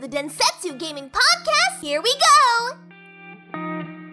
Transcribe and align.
the 0.00 0.08
Densetsu 0.08 0.76
Gaming 0.78 1.10
Podcast. 1.10 1.82
Here 1.82 2.00
we 2.00 2.10
go! 2.16 2.76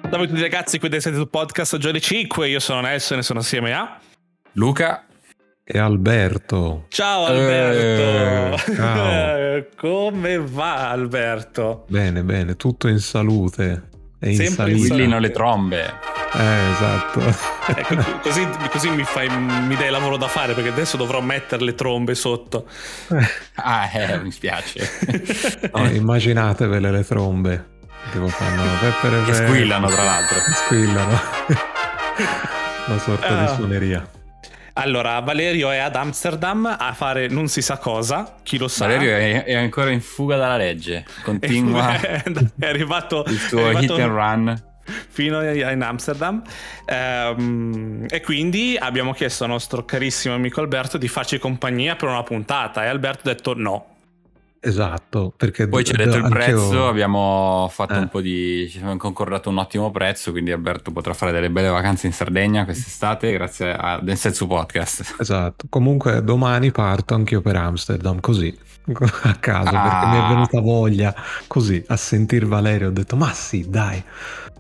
Ciao 0.09 0.21
a 0.21 0.27
tutti 0.27 0.41
ragazzi, 0.41 0.79
qui 0.79 0.89
siete 0.89 1.15
sul 1.15 1.29
podcast 1.29 1.77
Giorni 1.77 2.01
5, 2.01 2.47
io 2.49 2.59
sono 2.59 2.81
Nelson 2.81 3.19
e 3.19 3.21
sono 3.23 3.39
assieme 3.39 3.73
a 3.73 3.97
Luca 4.53 5.05
e 5.63 5.77
Alberto. 5.77 6.85
Ciao 6.89 7.25
Alberto! 7.25 8.71
Eh, 8.71 8.75
ciao. 8.75 9.65
Come 9.77 10.39
va 10.39 10.89
Alberto? 10.89 11.85
Bene, 11.87 12.23
bene, 12.23 12.55
tutto 12.55 12.89
in 12.89 12.99
salute. 12.99 13.89
E 14.19 14.33
Sempre 14.35 14.71
in. 14.71 14.79
Brillino 14.87 15.19
le 15.19 15.29
trombe. 15.31 15.93
Eh, 16.33 16.71
esatto. 16.71 17.21
Ecco, 17.67 18.19
così, 18.21 18.47
così 18.71 18.89
mi, 18.89 19.03
fai, 19.03 19.29
mi 19.29 19.75
dai 19.75 19.89
lavoro 19.91 20.17
da 20.17 20.27
fare 20.27 20.53
perché 20.53 20.69
adesso 20.69 20.97
dovrò 20.97 21.21
mettere 21.21 21.63
le 21.63 21.75
trombe 21.75 22.15
sotto. 22.15 22.65
Ah, 23.59 23.89
eh, 23.91 24.19
mi 24.19 24.31
spiace. 24.31 25.69
No, 25.73 25.85
immaginatevele 25.89 26.91
le 26.91 27.03
trombe. 27.05 27.65
Tipo 28.11 28.27
fanno 28.27 28.63
peppere 28.79 29.23
Che 29.23 29.33
squillano, 29.33 29.87
tra 29.87 30.03
l'altro. 30.03 30.37
Squillano. 30.53 31.19
Una 32.87 32.99
sorta 32.99 33.27
Ah. 33.27 33.45
di 33.49 33.55
suoneria. 33.55 34.07
Allora, 34.77 35.19
Valerio 35.21 35.71
è 35.71 35.77
ad 35.77 35.95
Amsterdam 35.95 36.75
a 36.77 36.93
fare 36.93 37.27
non 37.27 37.47
si 37.47 37.61
sa 37.61 37.77
cosa, 37.77 38.35
chi 38.43 38.57
lo 38.57 38.67
sa. 38.67 38.85
Valerio 38.85 39.15
è, 39.15 39.43
è 39.43 39.55
ancora 39.55 39.89
in 39.89 40.01
fuga 40.01 40.37
dalla 40.37 40.57
legge. 40.57 41.03
Continua 41.23 41.97
è 41.99 42.23
arrivato, 42.59 43.23
il 43.27 43.39
suo 43.39 43.65
arrivato 43.65 43.93
hit 43.95 43.99
and 43.99 44.11
run. 44.13 44.63
fino 45.09 45.41
in 45.41 45.81
Amsterdam 45.81 46.43
Ehm, 46.85 48.05
e 48.07 48.21
quindi 48.21 48.77
abbiamo 48.79 49.13
chiesto 49.13 49.43
al 49.43 49.49
nostro 49.49 49.83
carissimo 49.83 50.35
amico 50.35 50.61
Alberto 50.61 50.97
di 50.97 51.07
farci 51.07 51.37
compagnia 51.37 51.95
per 51.95 52.07
una 52.07 52.23
puntata 52.23 52.85
e 52.85 52.87
Alberto 52.87 53.29
ha 53.29 53.33
detto 53.33 53.53
no. 53.55 53.96
Esatto, 54.59 55.33
perché 55.35 55.67
Poi 55.67 55.83
ci 55.83 55.93
ha 55.93 55.97
detto 55.97 56.17
il 56.17 56.27
prezzo, 56.29 56.87
abbiamo 56.87 57.69
fatto 57.71 57.93
Eh. 57.93 57.97
un 57.99 58.09
po' 58.09 58.21
di. 58.21 58.67
ci 58.69 58.77
siamo 58.79 58.95
concordato 58.97 59.49
un 59.49 59.57
ottimo 59.57 59.91
prezzo, 59.91 60.31
quindi 60.31 60.51
Alberto 60.51 60.91
potrà 60.91 61.13
fare 61.13 61.31
delle 61.31 61.49
belle 61.49 61.69
vacanze 61.69 62.07
in 62.07 62.13
Sardegna 62.13 62.65
quest'estate 62.65 63.31
grazie 63.31 63.71
a 63.73 63.99
Densetsu 64.01 64.47
Podcast. 64.47 65.15
Esatto. 65.19 65.65
Comunque 65.69 66.23
domani 66.23 66.71
parto 66.71 67.13
anch'io 67.13 67.41
per 67.41 67.55
Amsterdam, 67.55 68.19
così. 68.19 68.55
A 69.23 69.35
caso, 69.39 69.71
perché 69.71 70.05
mi 70.07 70.15
è 70.15 70.19
Ah. 70.19 70.27
venuta 70.29 70.61
voglia 70.61 71.13
così 71.47 71.83
a 71.87 71.97
sentir 71.97 72.45
Valerio. 72.45 72.87
Ho 72.87 72.91
detto, 72.91 73.15
ma 73.15 73.31
sì, 73.33 73.65
dai. 73.69 74.01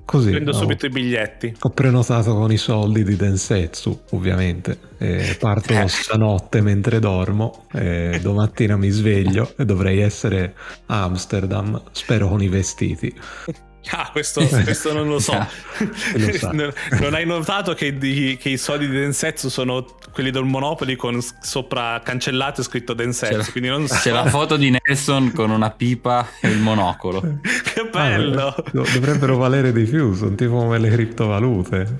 Così. 0.03 0.31
Prendo 0.31 0.51
ho- 0.51 0.53
subito 0.53 0.85
i 0.85 0.89
biglietti. 0.89 1.53
Ho 1.61 1.69
prenotato 1.69 2.33
con 2.33 2.49
i 2.51 2.57
soldi 2.57 3.03
di 3.03 3.15
Densetsu, 3.17 4.03
ovviamente. 4.11 4.79
E 4.97 5.35
parto 5.37 5.73
Eh. 5.73 5.87
stanotte 5.89 6.61
mentre 6.61 6.99
dormo. 6.99 7.65
E 7.73 8.19
domattina 8.21 8.77
mi 8.77 8.89
sveglio 8.89 9.53
e 9.57 9.65
dovrei 9.65 9.99
essere 9.99 10.55
a 10.87 11.03
Amsterdam. 11.03 11.81
Spero 11.91 12.29
con 12.29 12.41
i 12.41 12.47
vestiti. 12.47 13.13
Ah, 13.91 14.09
questo, 14.11 14.45
questo 14.45 14.93
non 14.93 15.07
lo 15.07 15.19
so. 15.19 15.33
lo 16.15 16.31
sa. 16.37 16.51
non 16.53 16.73
non 16.99 17.13
hai 17.13 17.25
notato 17.25 17.73
che, 17.73 17.97
di- 17.97 18.37
che 18.39 18.49
i 18.49 18.57
soldi 18.57 18.87
di 18.89 18.97
Densetsu 18.97 19.49
sono 19.49 19.85
quelli 20.11 20.31
del 20.31 20.43
Monopoli 20.43 20.95
con 20.95 21.19
sopra 21.41 22.01
cancellato 22.03 22.61
e 22.61 22.63
scritto 22.63 22.93
C'è 22.95 23.03
Densetsu, 23.03 23.37
la, 23.37 23.45
quindi 23.51 23.69
non 23.69 23.87
so. 23.87 23.95
c'è 23.95 24.11
la 24.11 24.25
foto 24.25 24.57
di 24.57 24.69
Nelson 24.71 25.31
con 25.33 25.51
una 25.51 25.69
pipa 25.71 26.27
e 26.41 26.49
il 26.49 26.57
monocolo. 26.57 27.21
che 27.73 27.87
bello! 27.91 28.47
Ah, 28.47 28.63
do- 28.71 28.85
dovrebbero 28.93 29.37
valere 29.37 29.71
di 29.71 29.83
più, 29.83 30.13
sono 30.15 30.35
tipo 30.35 30.55
come 30.57 30.79
le 30.79 30.89
criptovalute. 30.89 31.99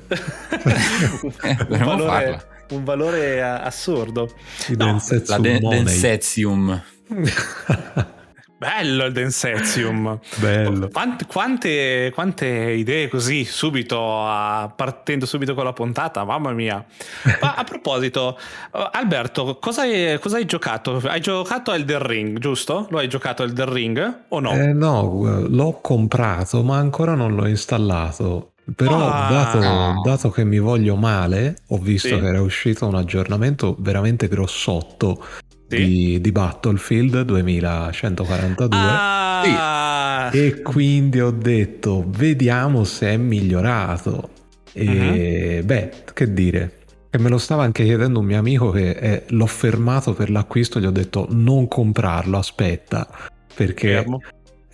un, 1.21 1.33
dovremmo 1.67 1.85
valore, 1.85 2.08
farla. 2.08 2.45
un 2.71 2.83
valore 2.83 3.35
eh, 3.35 3.39
assurdo. 3.41 4.30
I 4.69 4.75
No, 4.77 4.85
Densetsu 4.85 5.31
La 5.31 5.38
de-. 5.39 5.59
Densezium. 5.59 6.81
Bello 8.58 9.05
il 9.05 9.13
Densezium. 9.13 10.17
Bello. 10.38 10.88
Quante, 10.91 11.25
quante, 11.27 12.11
quante 12.14 12.48
idee 12.48 13.08
così 13.08 13.45
subito, 13.45 13.99
a- 14.26 14.71
partendo 14.76 15.27
subito 15.27 15.54
con 15.54 15.64
la 15.64 15.73
puntata, 15.73 16.23
mamma 16.23 16.52
mia. 16.54 16.83
Ma 17.39 17.54
a 17.54 17.64
proposito, 17.64 18.36
eh, 18.73 18.89
Alberto, 18.93 19.59
cosa 19.61 19.83
hai, 19.83 20.17
cosa 20.20 20.37
hai 20.37 20.45
giocato? 20.45 20.99
Hai 21.05 21.21
giocato 21.21 21.70
a 21.70 21.76
Elden 21.76 22.02
Ring, 22.02 22.39
giusto? 22.39 22.87
Lo 22.89 22.98
hai 22.98 23.08
giocato 23.08 23.43
a 23.43 23.45
Elden 23.45 23.71
Ring 23.71 24.20
o 24.30 24.39
no? 24.39 24.52
Eh, 24.54 24.73
no, 24.73 25.45
l'ho 25.48 25.80
comprato, 25.80 26.64
ma 26.64 26.77
ancora 26.77 27.14
non 27.14 27.36
l'ho 27.36 27.45
installato. 27.45 28.53
Però, 28.76 29.08
Ah. 29.08 29.30
dato, 29.30 30.02
dato 30.03 30.30
che 30.32 30.43
mi 30.43 30.59
voglio 30.59 30.95
male, 30.95 31.58
ho 31.67 31.77
visto 31.77 32.08
Sì. 32.09 32.20
che 32.20 32.26
era 32.26 32.42
uscito 32.42 32.86
un 32.87 32.95
aggiornamento 32.95 33.76
veramente 33.80 34.27
grossotto 34.27 35.23
Sì? 35.67 35.76
di, 35.86 36.22
di 36.22 36.32
Battlefield 36.32 37.22
2142. 37.22 38.78
Ah, 38.80 40.30
E 40.33 40.61
quindi 40.61 41.20
ho 41.20 41.32
detto, 41.32 42.04
vediamo 42.08 42.83
se 42.83 43.10
è 43.10 43.17
migliorato. 43.17 44.30
E 44.73 45.58
Mhm. 45.61 45.66
beh, 45.66 45.92
che 46.14 46.33
dire. 46.33 46.72
E 47.10 47.17
me 47.20 47.30
lo 47.30 47.38
stava 47.38 47.64
anche 47.64 47.83
chiedendo 47.83 48.20
un 48.20 48.26
mio 48.26 48.38
amico 48.38 48.70
che 48.72 48.89
eh, 48.92 49.23
l'ho 49.30 49.45
fermato 49.45 50.14
per 50.14 50.30
l'acquisto, 50.30 50.80
gli 50.80 50.86
ho 50.86 50.92
detto 50.92 51.27
non 51.32 51.67
comprarlo, 51.67 52.38
aspetta, 52.38 53.08
perché 53.56 53.89
fermo. 53.94 54.22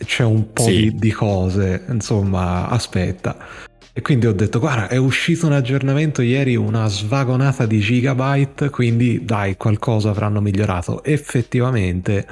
c'è 0.03 0.24
un 0.24 0.52
po' 0.52 0.64
Sì. 0.64 0.90
di, 0.90 0.96
di 0.96 1.12
cose, 1.12 1.84
insomma, 1.90 2.68
aspetta. 2.70 3.38
E 3.96 4.02
quindi 4.02 4.26
ho 4.26 4.34
detto, 4.34 4.58
guarda, 4.59 4.88
è 4.88 4.98
uscito 4.98 5.46
un 5.46 5.54
aggiornamento 5.54 6.24
ieri, 6.24 6.56
una 6.56 6.88
svagonata 6.88 7.68
di 7.68 7.80
gigabyte, 7.80 8.72
quindi 8.72 9.24
dai, 9.24 9.56
qualcosa 9.56 10.09
avranno 10.09 10.42
migliorato. 10.42 11.04
Effettivamente 11.04 12.26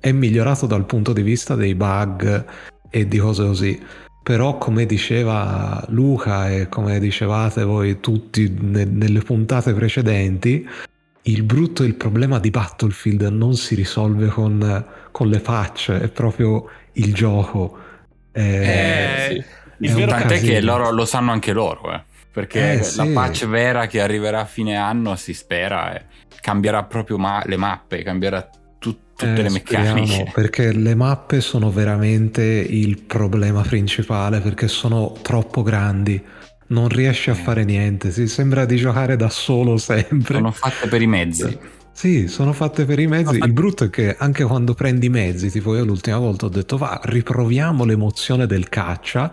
è 0.00 0.10
migliorato 0.10 0.66
dal 0.66 0.84
punto 0.84 1.12
di 1.12 1.22
vista 1.22 1.54
dei 1.54 1.76
bug 1.76 2.44
e 2.90 3.06
di 3.06 3.18
cose 3.18 3.44
così. 3.44 3.80
Però 4.20 4.58
come 4.58 4.84
diceva 4.84 5.84
Luca 5.90 6.50
e 6.50 6.68
come 6.68 6.98
dicevate 6.98 7.62
voi 7.62 8.00
tutti 8.00 8.52
ne- 8.60 8.84
nelle 8.84 9.20
puntate 9.20 9.72
precedenti, 9.74 10.68
il 11.22 11.42
brutto 11.44 11.84
e 11.84 11.86
il 11.86 11.94
problema 11.94 12.40
di 12.40 12.50
Battlefield 12.50 13.22
non 13.22 13.54
si 13.54 13.76
risolve 13.76 14.26
con, 14.26 14.84
con 15.12 15.28
le 15.28 15.38
patch, 15.38 15.92
è 15.92 16.08
proprio 16.08 16.68
il 16.94 17.14
gioco. 17.14 17.78
Eh, 18.32 18.42
Eh, 18.42 19.32
sì. 19.34 19.44
Il 19.80 19.92
vero 19.92 20.10
Tant'è 20.10 20.40
che 20.40 20.60
loro 20.60 20.90
lo 20.90 21.04
sanno 21.04 21.32
anche 21.32 21.52
loro, 21.52 21.92
eh. 21.92 22.02
perché 22.32 22.72
Eh, 22.72 22.76
la 22.78 22.82
sì. 23.04 23.08
patch 23.12 23.46
vera 23.46 23.86
che 23.86 24.00
arriverà 24.00 24.40
a 24.40 24.44
fine 24.44 24.76
anno 24.76 25.16
si 25.16 25.32
spera 25.34 25.94
eh, 25.96 26.04
cambierà 26.40 26.82
proprio 26.84 27.18
ma- 27.18 27.42
le 27.46 27.56
mappe, 27.56 28.02
cambierà 28.02 28.48
tut- 28.78 28.98
tutte 29.16 29.32
Eh, 29.40 29.42
le 29.42 29.50
meccaniche. 29.50 30.06
speriamo, 30.06 30.30
perché 30.34 30.72
le 30.72 30.94
mappe 30.94 31.40
sono 31.40 31.70
veramente 31.70 32.42
il 32.42 33.02
problema 33.02 33.62
principale 33.62 34.40
perché 34.40 34.68
sono 34.68 35.14
troppo 35.22 35.62
grandi. 35.62 36.22
Non 36.68 36.88
riesci 36.88 37.30
a 37.30 37.32
Eh. 37.32 37.36
fare 37.36 37.64
niente, 37.64 38.10
si 38.10 38.26
sembra 38.28 38.64
di 38.64 38.76
giocare 38.76 39.16
da 39.16 39.28
solo 39.30 39.76
sempre. 39.76 40.34
Sono 40.34 40.50
fatte 40.50 40.88
per 40.88 41.00
i 41.00 41.06
mezzi. 41.06 41.58
Sì, 41.92 42.28
sono 42.28 42.52
fatte 42.52 42.84
per 42.84 42.98
i 42.98 43.06
mezzi. 43.06 43.36
Il 43.38 43.52
brutto 43.54 43.84
è 43.84 43.88
che 43.90 44.14
anche 44.18 44.44
quando 44.44 44.74
prendi 44.74 45.06
i 45.06 45.08
mezzi, 45.08 45.48
tipo 45.50 45.74
io 45.74 45.84
l'ultima 45.84 46.18
volta 46.18 46.44
ho 46.44 46.48
detto 46.50 46.76
va, 46.76 47.00
riproviamo 47.02 47.84
l'emozione 47.84 48.46
del 48.46 48.68
caccia. 48.68 49.32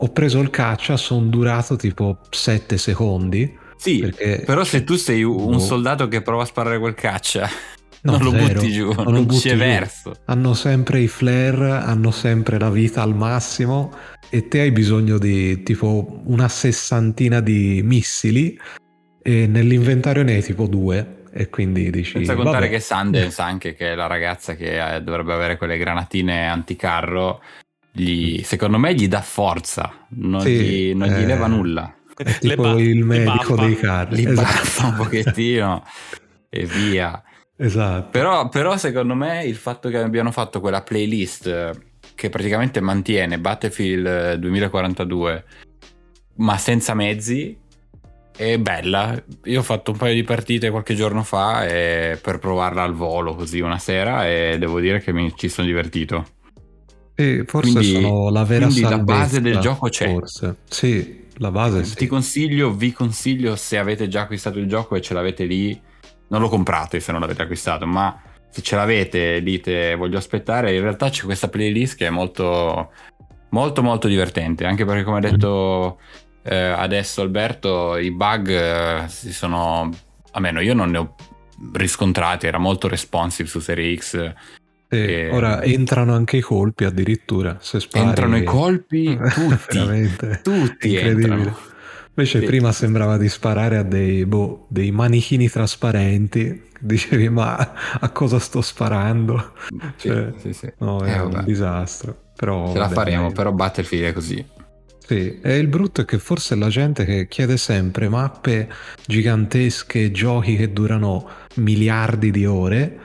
Ho 0.00 0.08
preso 0.12 0.40
il 0.40 0.50
caccia, 0.50 0.96
sono 0.96 1.26
durato 1.26 1.76
tipo 1.76 2.18
7 2.30 2.78
secondi. 2.78 3.56
Sì, 3.76 3.98
Perché 4.00 4.42
però 4.44 4.64
se 4.64 4.82
tu 4.84 4.94
sei 4.96 5.22
un 5.22 5.52
Boh. 5.52 5.58
soldato 5.58 6.08
che 6.08 6.22
prova 6.22 6.42
a 6.42 6.46
sparare 6.46 6.78
quel 6.78 6.94
caccia, 6.94 7.48
No, 8.00 8.12
non 8.12 8.22
lo 8.22 8.30
zero, 8.30 8.54
butti 8.54 8.70
giù, 8.72 8.92
non 8.92 9.12
non, 9.12 9.26
butti 9.26 9.48
c'è 9.48 9.52
giù. 9.52 9.58
verso. 9.58 10.14
hanno 10.26 10.54
sempre 10.54 11.00
i 11.00 11.08
flare, 11.08 11.70
hanno 11.72 12.12
sempre 12.12 12.56
la 12.58 12.70
vita 12.70 13.02
al 13.02 13.14
massimo 13.16 13.92
e 14.30 14.46
te 14.46 14.60
hai 14.60 14.70
bisogno 14.70 15.18
di 15.18 15.64
tipo 15.64 16.20
una 16.26 16.48
sessantina 16.48 17.40
di 17.40 17.80
missili 17.82 18.56
e 19.20 19.46
nell'inventario 19.48 20.22
ne 20.22 20.34
hai 20.34 20.42
tipo 20.44 20.66
due 20.66 21.24
e 21.32 21.48
quindi 21.50 21.90
dici 21.90 22.12
Senza 22.12 22.34
contare 22.36 22.66
vabbè. 22.66 22.70
che 22.70 22.80
Sundance 22.80 23.42
anche, 23.42 23.74
che 23.74 23.92
è 23.92 23.94
la 23.96 24.06
ragazza 24.06 24.54
che 24.54 24.94
eh, 24.96 25.02
dovrebbe 25.02 25.32
avere 25.34 25.56
quelle 25.56 25.76
granatine 25.76 26.46
anticarro, 26.48 27.42
gli, 27.92 28.42
secondo 28.42 28.78
me 28.78 28.94
gli 28.94 29.08
dà 29.08 29.20
forza, 29.22 30.06
non, 30.10 30.40
Sì, 30.40 30.50
gli, 30.90 30.94
non 30.94 31.08
gli 31.08 31.22
eh, 31.22 31.26
leva 31.26 31.46
nulla. 31.46 31.94
è 32.16 32.38
tipo 32.38 32.62
ba- 32.62 32.80
il 32.80 33.04
medico 33.04 33.54
baffa. 33.54 33.64
dei 33.66 33.76
carri 33.76 34.16
Li 34.16 34.22
esatto. 34.30 34.42
baffa 34.42 34.86
un 34.86 34.94
pochettino 34.96 35.84
e 36.48 36.64
via. 36.64 37.22
Esatto. 37.56 38.08
Però, 38.10 38.48
però 38.48 38.76
secondo 38.76 39.14
me 39.14 39.44
il 39.44 39.56
fatto 39.56 39.88
che 39.88 39.98
abbiano 39.98 40.30
fatto 40.30 40.60
quella 40.60 40.82
playlist 40.82 41.46
eh, 41.48 41.72
che 42.14 42.28
praticamente 42.28 42.80
mantiene 42.80 43.38
Battlefield 43.38 44.06
eh, 44.06 44.38
2042 44.38 45.44
ma 46.36 46.56
senza 46.56 46.94
mezzi 46.94 47.56
è 48.36 48.56
bella. 48.58 49.20
Io 49.44 49.58
ho 49.58 49.64
fatto 49.64 49.90
un 49.90 49.96
paio 49.96 50.14
di 50.14 50.22
partite 50.22 50.70
qualche 50.70 50.94
giorno 50.94 51.24
fa 51.24 51.66
e- 51.66 52.16
per 52.22 52.38
provarla 52.38 52.84
al 52.84 52.94
volo 52.94 53.34
così 53.34 53.58
una 53.58 53.78
sera 53.78 54.28
e 54.28 54.56
devo 54.58 54.78
dire 54.78 55.00
che 55.00 55.12
mi 55.12 55.32
ci 55.36 55.48
sono 55.48 55.66
divertito. 55.66 56.26
Sì, 57.20 57.42
forse 57.46 57.72
quindi- 57.72 58.00
sono 58.00 58.30
la 58.30 58.44
vera 58.44 58.66
quindi 58.66 58.82
la 58.82 58.88
salvezza, 58.90 59.18
base 59.18 59.40
del 59.40 59.58
gioco 59.58 59.88
c'è. 59.88 60.08
Forse. 60.08 60.56
Sì, 60.68 61.26
la 61.38 61.50
base 61.50 61.82
sì. 61.82 61.96
Ti 61.96 62.06
consiglio, 62.06 62.72
vi 62.72 62.92
consiglio 62.92 63.56
se 63.56 63.76
avete 63.76 64.06
già 64.06 64.20
acquistato 64.20 64.60
il 64.60 64.68
gioco 64.68 64.94
e 64.94 65.00
ce 65.00 65.14
l'avete 65.14 65.44
lì, 65.44 65.80
non 66.28 66.40
lo 66.40 66.48
comprate 66.48 67.00
se 67.00 67.10
non 67.10 67.20
l'avete 67.20 67.42
acquistato, 67.42 67.86
ma 67.86 68.22
se 68.48 68.62
ce 68.62 68.76
l'avete 68.76 69.42
dite 69.42 69.96
voglio 69.96 70.16
aspettare, 70.16 70.72
in 70.76 70.80
realtà 70.80 71.10
c'è 71.10 71.24
questa 71.24 71.48
playlist 71.48 71.96
che 71.96 72.06
è 72.06 72.10
molto 72.10 72.92
molto 73.48 73.82
molto 73.82 74.06
divertente, 74.06 74.64
anche 74.64 74.84
perché 74.84 75.02
come 75.02 75.16
ha 75.16 75.20
detto 75.20 75.98
eh, 76.44 76.54
adesso 76.56 77.20
Alberto, 77.20 77.96
i 77.96 78.12
bug 78.12 78.48
eh, 78.48 79.08
si 79.08 79.32
sono, 79.32 79.90
almeno 80.30 80.60
io 80.60 80.72
non 80.72 80.90
ne 80.90 80.98
ho 80.98 81.14
riscontrati, 81.72 82.46
era 82.46 82.58
molto 82.58 82.86
responsive 82.86 83.48
su 83.48 83.58
Serie 83.58 83.96
X. 83.96 84.34
E 84.88 85.28
ora 85.30 85.62
entrano 85.62 86.14
anche 86.14 86.38
i 86.38 86.40
colpi 86.40 86.84
addirittura, 86.84 87.58
se 87.60 87.78
spari... 87.80 88.06
Entrano 88.06 88.36
i 88.38 88.44
colpi 88.44 89.16
tutti, 89.34 90.40
tutti 90.42 90.88
incredibile. 90.92 91.10
entrano. 91.34 91.56
Invece 92.14 92.40
Sì. 92.40 92.46
prima 92.46 92.72
sembrava 92.72 93.16
di 93.16 93.28
sparare 93.28 93.76
a 93.76 93.82
dei, 93.84 94.24
boh, 94.26 94.66
dei 94.68 94.90
manichini 94.90 95.48
trasparenti. 95.48 96.66
Dicevi, 96.80 97.28
ma 97.28 97.56
a 98.00 98.08
cosa 98.10 98.38
sto 98.38 98.60
sparando? 98.60 99.52
Sì, 99.96 100.08
Cioè, 100.08 100.32
sì, 100.38 100.52
sì. 100.52 100.72
No, 100.78 101.00
è 101.04 101.12
Eh, 101.16 101.20
un 101.20 101.42
disastro. 101.44 102.16
Però, 102.36 102.72
Ce 102.72 102.78
la 102.78 102.88
faremo, 102.88 103.26
dai. 103.26 103.32
però 103.32 103.52
Battlefield 103.52 104.04
è 104.06 104.12
così. 104.12 104.44
Sì, 105.06 105.38
e 105.40 105.56
il 105.58 105.68
brutto 105.68 106.00
è 106.02 106.04
che 106.04 106.18
forse 106.18 106.54
la 106.54 106.68
gente 106.68 107.04
che 107.04 107.28
chiede 107.28 107.56
sempre 107.56 108.08
mappe 108.08 108.68
gigantesche, 109.06 110.10
giochi 110.10 110.56
che 110.56 110.72
durano 110.72 111.28
miliardi 111.56 112.30
di 112.30 112.44
ore, 112.46 112.98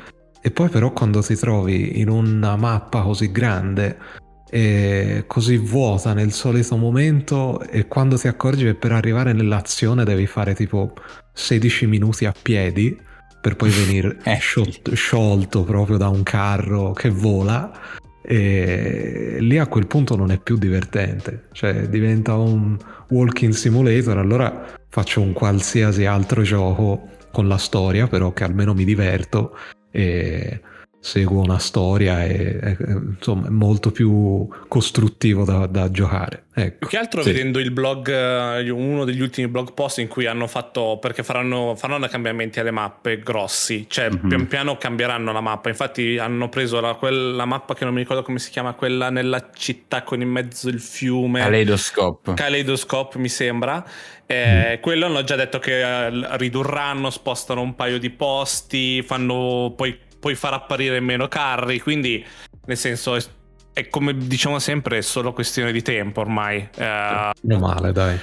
e 0.46 0.52
poi 0.52 0.68
però 0.68 0.92
quando 0.92 1.22
ti 1.22 1.38
trovi 1.38 2.02
in 2.02 2.10
una 2.10 2.58
mappa 2.58 3.02
così 3.02 3.32
grande 3.32 3.98
e 4.50 5.24
così 5.26 5.56
vuota 5.56 6.14
nel 6.14 6.34
solito 6.34 6.76
momento, 6.76 7.62
e 7.62 7.88
quando 7.88 8.18
ti 8.18 8.28
accorgi 8.28 8.66
che 8.66 8.76
per 8.76 8.92
arrivare 8.92 9.32
nell'azione 9.32 10.04
devi 10.04 10.28
fare 10.28 10.54
tipo 10.54 10.94
16 11.32 11.88
minuti 11.88 12.26
a 12.26 12.34
piedi 12.40 13.00
per 13.40 13.56
poi 13.56 13.70
venire 13.70 14.18
Eh, 14.26 14.36
sciol- 14.36 14.94
sciolto 14.94 15.64
proprio 15.64 15.96
da 15.96 16.10
un 16.10 16.24
carro 16.24 16.92
che 16.92 17.10
vola 17.10 17.72
e 18.22 19.38
lì 19.40 19.58
a 19.58 19.68
quel 19.68 19.88
punto 19.88 20.18
non 20.18 20.30
è 20.30 20.40
più 20.40 20.58
divertente, 20.58 21.46
cioè 21.54 21.88
diventa 21.88 22.36
un 22.36 22.78
walking 23.10 23.54
simulator, 23.54 24.18
allora 24.18 24.66
faccio 24.90 25.22
un 25.22 25.32
qualsiasi 25.32 26.06
altro 26.06 26.42
gioco 26.42 27.08
con 27.32 27.48
la 27.48 27.58
storia, 27.58 28.08
però 28.08 28.34
che 28.34 28.44
almeno 28.44 28.74
mi 28.74 28.84
diverto 28.84 29.58
e 29.94 30.60
seguo 31.04 31.42
una 31.42 31.60
storia 31.60 32.24
e, 32.24 32.60
e, 32.64 32.78
insomma 33.18 33.48
è 33.48 33.50
molto 33.50 33.92
più 33.92 34.48
costruttivo 34.70 35.44
da, 35.44 35.66
da 35.68 35.92
giocare. 35.92 36.46
Più 36.54 36.64
Ecco. 36.64 36.88
che 36.88 36.98
altro 36.98 37.22
Sì. 37.24 37.32
vedendo 37.34 37.60
il 37.60 37.72
blog, 37.72 38.10
eh, 38.10 38.70
uno 38.70 39.04
degli 39.04 39.20
ultimi 39.20 39.50
blog 39.50 39.74
post 39.74 39.98
in 39.98 40.08
cui 40.08 40.28
hanno 40.28 40.48
fatto, 40.48 41.00
perché 41.02 41.22
faranno, 41.22 41.76
faranno 41.76 42.08
cambiamenti 42.08 42.62
alle 42.62 42.72
mappe 42.72 43.20
grossi, 43.20 43.86
cioè 43.90 44.10
Mhm. 44.12 44.28
pian 44.30 44.48
piano 44.48 44.78
cambieranno 44.78 45.34
la 45.34 45.42
mappa, 45.42 45.68
infatti 45.68 46.18
hanno 46.18 46.48
preso 46.48 46.80
la, 46.80 46.94
quella 46.94 47.44
mappa 47.44 47.74
che 47.74 47.84
non 47.84 47.94
mi 47.94 48.00
ricordo 48.00 48.24
come 48.24 48.40
si 48.40 48.50
chiama, 48.50 48.72
quella 48.74 49.10
nella 49.10 49.50
città 49.54 50.04
con 50.04 50.22
in 50.22 50.30
mezzo 50.30 50.70
il 50.70 50.80
fiume. 50.80 51.42
Kaleidoscope. 51.42 52.34
Kaleidoscope 52.34 53.18
mi 53.20 53.30
sembra 53.30 53.86
Eh, 54.26 54.80
quello 54.82 55.06
hanno 55.08 55.24
già 55.26 55.36
detto 55.36 55.60
che 55.60 55.82
eh, 55.82 56.38
ridurranno 56.38 57.10
spostano 57.10 57.60
un 57.62 57.76
paio 57.76 58.00
di 58.00 58.10
posti 58.10 59.02
fanno 59.04 59.74
poi 59.76 59.96
puoi 60.24 60.36
far 60.36 60.54
apparire 60.54 61.02
meno 61.02 61.28
carri 61.28 61.82
quindi 61.82 62.26
nel 62.66 62.78
senso 62.78 63.14
è, 63.18 63.22
è 63.74 63.90
come 63.90 64.16
diciamo 64.16 64.58
sempre 64.58 65.00
è 65.00 65.02
solo 65.02 65.34
questione 65.34 65.74
di 65.74 65.82
tempo 65.82 66.22
ormai 66.22 66.66
Eh, 66.76 67.32
Meno 67.42 67.60
male, 67.60 67.92
dai. 67.92 68.18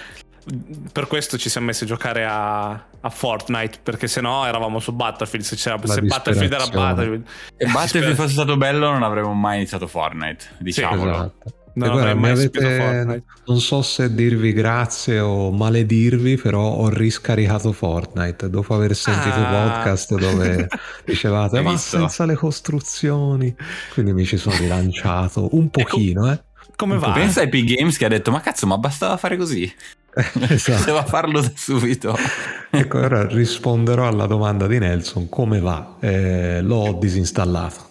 per 0.92 1.06
questo 1.06 1.36
ci 1.36 1.50
siamo 1.50 1.66
messi 1.66 1.84
a 1.84 1.86
giocare 1.86 2.24
a, 2.24 2.70
a 2.70 3.10
Fortnite 3.10 3.80
perché 3.82 4.08
se 4.08 4.22
no 4.22 4.46
eravamo 4.46 4.78
su 4.80 4.92
Battlefield 4.92 5.44
se, 5.44 5.56
c'era, 5.56 5.78
se 5.84 6.00
Battlefield 6.00 6.52
era. 6.54 6.66
Battlefield 6.68 7.26
Se 7.58 7.66
Battlefield 7.66 8.14
fosse 8.16 8.32
stato 8.32 8.56
bello 8.56 8.90
non 8.90 9.02
avremmo 9.02 9.34
mai 9.34 9.56
iniziato 9.56 9.86
Fortnite, 9.86 10.46
diciamolo. 10.58 11.10
Esatto. 11.10 11.54
Non 11.74 11.88
E 11.88 11.92
guarda, 11.92 12.14
mi 12.14 12.28
avete- 12.28 12.76
Fortnite 12.78 13.22
non 13.46 13.60
so 13.60 13.82
se 13.82 14.14
dirvi 14.14 14.52
grazie 14.52 15.18
o 15.20 15.50
maledirvi, 15.50 16.36
però 16.36 16.60
ho 16.62 16.88
riscaricato 16.88 17.72
Fortnite 17.72 18.48
dopo 18.50 18.74
aver 18.74 18.94
sentito 18.94 19.34
Ah. 19.36 19.80
podcast 19.82 20.16
dove 20.16 20.68
dicevate 21.04 21.58
Hai 21.58 21.64
ma 21.64 21.70
visto?" 21.72 21.98
senza 21.98 22.24
le 22.26 22.34
costruzioni. 22.34 23.54
Quindi 23.94 24.12
mi 24.12 24.24
ci 24.24 24.36
sono 24.36 24.56
rilanciato 24.56 25.48
un 25.52 25.68
pochino, 25.70 26.30
eh. 26.30 26.40
come 26.76 26.94
Un 26.94 27.00
va? 27.00 27.12
Pensa 27.12 27.40
a 27.40 27.44
Epic 27.44 27.74
Games 27.76 27.96
che 27.96 28.04
ha 28.04 28.08
detto 28.08 28.30
ma 28.30 28.40
cazzo 28.40 28.66
ma 28.66 28.78
bastava 28.78 29.16
fare 29.16 29.36
così. 29.36 29.70
Esatto. 30.12 30.78
Poteva 30.78 31.04
farlo 31.04 31.40
da 31.40 31.50
subito. 31.54 32.16
Ecco, 32.70 32.98
ora 32.98 33.26
risponderò 33.26 34.06
alla 34.08 34.26
domanda 34.26 34.66
di 34.66 34.78
Nelson, 34.78 35.28
come 35.28 35.60
va? 35.60 35.96
Eh, 36.00 36.60
l'ho 36.62 36.96
disinstallato. 37.00 37.88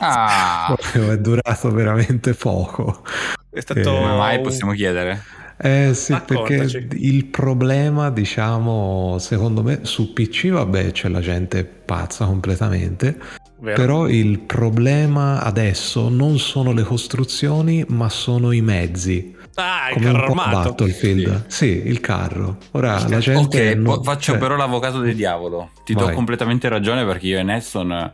Ah, 0.00 0.76
è 0.92 1.18
durato 1.18 1.70
veramente 1.72 2.34
poco. 2.34 3.02
è 3.50 3.60
stato 3.60 3.80
Eh, 3.80 3.84
come 3.84 4.16
mai 4.16 4.40
possiamo 4.40 4.72
chiedere? 4.72 5.22
Eh 5.56 5.94
sì, 5.94 6.12
Raccontaci. 6.12 6.78
perché 6.78 6.96
il 6.96 7.26
problema, 7.26 8.10
diciamo, 8.10 9.16
secondo 9.20 9.62
me 9.62 9.80
su 9.82 10.12
PC, 10.12 10.48
vabbè, 10.48 10.90
c'è 10.90 11.08
la 11.08 11.20
gente 11.20 11.64
pazza 11.64 12.24
completamente, 12.26 13.16
Vero. 13.60 13.76
però 13.76 14.08
il 14.08 14.40
problema 14.40 15.40
adesso 15.42 16.08
non 16.08 16.38
sono 16.40 16.72
le 16.72 16.82
costruzioni, 16.82 17.84
ma 17.88 18.08
sono 18.08 18.50
i 18.50 18.62
mezzi, 18.62 19.32
ah 19.54 19.90
il 19.90 19.94
come 19.94 20.06
carro 20.06 20.24
armato 20.26 20.70
Battlefield. 20.70 21.44
Sì. 21.46 21.82
il 21.86 22.00
carro. 22.00 22.58
Ora 22.72 23.06
la 23.08 23.18
gente... 23.20 23.70
Ok, 23.70 23.76
non- 23.76 24.02
faccio 24.02 24.32
cioè, 24.32 24.38
però 24.38 24.56
l'avvocato 24.56 24.98
del 24.98 25.14
diavolo. 25.14 25.70
Ti 25.84 25.94
do 25.94 26.06
Vai. 26.06 26.14
completamente 26.16 26.68
ragione 26.68 27.04
perché 27.06 27.28
io 27.28 27.38
e 27.38 27.44
Nelson 27.44 27.92
eh, 27.92 28.12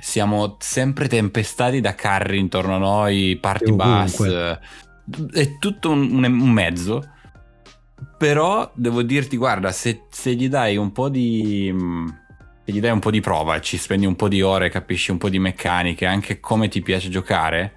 siamo 0.00 0.56
sempre 0.60 1.08
tempestati 1.08 1.80
da 1.80 1.94
carri 1.94 2.38
intorno 2.38 2.74
a 2.76 2.78
noi, 2.78 3.36
party 3.40 3.72
bus. 3.72 4.58
È 5.32 5.58
tutto 5.58 5.90
un, 5.90 6.22
un- 6.24 6.50
mezzo. 6.50 7.02
Però 8.16 8.70
devo 8.74 9.02
dirti, 9.02 9.36
guarda, 9.36 9.72
se, 9.72 10.02
se 10.10 10.34
gli 10.34 10.48
dai 10.48 10.76
un 10.76 10.92
po' 10.92 11.08
di. 11.08 11.70
mm, 11.72 12.06
Se 12.64 12.72
gli 12.72 12.80
dai 12.80 12.90
un 12.90 12.98
po' 12.98 13.10
di 13.10 13.20
prova 13.20 13.60
ci 13.60 13.76
spendi 13.78 14.06
un 14.06 14.16
po' 14.16 14.28
di 14.28 14.42
ore, 14.42 14.68
capisci 14.68 15.10
un 15.10 15.18
po' 15.18 15.28
di 15.28 15.38
meccaniche, 15.38 16.06
anche 16.06 16.40
come 16.40 16.68
ti 16.68 16.82
piace 16.82 17.08
giocare. 17.08 17.72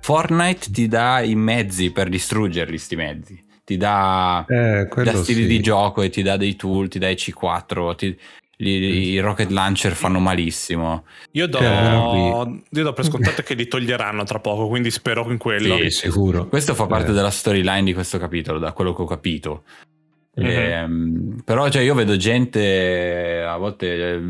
Fortnite 0.00 0.70
ti 0.70 0.86
dà 0.86 1.20
i 1.22 1.34
mezzi 1.34 1.90
per 1.90 2.08
distruggerli, 2.08 2.78
sti 2.78 2.96
mezzi. 2.96 3.44
Ti 3.64 3.76
dà 3.78 4.44
Eh, 4.46 4.86
quello 4.88 5.10
da 5.12 5.22
stili 5.22 5.42
sì. 5.42 5.46
di 5.48 5.60
gioco 5.60 6.02
e 6.02 6.10
ti 6.10 6.22
dà 6.22 6.36
dei 6.36 6.54
tool, 6.56 6.88
ti 6.88 6.98
dà 6.98 7.08
i 7.08 7.14
C4, 7.14 7.94
ti- 7.96 8.16
i 8.58 9.18
rocket 9.18 9.50
launcher 9.50 9.92
fanno 9.94 10.18
malissimo. 10.20 11.04
io 11.32 11.46
do, 11.48 11.58
almeno 11.58 12.62
io 12.70 12.82
do 12.82 12.92
per 12.92 13.04
scontato 13.04 13.42
che 13.42 13.54
li 13.54 13.66
toglieranno 13.66 14.24
tra 14.24 14.38
poco 14.38 14.68
quindi 14.68 14.90
spero 14.90 15.28
in 15.30 15.38
quello 15.38 15.76
Sì, 15.78 15.90
sicuro. 15.90 16.46
Questo 16.48 16.74
fa 16.74 16.86
parte 16.86 17.10
Eh. 17.10 17.14
della 17.14 17.30
storyline 17.30 17.82
di 17.84 17.94
questo 17.94 18.18
capitolo, 18.18 18.58
da 18.58 18.72
quello 18.72 18.92
che 18.94 19.02
ho 19.02 19.06
capito. 19.06 19.62
Mhm. 20.36 20.46
Ehm, 20.46 21.40
però 21.44 21.68
cioè, 21.68 21.82
io 21.82 21.94
vedo 21.94 22.16
gente, 22.16 23.40
a 23.46 23.56
volte 23.56 23.86
eh, 24.14 24.20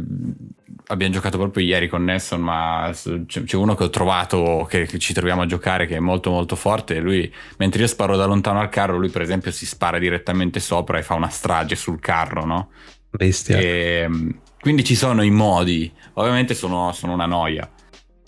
abbiamo 0.89 1.15
giocato 1.15 1.39
proprio 1.39 1.65
ieri 1.65 1.89
con 1.89 2.05
Nesson, 2.05 2.43
ma 2.43 2.91
c'è, 2.93 3.45
c'è 3.45 3.57
uno 3.57 3.75
che 3.75 3.85
ho 3.85 3.91
trovato, 3.91 4.67
che, 4.69 4.85
che 4.85 4.99
ci 4.99 5.15
troviamo 5.15 5.43
a 5.43 5.47
giocare, 5.47 5.87
che 5.87 5.97
è 5.97 6.01
molto 6.01 6.31
molto 6.31 6.57
forte. 6.57 6.97
e 6.97 7.01
Lui, 7.01 7.33
mentre 7.57 7.81
io 7.81 7.87
sparo 7.89 8.17
da 8.17 8.27
lontano 8.27 8.61
al 8.61 8.69
carro, 8.69 8.99
lui 8.99 9.09
per 9.09 9.23
esempio 9.23 9.51
si 9.51 9.65
spara 9.65 9.99
direttamente 9.99 10.61
sopra 10.61 10.99
e 10.99 11.03
fa 11.03 11.15
una 11.15 11.29
strage 11.31 11.75
sul 11.75 12.01
carro, 12.01 12.45
no? 12.45 12.69
Bestia. 13.17 13.59
Ehm, 13.59 14.41
quindi 14.61 14.85
ci 14.85 14.95
sono 14.95 15.23
i 15.23 15.31
modi, 15.31 15.93
ovviamente 16.15 16.55
sono, 16.55 16.93
sono 16.93 17.13
una 17.13 17.27
noia. 17.27 17.71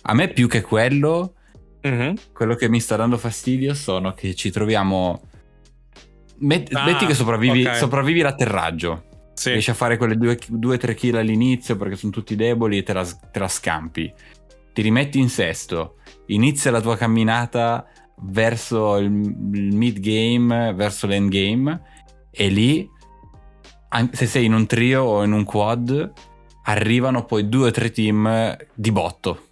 A 0.03 0.15
me 0.15 0.29
più 0.29 0.49
che 0.49 0.61
quello, 0.63 1.33
Mhm. 1.83 2.15
quello 2.33 2.55
che 2.57 2.69
mi 2.69 2.81
sta 2.81 2.97
dando 2.97 3.17
fastidio 3.19 3.75
sono 3.75 4.13
che 4.13 4.35
ci 4.35 4.51
troviamo... 4.51 5.21
Met- 6.39 6.75
Ah, 6.75 6.85
metti 6.85 7.07
che 7.07 7.15
sopravvivi, 7.15 7.65
ok. 7.67 7.77
sopravvivi 7.77 8.21
l'atterraggio, 8.21 9.31
Sì. 9.35 9.53
riesci 9.53 9.71
a 9.71 9.75
fare 9.75 9.97
quelle 9.97 10.17
2-3 10.17 10.95
kill 10.95 11.17
all'inizio 11.17 11.77
perché 11.77 11.97
sono 11.97 12.13
tutti 12.13 12.37
deboli 12.37 12.79
e 12.79 12.83
te 12.83 12.93
la, 12.93 13.05
te 13.05 13.39
la 13.39 13.49
scampi. 13.49 14.13
Ti 14.75 14.83
rimetti 14.83 15.19
in 15.19 15.31
sesto, 15.31 15.97
inizia 16.27 16.71
la 16.71 16.83
tua 16.83 16.97
camminata 16.97 17.87
verso 18.23 18.97
il, 18.99 19.07
il 19.55 19.75
mid 19.75 19.99
game, 20.01 20.75
verso 20.75 21.07
l'end 21.07 21.31
game 21.31 21.81
e 22.31 22.49
lì, 22.49 22.87
se 24.13 24.27
sei 24.27 24.45
in 24.47 24.53
un 24.55 24.67
trio 24.67 25.03
o 25.03 25.23
in 25.25 25.33
un 25.33 25.45
quad, 25.45 26.13
arrivano 26.65 27.25
poi 27.25 27.49
due 27.49 27.69
o 27.69 27.71
tre 27.71 27.91
team 27.91 28.57
di 28.75 28.91
botto, 28.93 29.47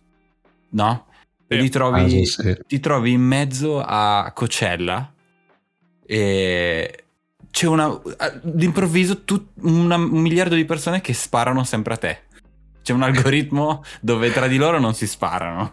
no? 0.71 1.07
E 1.47 1.57
li 1.57 1.69
trovi, 1.69 2.01
Ah, 2.03 2.09
sì, 2.09 2.25
sì. 2.25 2.57
ti 2.67 2.81
trovi 2.81 3.13
in 3.13 3.21
mezzo 3.21 3.81
a 3.81 4.31
Cocella 4.35 5.13
e 6.07 7.05
c'è 7.51 7.67
una 7.67 8.01
d'improvviso 8.43 9.23
tut- 9.25 9.53
una- 9.63 9.97
un 9.97 10.21
miliardo 10.21 10.55
di 10.55 10.65
persone 10.65 11.01
che 11.01 11.13
sparano 11.13 11.63
sempre 11.65 11.95
a 11.95 11.97
te. 11.97 12.19
C'è 12.83 12.93
un 12.93 13.03
algoritmo 13.03 13.83
dove 14.01 14.33
tra 14.33 14.47
di 14.47 14.57
loro 14.57 14.79
non 14.81 14.95
si 14.95 15.07
sparano. 15.07 15.71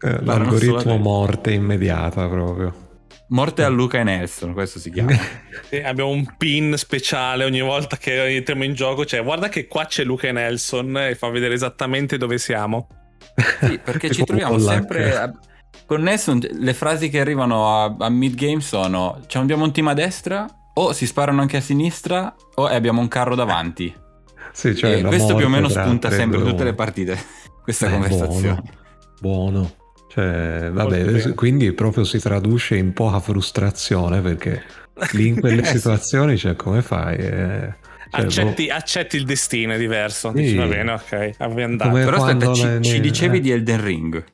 Eh, 0.00 0.22
L'algoritmo 0.24 0.76
te. 0.82 0.98
morte 0.98 1.52
immediata 1.52 2.28
proprio. 2.28 2.84
Morte 3.28 3.64
a 3.64 3.68
Luca 3.68 3.98
e 3.98 4.04
Nelson, 4.04 4.52
questo 4.52 4.78
si 4.78 4.90
chiama. 4.90 5.12
Sì, 5.68 5.76
abbiamo 5.78 6.10
un 6.10 6.36
pin 6.36 6.76
speciale 6.76 7.44
ogni 7.44 7.60
volta 7.60 7.96
che 7.96 8.36
entriamo 8.36 8.62
in 8.62 8.74
gioco. 8.74 9.04
Cioè, 9.04 9.22
guarda 9.24 9.48
che 9.48 9.66
qua 9.66 9.86
c'è 9.86 10.04
Luca 10.04 10.28
e 10.28 10.32
Nelson 10.32 10.96
e 10.98 11.14
fa 11.16 11.28
vedere 11.28 11.54
esattamente 11.54 12.18
dove 12.18 12.38
siamo. 12.38 12.86
Sì, 13.60 13.78
perché 13.78 14.10
ci 14.14 14.22
troviamo 14.22 14.58
sempre. 14.58 15.16
A... 15.16 15.32
Con 15.86 16.02
Nelson, 16.02 16.40
le 16.52 16.74
frasi 16.74 17.08
che 17.08 17.18
arrivano 17.18 17.82
a, 17.82 17.96
a 17.98 18.08
mid 18.08 18.34
game 18.34 18.60
sono: 18.60 19.20
C'è 19.26 19.40
abbiamo 19.40 19.64
un 19.64 19.72
team 19.72 19.88
a 19.88 19.94
destra, 19.94 20.46
o 20.74 20.92
si 20.92 21.06
sparano 21.06 21.40
anche 21.40 21.56
a 21.56 21.60
sinistra, 21.60 22.32
o 22.54 22.66
abbiamo 22.66 23.00
un 23.00 23.08
carro 23.08 23.34
davanti. 23.34 23.94
Sì, 24.56 24.74
cioè 24.74 25.02
questo 25.02 25.34
più 25.34 25.44
o 25.44 25.48
meno 25.50 25.68
spunta 25.68 26.08
sempre 26.10 26.42
tutte 26.42 26.64
le 26.64 26.72
partite. 26.72 27.18
Questa 27.62 27.88
eh, 27.88 27.90
conversazione. 27.90 28.62
Buono. 29.20 29.50
buono. 29.50 29.85
Cioè, 30.16 30.70
vabbè, 30.72 31.34
quindi 31.34 31.72
proprio 31.72 32.04
si 32.04 32.18
traduce 32.18 32.74
in 32.74 32.94
poca 32.94 33.20
frustrazione 33.20 34.22
perché 34.22 34.62
lì 35.12 35.26
in 35.26 35.40
quelle 35.40 35.62
situazioni, 35.66 36.38
cioè, 36.38 36.56
come 36.56 36.80
fai? 36.80 37.16
Eh, 37.16 37.74
cioè, 38.08 38.24
accetti, 38.24 38.66
boh... 38.68 38.72
accetti, 38.72 39.16
il 39.16 39.26
destino, 39.26 39.74
è 39.74 39.78
diverso. 39.78 40.32
Sì. 40.34 40.40
Dici, 40.40 40.54
va 40.56 40.64
bene, 40.64 40.92
ok, 40.92 41.34
andato. 41.38 41.90
Come 41.90 42.04
Però 42.06 42.24
aspetta, 42.24 42.54
ci, 42.54 42.64
ne... 42.64 42.80
ci, 42.80 43.00
dicevi 43.00 43.36
eh. 43.36 43.40
di 43.40 43.50
Elden 43.50 43.84
Ring. 43.84 44.24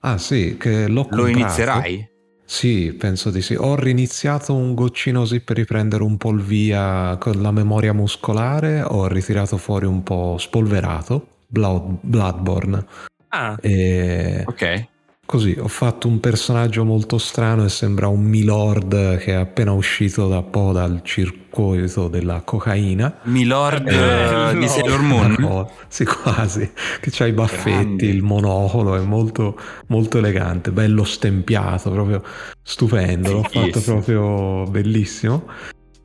Ah 0.00 0.16
sì, 0.16 0.56
che 0.58 0.88
l'ho 0.88 1.02
comprato. 1.02 1.22
Lo 1.22 1.28
inizierai? 1.28 2.08
Sì, 2.46 2.94
penso 2.98 3.30
di 3.30 3.42
sì. 3.42 3.54
Ho 3.54 3.76
riniziato 3.76 4.54
un 4.54 4.72
goccino 4.72 5.20
così 5.20 5.40
per 5.40 5.56
riprendere 5.56 6.04
un 6.04 6.16
po' 6.16 6.30
il 6.30 6.40
via 6.40 7.18
con 7.20 7.42
la 7.42 7.50
memoria 7.50 7.92
muscolare, 7.92 8.80
ho 8.80 9.06
ritirato 9.08 9.58
fuori 9.58 9.84
un 9.84 10.02
po' 10.02 10.36
spolverato, 10.38 11.26
Blood, 11.46 11.98
Bloodborne. 12.00 12.86
Ah, 13.28 13.58
e... 13.60 14.44
ok. 14.46 14.96
Così, 15.28 15.54
ho 15.60 15.68
fatto 15.68 16.08
un 16.08 16.20
personaggio 16.20 16.86
molto 16.86 17.18
strano 17.18 17.62
e 17.62 17.68
sembra 17.68 18.08
un 18.08 18.22
Milord 18.22 19.18
che 19.18 19.32
è 19.32 19.34
appena 19.34 19.72
uscito 19.72 20.26
da 20.26 20.40
po' 20.40 20.72
dal 20.72 21.02
circuito 21.04 22.08
della 22.08 22.40
cocaina. 22.40 23.18
Milord 23.24 23.88
eh, 23.88 24.56
di 24.56 24.66
Sailor 24.66 25.02
Moon? 25.02 25.36
No, 25.38 25.70
sì, 25.88 26.06
quasi. 26.06 26.72
Che 26.98 27.10
c'ha 27.12 27.26
i 27.26 27.32
baffetti, 27.32 27.74
Grande. 27.74 28.06
il 28.06 28.22
monocolo, 28.22 28.96
è 28.96 29.00
molto, 29.00 29.60
molto 29.88 30.16
elegante, 30.16 30.70
bello 30.70 31.04
stempiato, 31.04 31.90
proprio 31.90 32.22
stupendo. 32.62 33.30
L'ho 33.30 33.42
fatto 33.42 33.82
proprio 33.82 34.62
bellissimo. 34.70 35.46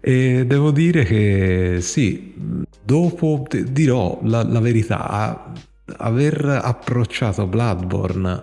E 0.02 0.44
devo 0.46 0.72
dire 0.72 1.06
che 1.06 1.78
sì, 1.80 2.34
dopo 2.84 3.48
dirò 3.50 4.20
la, 4.24 4.44
la 4.44 4.60
verità, 4.60 5.54
aver 5.96 6.60
approcciato 6.62 7.48
Bloodborne 7.48 8.42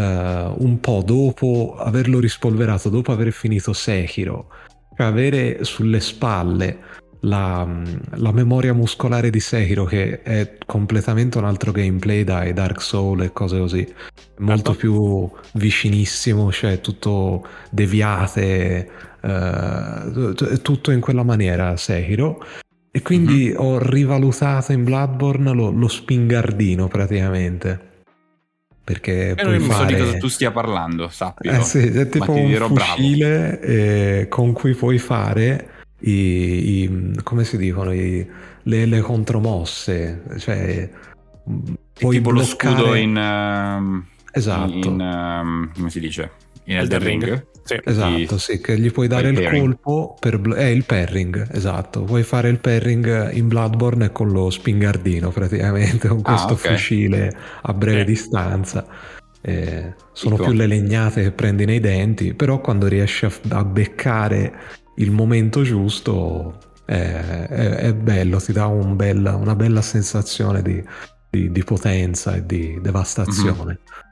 un 0.00 0.78
po' 0.80 1.02
dopo 1.04 1.76
averlo 1.78 2.20
rispolverato, 2.20 2.88
dopo 2.90 3.12
aver 3.12 3.32
finito 3.32 3.72
Sekiro, 3.72 4.48
cioè 4.96 5.06
avere 5.06 5.64
sulle 5.64 6.00
spalle 6.00 6.78
la, 7.20 7.66
la, 8.14 8.32
memoria 8.32 8.72
muscolare 8.72 9.30
di 9.30 9.40
Sekiro 9.40 9.84
che 9.84 10.22
è 10.22 10.58
completamente 10.64 11.38
un 11.38 11.44
altro 11.44 11.72
gameplay 11.72 12.24
dai 12.24 12.52
Dark 12.52 12.80
Souls 12.80 13.24
e 13.24 13.32
cose 13.32 13.58
così 13.58 13.94
molto 14.38 14.72
certo. 14.72 14.78
più 14.78 15.30
vicinissimo 15.54 16.52
cioè 16.52 16.80
tutto 16.80 17.46
deviate 17.70 18.88
uh, 19.22 20.34
tutto 20.62 20.90
in 20.90 21.00
quella 21.00 21.22
maniera 21.22 21.76
Sekiro 21.76 22.44
e 22.90 23.02
quindi 23.02 23.46
mm-hmm. 23.46 23.58
ho 23.58 23.78
rivalutato 23.78 24.72
in 24.72 24.84
Bloodborne 24.84 25.52
lo, 25.52 25.70
lo 25.70 25.88
spingardino 25.88 26.86
praticamente 26.88 27.94
perché 28.86 29.30
e 29.30 29.42
non 29.42 29.60
fare... 29.62 29.78
so 29.80 29.84
di 29.84 29.96
cosa 30.00 30.16
tu 30.16 30.28
stia 30.28 30.52
parlando, 30.52 31.08
sappi. 31.08 31.48
Eh 31.48 31.60
sì, 31.62 31.78
è 31.80 32.08
tipo 32.08 32.30
un 32.30 32.54
fucile 32.54 33.60
eh, 33.60 34.28
con 34.28 34.52
cui 34.52 34.74
puoi 34.74 34.98
fare 34.98 35.70
i, 36.02 36.84
i 36.84 37.20
come 37.24 37.42
si 37.42 37.56
dicono, 37.56 37.92
i, 37.92 38.24
le, 38.62 38.86
le, 38.86 39.00
contromosse, 39.00 40.22
cioè 40.38 40.88
puoi 41.92 42.16
tipo 42.16 42.30
bloccare... 42.30 42.74
lo 42.74 42.80
scudo 42.82 42.94
in... 42.94 43.16
Uh, 43.16 44.04
esatto. 44.30 44.72
In, 44.72 45.00
uh, 45.00 45.76
come 45.76 45.90
si 45.90 45.98
dice? 45.98 46.30
In 46.66 46.76
Elden 46.76 46.98
Ring. 47.00 47.24
Ring. 47.24 47.46
Sì. 47.66 47.80
Esatto, 47.82 48.38
sì, 48.38 48.60
che 48.60 48.78
gli 48.78 48.92
puoi 48.92 49.08
dare 49.08 49.30
il, 49.30 49.38
il 49.38 49.50
colpo 49.50 50.16
per... 50.20 50.40
È 50.40 50.66
eh, 50.66 50.70
il 50.70 50.84
parring, 50.84 51.48
esatto. 51.52 52.04
Puoi 52.04 52.22
fare 52.22 52.48
il 52.48 52.60
parring 52.60 53.32
in 53.32 53.48
Bloodborne 53.48 54.12
con 54.12 54.30
lo 54.30 54.50
spingardino 54.50 55.30
praticamente, 55.30 56.06
con 56.06 56.20
ah, 56.22 56.22
questo 56.22 56.52
ah, 56.52 56.52
okay. 56.52 56.76
fucile 56.76 57.36
a 57.62 57.74
breve 57.74 58.02
eh. 58.02 58.04
distanza. 58.04 58.86
Eh, 59.40 59.94
sono 60.12 60.36
più 60.36 60.52
le 60.52 60.66
legnate 60.66 61.22
che 61.22 61.32
prendi 61.32 61.64
nei 61.64 61.80
denti, 61.80 62.34
però 62.34 62.60
quando 62.60 62.86
riesci 62.86 63.24
a, 63.24 63.32
a 63.50 63.64
beccare 63.64 64.52
il 64.96 65.10
momento 65.10 65.62
giusto 65.62 66.58
è, 66.84 66.94
è, 66.94 67.68
è 67.74 67.94
bello, 67.94 68.38
ti 68.38 68.52
dà 68.52 68.66
un 68.66 68.94
bella, 68.94 69.34
una 69.34 69.56
bella 69.56 69.82
sensazione 69.82 70.62
di, 70.62 70.82
di, 71.28 71.50
di, 71.50 71.64
potenza 71.64 72.36
e 72.36 72.46
di 72.46 72.78
devastazione. 72.80 73.64
Mm-hmm. 73.64 74.04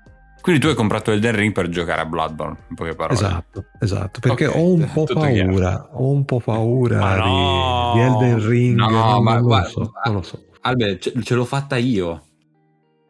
Quindi 0.44 0.60
tu 0.60 0.68
hai 0.68 0.74
comprato 0.74 1.10
Elden 1.10 1.34
Ring 1.34 1.52
per 1.54 1.70
giocare 1.70 2.02
a 2.02 2.04
Bloodborne, 2.04 2.56
in 2.68 2.74
poche 2.76 2.94
parole. 2.94 3.14
Esatto, 3.14 3.64
esatto, 3.80 4.20
perché 4.20 4.44
okay, 4.44 4.60
ho 4.60 4.72
un 4.74 4.90
po' 4.92 5.04
paura, 5.04 5.88
ho 5.92 6.10
un 6.10 6.24
po' 6.26 6.38
paura 6.38 7.16
no, 7.16 7.92
di, 7.94 7.98
di, 7.98 8.04
Elden 8.04 8.46
Ring. 8.46 8.76
No, 8.76 8.90
non, 8.90 9.22
ma 9.22 9.34
non 9.36 9.42
guarda, 9.42 9.68
lo 9.68 9.84
so, 9.84 9.92
non 10.04 10.14
lo 10.16 10.22
so. 10.22 10.44
Albert, 10.60 10.98
ce, 10.98 11.22
ce 11.22 11.34
l'ho 11.34 11.46
fatta 11.46 11.78
io. 11.78 12.26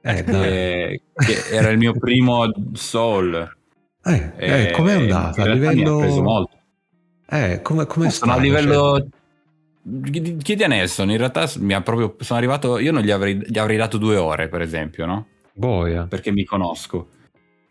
Eh, 0.01 0.23
che, 0.23 1.01
che 1.17 1.49
era 1.51 1.71
il 1.71 1.79
mio 1.79 1.93
primo 1.99 2.49
Soul. 2.75 3.57
Eh, 4.05 4.33
eh, 4.37 4.71
com'è 4.71 4.93
andata? 4.93 5.43
A 5.43 5.47
livello... 5.47 5.97
Mi 5.97 6.03
ha 6.03 6.05
preso 6.05 6.23
molto. 6.23 6.57
Eh, 7.29 7.61
come, 7.63 7.87
come 7.87 8.11
sono 8.11 8.35
a 8.35 8.39
livello... 8.39 9.09
Cioè... 9.83 10.37
Chiedi 10.39 10.63
a 10.63 10.69
Nelson, 10.69 11.11
in 11.11 11.17
realtà 11.17 11.51
mi 11.59 11.75
ha 11.75 11.81
proprio... 11.81 12.15
sono 12.21 12.39
arrivato... 12.39 12.79
Io 12.79 12.93
non 12.93 13.03
gli 13.03 13.11
avrei, 13.11 13.43
gli 13.45 13.59
avrei 13.59 13.77
dato 13.77 13.99
due 13.99 14.15
ore, 14.19 14.47
per 14.47 14.61
esempio, 14.61 15.05
no? 15.05 15.27
Boia. 15.53 16.07
Perché 16.07 16.31
mi 16.31 16.45
conosco. 16.45 17.09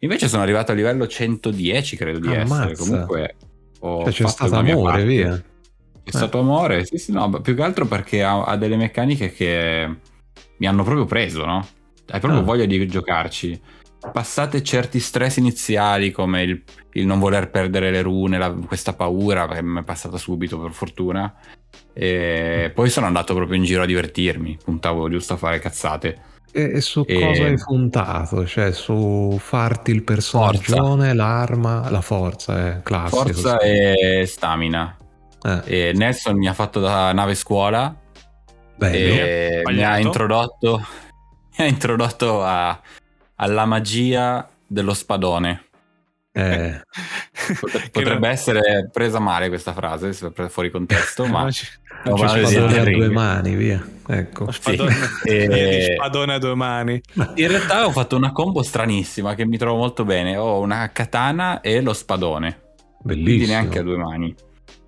Invece 0.03 0.27
sono 0.27 0.41
arrivato 0.41 0.73
a 0.73 0.75
livello 0.75 1.07
110, 1.07 1.95
credo 1.95 2.19
di 2.19 2.27
Ammazza. 2.27 2.69
essere. 2.69 2.75
Comunque 2.75 3.35
ho 3.79 4.03
cioè, 4.03 4.11
c'è 4.11 4.27
stato 4.27 4.55
amore, 4.55 5.05
via. 5.05 5.31
C'è 5.31 5.41
eh. 6.03 6.11
stato 6.11 6.39
amore, 6.39 6.85
sì, 6.85 6.97
sì, 6.97 7.13
no, 7.13 7.29
più 7.39 7.55
che 7.55 7.61
altro 7.63 7.85
perché 7.85 8.21
ha, 8.21 8.43
ha, 8.43 8.57
delle 8.57 8.75
meccaniche 8.75 9.31
che 9.31 9.89
mi 10.57 10.67
hanno 10.67 10.83
proprio 10.83 11.05
preso, 11.05 11.45
no? 11.45 11.65
Hai 12.09 12.19
proprio 12.19 12.41
ah. 12.41 12.43
voglia 12.43 12.65
di 12.65 12.85
giocarci. 12.85 13.59
Passate 14.11 14.61
certi 14.61 14.99
stress 14.99 15.37
iniziali 15.37 16.11
come 16.11 16.43
il, 16.43 16.61
il 16.91 17.05
non 17.05 17.19
voler 17.19 17.49
perdere 17.49 17.89
le 17.89 18.01
rune, 18.01 18.37
la, 18.37 18.51
questa 18.51 18.91
paura 18.91 19.47
che 19.47 19.63
mi 19.63 19.79
è 19.79 19.83
passata 19.83 20.17
subito 20.17 20.59
per 20.59 20.73
fortuna. 20.73 21.33
E 21.93 22.71
poi 22.75 22.89
sono 22.89 23.05
andato 23.05 23.33
proprio 23.33 23.55
in 23.55 23.63
giro 23.63 23.83
a 23.83 23.85
divertirmi, 23.85 24.57
puntavo 24.61 25.07
giusto 25.07 25.33
a 25.33 25.37
fare 25.37 25.59
cazzate. 25.59 26.31
E, 26.55 26.81
su 26.81 27.03
e... 27.07 27.19
cosa 27.19 27.45
hai 27.45 27.57
puntato? 27.57 28.45
Cioè 28.45 28.71
su 28.71 29.37
farti 29.39 29.89
il 29.89 30.03
personaggio, 30.03 30.95
l'arma, 30.95 31.89
la 31.89 32.01
forza, 32.01 32.67
è 32.67 32.81
classico. 32.83 33.23
Forza 33.23 33.59
sì. 33.59 33.67
e 33.67 34.25
stamina. 34.27 34.95
Eh. 35.41 35.89
E 35.89 35.91
Nelson 35.93 36.37
mi 36.37 36.47
ha 36.47 36.53
fatto 36.53 36.79
da 36.79 37.11
nave 37.11 37.33
scuola 37.33 37.93
e 38.79 39.61
mi 39.65 39.83
ha 39.83 39.97
introdotto, 39.97 40.77
mi 41.57 41.65
ha 41.65 41.67
introdotto 41.67 42.43
a, 42.43 42.79
alla 43.35 43.65
magia 43.65 44.47
dello 44.67 44.93
spadone. 44.93 45.65
Eh. 46.31 46.81
Potrebbe 47.91 48.27
essere 48.27 48.89
presa 48.91 49.19
male 49.19 49.49
questa 49.49 49.73
frase, 49.73 50.13
fuori 50.49 50.71
contesto, 50.71 51.25
ma... 51.27 51.47
Non 52.05 52.15
c'è 52.15 52.45
spadone 52.45 52.79
a 52.79 52.83
due 52.83 53.09
mani, 53.09 53.55
via. 53.55 53.85
Ecco. 54.05 54.51
Spadone, 54.51 54.93
sì. 55.23 55.29
e... 55.29 55.93
spadone 55.95 56.33
a 56.33 56.37
due 56.37 56.55
mani. 56.55 57.01
In 57.35 57.47
realtà 57.47 57.85
ho 57.85 57.91
fatto 57.91 58.15
una 58.15 58.31
combo 58.31 58.61
stranissima 58.63 59.35
che 59.35 59.45
mi 59.45 59.57
trovo 59.57 59.77
molto 59.77 60.03
bene. 60.03 60.35
Ho 60.35 60.59
una 60.59 60.91
katana 60.91 61.61
e 61.61 61.81
lo 61.81 61.93
spadone. 61.93 62.61
Bellissimo. 63.01 63.35
Quindi 63.35 63.45
neanche 63.47 63.79
a 63.79 63.83
due 63.83 63.97
mani. 63.97 64.35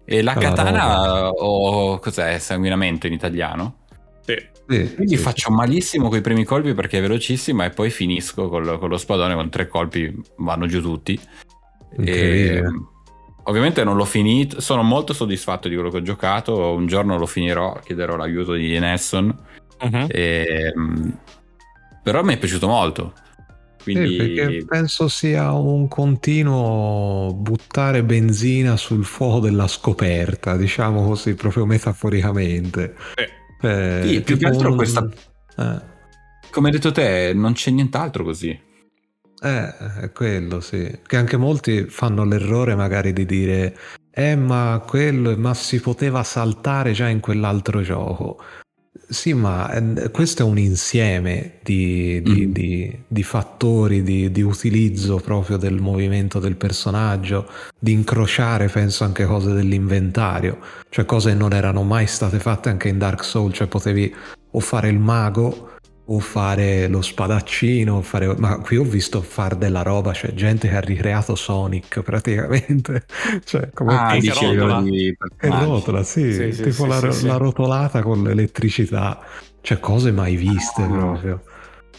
E 0.06 0.22
la 0.22 0.34
katana 0.34 1.30
ho... 1.30 1.98
cos'è? 2.00 2.38
Sanguinamento 2.38 3.08
in 3.08 3.14
italiano? 3.14 3.78
Sì. 4.22 4.36
sì 4.68 4.94
Quindi 4.96 5.16
sì, 5.16 5.22
faccio 5.22 5.50
sì. 5.50 5.56
malissimo 5.56 6.10
con 6.10 6.18
i 6.18 6.22
primi 6.22 6.44
colpi 6.44 6.74
perché 6.74 7.00
è 7.00 7.02
velocissima 7.02 7.66
e 7.66 7.70
poi 7.72 7.90
finisco 7.90 8.50
con 8.50 8.64
lo 8.64 8.98
spadone 8.98 9.34
con 9.34 9.50
tre 9.50 9.68
colpi 9.68 10.14
vanno 10.38 10.68
giù 10.68 10.82
tutti. 10.82 11.20
E 11.98 12.62
ovviamente 13.46 13.84
non 13.84 13.96
l'ho 13.96 14.06
finito, 14.06 14.62
sono 14.62 14.84
molto 14.84 15.14
soddisfatto 15.14 15.68
di 15.68 15.74
quello 15.74 15.90
che 15.90 15.98
ho 15.98 16.02
giocato, 16.04 16.74
un 16.74 16.86
giorno 16.86 17.18
lo 17.18 17.26
finirò, 17.26 17.80
chiederò 17.84 18.16
l'aiuto 18.16 18.54
di 18.54 18.78
Nesson, 18.78 19.36
uh-huh. 19.82 20.06
e, 20.08 20.74
però 22.04 22.24
mi 22.24 22.34
è 22.34 22.38
piaciuto 22.38 22.68
molto. 22.68 23.14
Quindi... 23.82 24.10
Sì, 24.10 24.16
perché 24.16 24.66
penso 24.66 25.08
sia 25.08 25.52
un 25.54 25.88
continuo 25.88 27.34
buttare 27.36 28.04
benzina 28.04 28.78
sul 28.78 29.06
fuoco 29.06 29.42
della 29.42 29.68
scoperta, 29.68 30.58
diciamo 30.58 31.06
così, 31.06 31.36
proprio 31.36 31.66
metaforicamente. 31.66 32.96
Eh. 33.16 33.30
Eh, 33.62 34.02
sì, 34.08 34.22
più 34.22 34.38
che 34.38 34.48
altro 34.48 34.72
un... 34.72 34.76
questa... 34.76 35.08
Eh. 35.58 35.94
Come 36.50 36.68
hai 36.68 36.74
detto 36.74 36.92
te, 36.92 37.32
non 37.36 37.54
c'è 37.54 37.70
nient'altro 37.70 38.24
così. 38.24 38.60
Eh, 39.42 39.78
è 40.02 40.12
quello, 40.12 40.60
sì. 40.60 41.00
Che 41.06 41.18
anche 41.18 41.38
molti 41.38 41.86
fanno 41.86 42.24
l'errore 42.24 42.76
magari 42.76 43.14
di 43.14 43.26
dire 43.26 43.78
eh, 44.12 44.36
ma 44.36 44.82
quello, 44.88 45.36
ma 45.36 45.54
si 45.54 45.82
poteva 45.82 46.24
saltare 46.24 46.94
già 46.94 47.10
in 47.10 47.20
quell'altro 47.20 47.82
gioco. 47.82 48.42
Sì, 49.08 49.34
ma 49.34 49.70
eh, 49.72 50.10
questo 50.10 50.44
è 50.44 50.46
un 50.46 50.58
insieme 50.58 51.60
di, 51.62 52.22
di, 52.24 52.48
mm. 52.48 52.52
di, 52.52 53.04
di 53.06 53.24
fattori, 53.24 54.02
di, 54.04 54.42
utilizzo 54.42 55.18
proprio 55.18 55.58
del 55.58 55.82
movimento 55.82 56.40
del 56.40 56.56
personaggio, 56.56 57.48
di 57.78 57.92
incrociare, 57.92 58.68
penso, 58.70 59.04
anche 59.04 59.26
cose 59.26 59.52
dell'inventario, 59.52 60.60
cioè 60.90 61.06
cose 61.06 61.32
che 61.32 61.38
non 61.38 61.54
erano 61.54 61.84
mai 61.84 62.08
state 62.08 62.40
fatte 62.40 62.70
anche 62.70 62.88
in 62.88 62.98
Dark 62.98 63.24
Souls, 63.24 63.56
cioè 63.56 63.68
potevi 63.68 64.16
o 64.52 64.60
fare 64.62 64.88
il 64.88 64.98
mago 64.98 65.75
o 66.08 66.20
fare 66.20 66.88
lo 66.88 67.02
spadaccino, 67.02 68.02
fare... 68.02 68.36
ma 68.38 68.60
qui 68.60 68.78
ho 68.78 68.84
visto 68.84 69.22
fare 69.22 69.58
della 69.58 69.82
roba, 69.82 70.12
c'è 70.12 70.28
cioè 70.28 70.34
gente 70.36 70.68
che 70.68 70.76
ha 70.76 70.80
ricreato 70.80 71.36
Sonic 71.36 72.02
praticamente, 72.02 73.06
cioè 73.44 73.72
come 73.74 73.96
ah, 73.96 74.18
che 74.18 74.34
rotola, 74.34 74.82
di... 74.82 75.16
che 75.38 75.50
rotola 75.50 76.04
sì, 76.04 76.34
sì, 76.34 76.52
sì 76.52 76.64
tipo 76.64 76.84
sì, 76.84 76.88
la, 76.88 77.32
la, 77.34 77.38
rotolata 77.38 78.04
con 78.04 78.22
l'elettricità, 78.24 79.20
cioè 79.62 79.80
cose 79.80 80.12
mai 80.12 80.36
viste 80.36 80.84
ah. 80.84 80.88
proprio. 80.88 81.44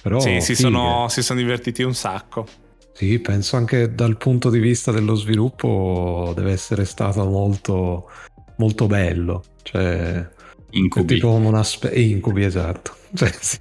Però, 0.03 0.21
sì, 0.21 0.41
si 0.41 0.55
sono, 0.55 1.07
si 1.09 1.21
sono 1.21 1.41
divertiti 1.41 1.83
un 1.83 1.95
sacco. 1.95 2.47
Sì, 2.93 3.19
penso 3.19 3.57
anche 3.57 3.93
dal 3.93 4.17
punto 4.17 4.51
di 4.51 4.61
vista 4.61 4.93
dello 4.93 5.17
sviluppo 5.17 6.33
deve 6.35 6.53
essere 6.53 6.85
stato 6.85 7.25
molto, 7.27 8.09
molto 8.57 8.87
bello, 8.87 9.43
cioè 9.63 10.27
Incubi. 10.77 11.15
Tipo 11.15 11.31
una 11.31 11.63
spe- 11.63 11.95
incubi, 11.95 12.45
esatto. 12.45 12.95
Cioè, 13.17 13.31
sì, 13.41 13.61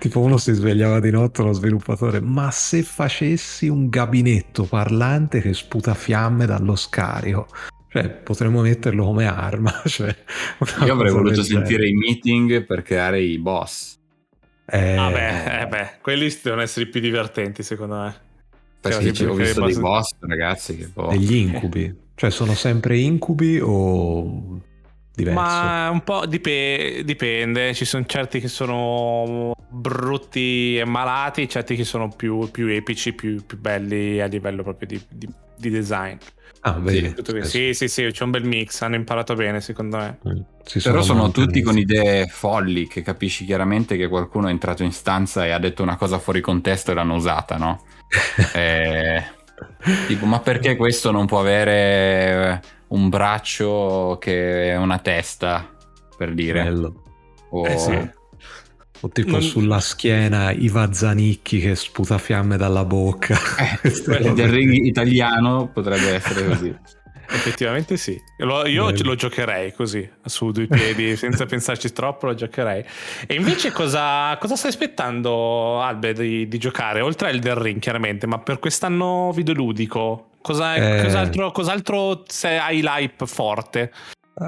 tipo 0.00 0.20
uno 0.20 0.36
si 0.36 0.52
svegliava 0.52 0.98
di 0.98 1.10
notte, 1.10 1.42
lo 1.42 1.52
sviluppatore, 1.52 2.20
ma 2.20 2.50
se 2.50 2.82
facessi 2.82 3.68
un 3.68 3.88
gabinetto 3.88 4.64
parlante 4.64 5.40
che 5.40 5.54
sputa 5.54 5.94
fiamme 5.94 6.44
dallo 6.44 6.74
scarico, 6.74 7.46
cioè 7.88 8.08
potremmo 8.08 8.62
metterlo 8.62 9.04
come 9.04 9.26
arma. 9.26 9.82
Cioè, 9.86 10.16
Io 10.84 10.92
avrei 10.92 11.12
voluto 11.12 11.42
sentire 11.44 11.86
i 11.86 11.92
meeting 11.92 12.64
per 12.64 12.82
creare 12.82 13.20
i 13.20 13.38
boss. 13.38 13.96
Eh... 14.66 14.96
Ah 14.96 15.10
beh, 15.10 15.60
eh 15.60 15.66
beh, 15.68 15.90
quelli 16.00 16.34
devono 16.42 16.62
essere 16.62 16.86
i 16.86 16.88
più 16.88 17.00
divertenti 17.00 17.62
secondo 17.62 17.94
me. 17.94 18.14
Perché 18.80 19.12
cioè, 19.12 19.28
ho 19.28 19.34
visto 19.34 19.64
dei 19.64 19.78
boss, 19.78 20.16
ragazzi, 20.20 20.76
che 20.76 20.88
boh. 20.92 21.10
Degli 21.10 21.36
incubi. 21.36 21.94
Cioè 22.16 22.30
sono 22.30 22.54
sempre 22.54 22.98
incubi 22.98 23.60
o 23.62 24.62
diverso? 25.20 25.40
Ma 25.40 25.88
un 25.90 26.02
po' 26.02 26.26
dip- 26.26 27.00
dipende, 27.00 27.74
ci 27.74 27.84
sono 27.84 28.04
certi 28.06 28.40
che 28.40 28.48
sono 28.48 29.54
brutti 29.68 30.76
e 30.78 30.84
malati, 30.84 31.48
certi 31.48 31.76
che 31.76 31.84
sono 31.84 32.08
più, 32.08 32.50
più 32.50 32.66
epici, 32.66 33.12
più, 33.12 33.44
più, 33.44 33.58
belli 33.58 34.20
a 34.20 34.26
livello 34.26 34.62
proprio 34.62 34.88
di, 34.88 35.02
di, 35.08 35.28
di 35.56 35.70
design. 35.70 36.16
Ah, 36.62 36.72
vedi. 36.72 37.14
Sì, 37.42 37.72
sì, 37.72 37.88
sì, 37.88 38.08
c'è 38.10 38.24
un 38.24 38.30
bel 38.30 38.44
mix, 38.44 38.82
hanno 38.82 38.96
imparato 38.96 39.34
bene 39.34 39.60
secondo 39.60 39.96
me. 39.96 40.18
Mm, 40.28 40.40
Però 40.82 41.00
sono 41.00 41.30
tutti 41.30 41.62
con 41.62 41.78
idee 41.78 42.26
folli 42.26 42.86
che 42.86 43.00
capisci 43.00 43.46
chiaramente 43.46 43.96
che 43.96 44.08
qualcuno 44.08 44.48
è 44.48 44.50
entrato 44.50 44.82
in 44.82 44.92
stanza 44.92 45.46
e 45.46 45.50
ha 45.50 45.58
detto 45.58 45.82
una 45.82 45.96
cosa 45.96 46.18
fuori 46.18 46.42
contesto 46.42 46.90
e 46.90 46.94
l'hanno 46.94 47.14
usata, 47.14 47.56
no? 47.56 47.84
eh, 48.54 49.24
tipo, 50.06 50.26
ma 50.26 50.40
perché 50.40 50.76
questo 50.76 51.10
non 51.10 51.24
può 51.26 51.40
avere 51.40 52.60
un 52.90 53.08
braccio 53.08 54.16
che 54.20 54.70
è 54.70 54.76
una 54.76 54.98
testa, 54.98 55.68
per 56.16 56.32
dire. 56.34 56.62
Bello. 56.62 57.02
O... 57.50 57.66
Eh 57.66 57.78
sì. 57.78 58.18
O 59.02 59.08
tipo 59.08 59.32
non... 59.32 59.42
sulla 59.42 59.80
schiena 59.80 60.50
Iva 60.50 60.92
Zanicchi 60.92 61.58
che 61.58 61.74
sputa 61.74 62.18
fiamme 62.18 62.56
dalla 62.56 62.84
bocca. 62.84 63.38
Eh, 63.82 63.90
del 64.34 64.48
ring 64.48 64.72
italiano 64.84 65.70
potrebbe 65.72 66.14
essere 66.14 66.46
così. 66.46 66.76
Effettivamente 67.32 67.96
sì. 67.96 68.20
Lo, 68.38 68.66
io 68.66 68.86
Bello. 68.86 69.04
lo 69.04 69.14
giocherei 69.14 69.72
così, 69.72 70.08
su 70.24 70.50
due 70.50 70.66
piedi, 70.66 71.14
senza 71.16 71.46
pensarci 71.46 71.92
troppo, 71.92 72.26
lo 72.26 72.34
giocherei. 72.34 72.84
E 73.26 73.34
invece 73.34 73.70
cosa, 73.70 74.36
cosa 74.38 74.56
stai 74.56 74.70
aspettando, 74.70 75.80
Albe, 75.80 76.12
di, 76.12 76.48
di, 76.48 76.58
giocare? 76.58 77.00
Oltre 77.00 77.30
al 77.30 77.38
del 77.38 77.54
ring, 77.54 77.80
chiaramente, 77.80 78.26
ma 78.26 78.38
per 78.40 78.58
quest'anno 78.58 79.30
videoludico, 79.32 80.29
Cosa, 80.42 80.74
eh, 80.74 81.02
cos'altro, 81.02 81.50
cos'altro 81.50 82.22
se 82.26 82.56
hai 82.56 82.80
l'hype 82.80 83.26
forte? 83.26 83.92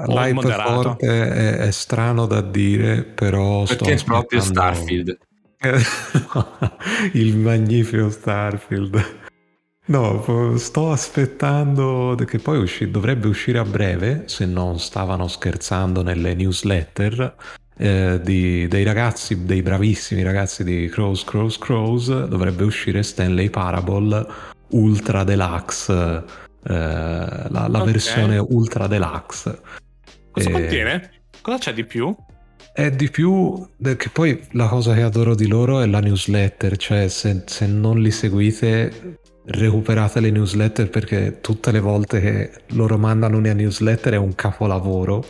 L'hype 0.07 0.51
forte 0.51 1.05
è, 1.05 1.57
è, 1.57 1.71
strano 1.71 2.25
da 2.25 2.41
dire, 2.41 3.03
però 3.03 3.63
Perché 3.63 3.93
è 3.93 4.03
proprio 4.03 4.41
Starfield. 4.41 5.17
Il 7.13 7.37
magnifico 7.37 8.09
Starfield. 8.09 9.21
No, 9.85 10.57
sto 10.57 10.91
aspettando 10.91 12.17
che 12.25 12.39
poi 12.39 12.57
usci- 12.57 12.89
dovrebbe 12.89 13.27
uscire 13.27 13.59
a 13.59 13.65
breve, 13.65 14.23
se 14.27 14.45
non 14.45 14.79
stavano 14.79 15.27
scherzando 15.27 16.01
nelle 16.01 16.33
newsletter, 16.33 17.35
eh, 17.77 18.19
di, 18.23 18.67
dei 18.67 18.83
ragazzi, 18.83 19.45
dei 19.45 19.61
bravissimi 19.61 20.23
ragazzi 20.23 20.63
di 20.63 20.87
Crows 20.89 21.23
Crows 21.23 21.57
Crows, 21.57 22.25
dovrebbe 22.25 22.63
uscire 22.63 23.03
Stanley 23.03 23.49
Parable 23.49 24.25
Ultra 24.73 25.23
Deluxe, 25.23 25.91
eh, 25.93 26.73
la, 26.73 27.47
la 27.49 27.67
okay. 27.67 27.85
versione 27.85 28.37
Ultra 28.37 28.87
Deluxe. 28.87 29.59
Cosa 30.31 30.49
e... 30.49 30.51
contiene? 30.51 31.11
Cosa 31.41 31.57
c'è 31.57 31.73
di 31.73 31.85
più? 31.85 32.15
È 32.73 32.89
di 32.89 33.09
più 33.09 33.67
che 33.79 34.09
poi 34.11 34.41
la 34.51 34.67
cosa 34.67 34.93
che 34.93 35.01
adoro 35.01 35.35
di 35.35 35.47
loro 35.47 35.81
è 35.81 35.85
la 35.85 35.99
newsletter, 35.99 36.75
cioè 36.77 37.07
se, 37.07 37.43
se 37.45 37.67
non 37.67 38.01
li 38.01 38.09
seguite 38.09 39.19
recuperate 39.45 40.19
le 40.21 40.31
newsletter 40.31 40.89
perché 40.89 41.39
tutte 41.41 41.71
le 41.71 41.79
volte 41.79 42.21
che 42.21 42.51
loro 42.69 42.97
mandano 42.97 43.37
una 43.37 43.53
newsletter 43.53 44.13
è 44.13 44.17
un 44.17 44.35
capolavoro 44.35 45.25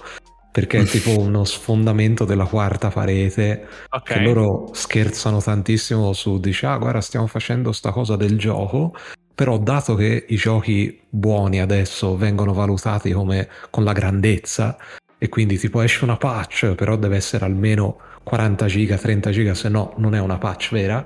perché 0.51 0.81
è 0.81 0.85
tipo 0.85 1.17
uno 1.19 1.43
sfondamento 1.45 2.23
della 2.23 2.45
quarta 2.45 2.89
parete 2.89 3.67
okay. 3.89 4.17
che 4.17 4.23
loro 4.23 4.69
scherzano 4.71 5.41
tantissimo 5.41 6.13
su 6.13 6.39
dice 6.39 6.67
ah 6.67 6.77
guarda 6.77 7.01
stiamo 7.01 7.25
facendo 7.25 7.71
sta 7.71 7.91
cosa 7.91 8.15
del 8.15 8.37
gioco 8.37 8.93
però 9.33 9.57
dato 9.57 9.95
che 9.95 10.25
i 10.29 10.35
giochi 10.35 10.99
buoni 11.09 11.59
adesso 11.59 12.15
vengono 12.17 12.53
valutati 12.53 13.11
come 13.11 13.47
con 13.69 13.83
la 13.83 13.93
grandezza 13.93 14.77
e 15.17 15.29
quindi 15.29 15.57
tipo 15.57 15.81
esce 15.81 16.03
una 16.03 16.17
patch 16.17 16.75
però 16.75 16.95
deve 16.97 17.15
essere 17.15 17.45
almeno 17.45 17.97
40 18.23 18.65
giga 18.67 18.97
30 18.97 19.31
giga 19.31 19.53
se 19.53 19.69
no 19.69 19.93
non 19.97 20.15
è 20.15 20.19
una 20.19 20.37
patch 20.37 20.71
vera. 20.71 21.03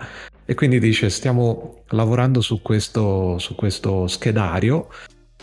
E 0.50 0.54
quindi 0.54 0.80
dice 0.80 1.10
stiamo 1.10 1.84
lavorando 1.90 2.40
su 2.40 2.62
questo, 2.62 3.38
su 3.38 3.54
questo 3.56 4.08
schedario 4.08 4.88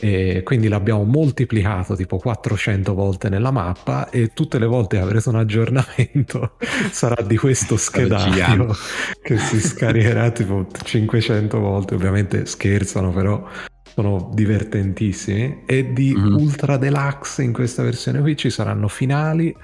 e 0.01 0.43
quindi 0.43 0.69
l'abbiamo 0.69 1.05
moltiplicato 1.05 1.95
tipo 1.95 2.19
400 2.19 2.95
volte 2.95 3.29
nella 3.29 3.53
mappa 3.53 4.11
e 4.11 4.33
tutte 4.35 4.59
le 4.59 4.67
volte 4.67 4.97
che 4.97 5.03
avrete 5.03 5.29
un 5.29 5.37
aggiornamento. 5.37 6.57
Sarà 6.91 7.23
di 7.23 7.37
questo 7.37 7.77
schedario 7.77 8.75
che 9.23 9.39
si 9.39 9.61
scaricherà 9.61 10.31
tipo 10.31 10.67
500 10.83 11.59
volte. 11.59 11.95
Ovviamente 11.95 12.45
scherzano 12.47 13.13
però 13.13 13.49
sono 13.95 14.31
divertentissimi. 14.35 15.63
E 15.65 15.93
di 15.93 16.13
mm-hmm. 16.15 16.35
Ultra 16.35 16.77
Deluxe 16.77 17.43
in 17.43 17.53
questa 17.53 17.83
versione 17.83 18.21
qui 18.21 18.37
ci 18.37 18.51
saranno 18.51 18.89
finali 18.89 19.55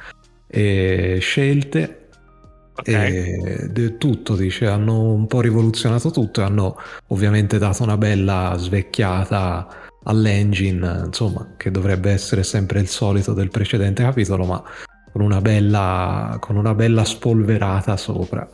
e 0.46 1.18
scelte. 1.20 1.96
Okay. 2.72 3.72
E 3.74 3.98
tutto, 3.98 4.36
dice, 4.36 4.66
hanno 4.66 5.12
un 5.12 5.26
po' 5.26 5.42
rivoluzionato 5.42 6.10
tutto 6.10 6.40
e 6.40 6.44
hanno 6.44 6.76
ovviamente 7.08 7.58
dato 7.58 7.82
una 7.82 7.98
bella 7.98 8.54
svecchiata 8.56 9.88
all'engine, 10.04 11.02
insomma, 11.06 11.54
che 11.56 11.70
dovrebbe 11.70 12.10
essere 12.10 12.42
sempre 12.42 12.80
il 12.80 12.88
solito 12.88 13.32
del 13.32 13.50
precedente 13.50 14.02
capitolo, 14.02 14.44
ma 14.44 14.62
con 15.12 15.22
una 15.22 15.40
bella, 15.40 16.36
con 16.40 16.56
una 16.56 16.74
bella 16.74 17.04
spolverata 17.04 17.96
sopra. 17.96 18.48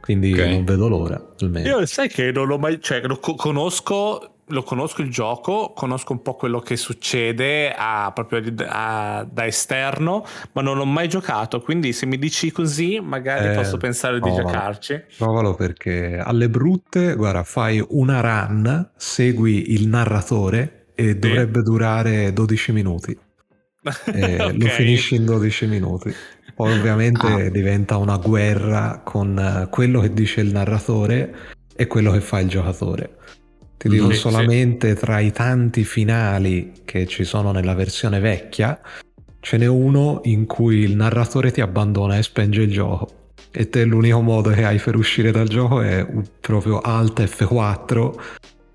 Quindi 0.00 0.32
okay. 0.32 0.50
non 0.50 0.64
vedo 0.64 0.88
l'ora. 0.88 1.22
Almeno. 1.40 1.68
Io 1.68 1.86
sai 1.86 2.08
che 2.08 2.32
non 2.32 2.46
l'ho 2.46 2.58
mai, 2.58 2.80
cioè, 2.80 3.02
lo 3.02 3.18
conosco 3.18 4.36
lo 4.50 4.62
conosco 4.62 5.02
il 5.02 5.10
gioco, 5.10 5.72
conosco 5.74 6.12
un 6.12 6.22
po' 6.22 6.34
quello 6.34 6.60
che 6.60 6.76
succede 6.76 7.70
a, 7.76 8.10
proprio 8.14 8.42
a, 8.66 9.26
da 9.30 9.46
esterno, 9.46 10.24
ma 10.52 10.62
non 10.62 10.76
l'ho 10.76 10.86
mai 10.86 11.08
giocato. 11.08 11.60
Quindi, 11.60 11.92
se 11.92 12.06
mi 12.06 12.18
dici 12.18 12.50
così, 12.50 13.00
magari 13.00 13.48
eh, 13.48 13.54
posso 13.54 13.76
pensare 13.76 14.20
di 14.20 14.32
giocarci. 14.32 15.04
Provalo 15.18 15.54
perché 15.54 16.18
alle 16.18 16.48
brutte, 16.48 17.14
guarda, 17.14 17.42
fai 17.42 17.84
una 17.88 18.20
run, 18.20 18.90
segui 18.96 19.72
il 19.72 19.86
narratore 19.88 20.77
e 20.98 21.16
dovrebbe 21.16 21.62
durare 21.62 22.32
12 22.32 22.72
minuti. 22.72 23.16
okay. 23.84 24.58
Lo 24.58 24.66
finisci 24.66 25.14
in 25.14 25.24
12 25.24 25.66
minuti. 25.66 26.12
Poi, 26.54 26.76
ovviamente, 26.76 27.26
ah. 27.26 27.48
diventa 27.50 27.98
una 27.98 28.16
guerra 28.16 29.00
con 29.04 29.68
quello 29.70 30.00
che 30.00 30.12
dice 30.12 30.40
il 30.40 30.50
narratore 30.50 31.34
e 31.76 31.86
quello 31.86 32.10
che 32.10 32.20
fa 32.20 32.40
il 32.40 32.48
giocatore 32.48 33.16
ti 33.78 33.88
dico 33.88 34.10
sì, 34.10 34.18
solamente 34.18 34.88
sì. 34.88 34.94
tra 34.96 35.20
i 35.20 35.30
tanti 35.30 35.84
finali 35.84 36.72
che 36.84 37.06
ci 37.06 37.22
sono 37.22 37.52
nella 37.52 37.74
versione 37.74 38.18
vecchia, 38.18 38.78
ce 39.38 39.56
n'è 39.56 39.66
uno 39.66 40.20
in 40.24 40.46
cui 40.46 40.78
il 40.80 40.96
narratore 40.96 41.52
ti 41.52 41.60
abbandona 41.60 42.18
e 42.18 42.24
spenge 42.24 42.62
il 42.62 42.72
gioco. 42.72 43.08
e 43.52 43.68
te 43.68 43.84
l'unico 43.84 44.20
modo 44.20 44.50
che 44.50 44.64
hai 44.64 44.78
per 44.78 44.96
uscire 44.96 45.30
dal 45.30 45.46
gioco 45.46 45.80
è 45.80 46.04
proprio 46.40 46.80
Alt 46.80 47.20
F4 47.22 48.12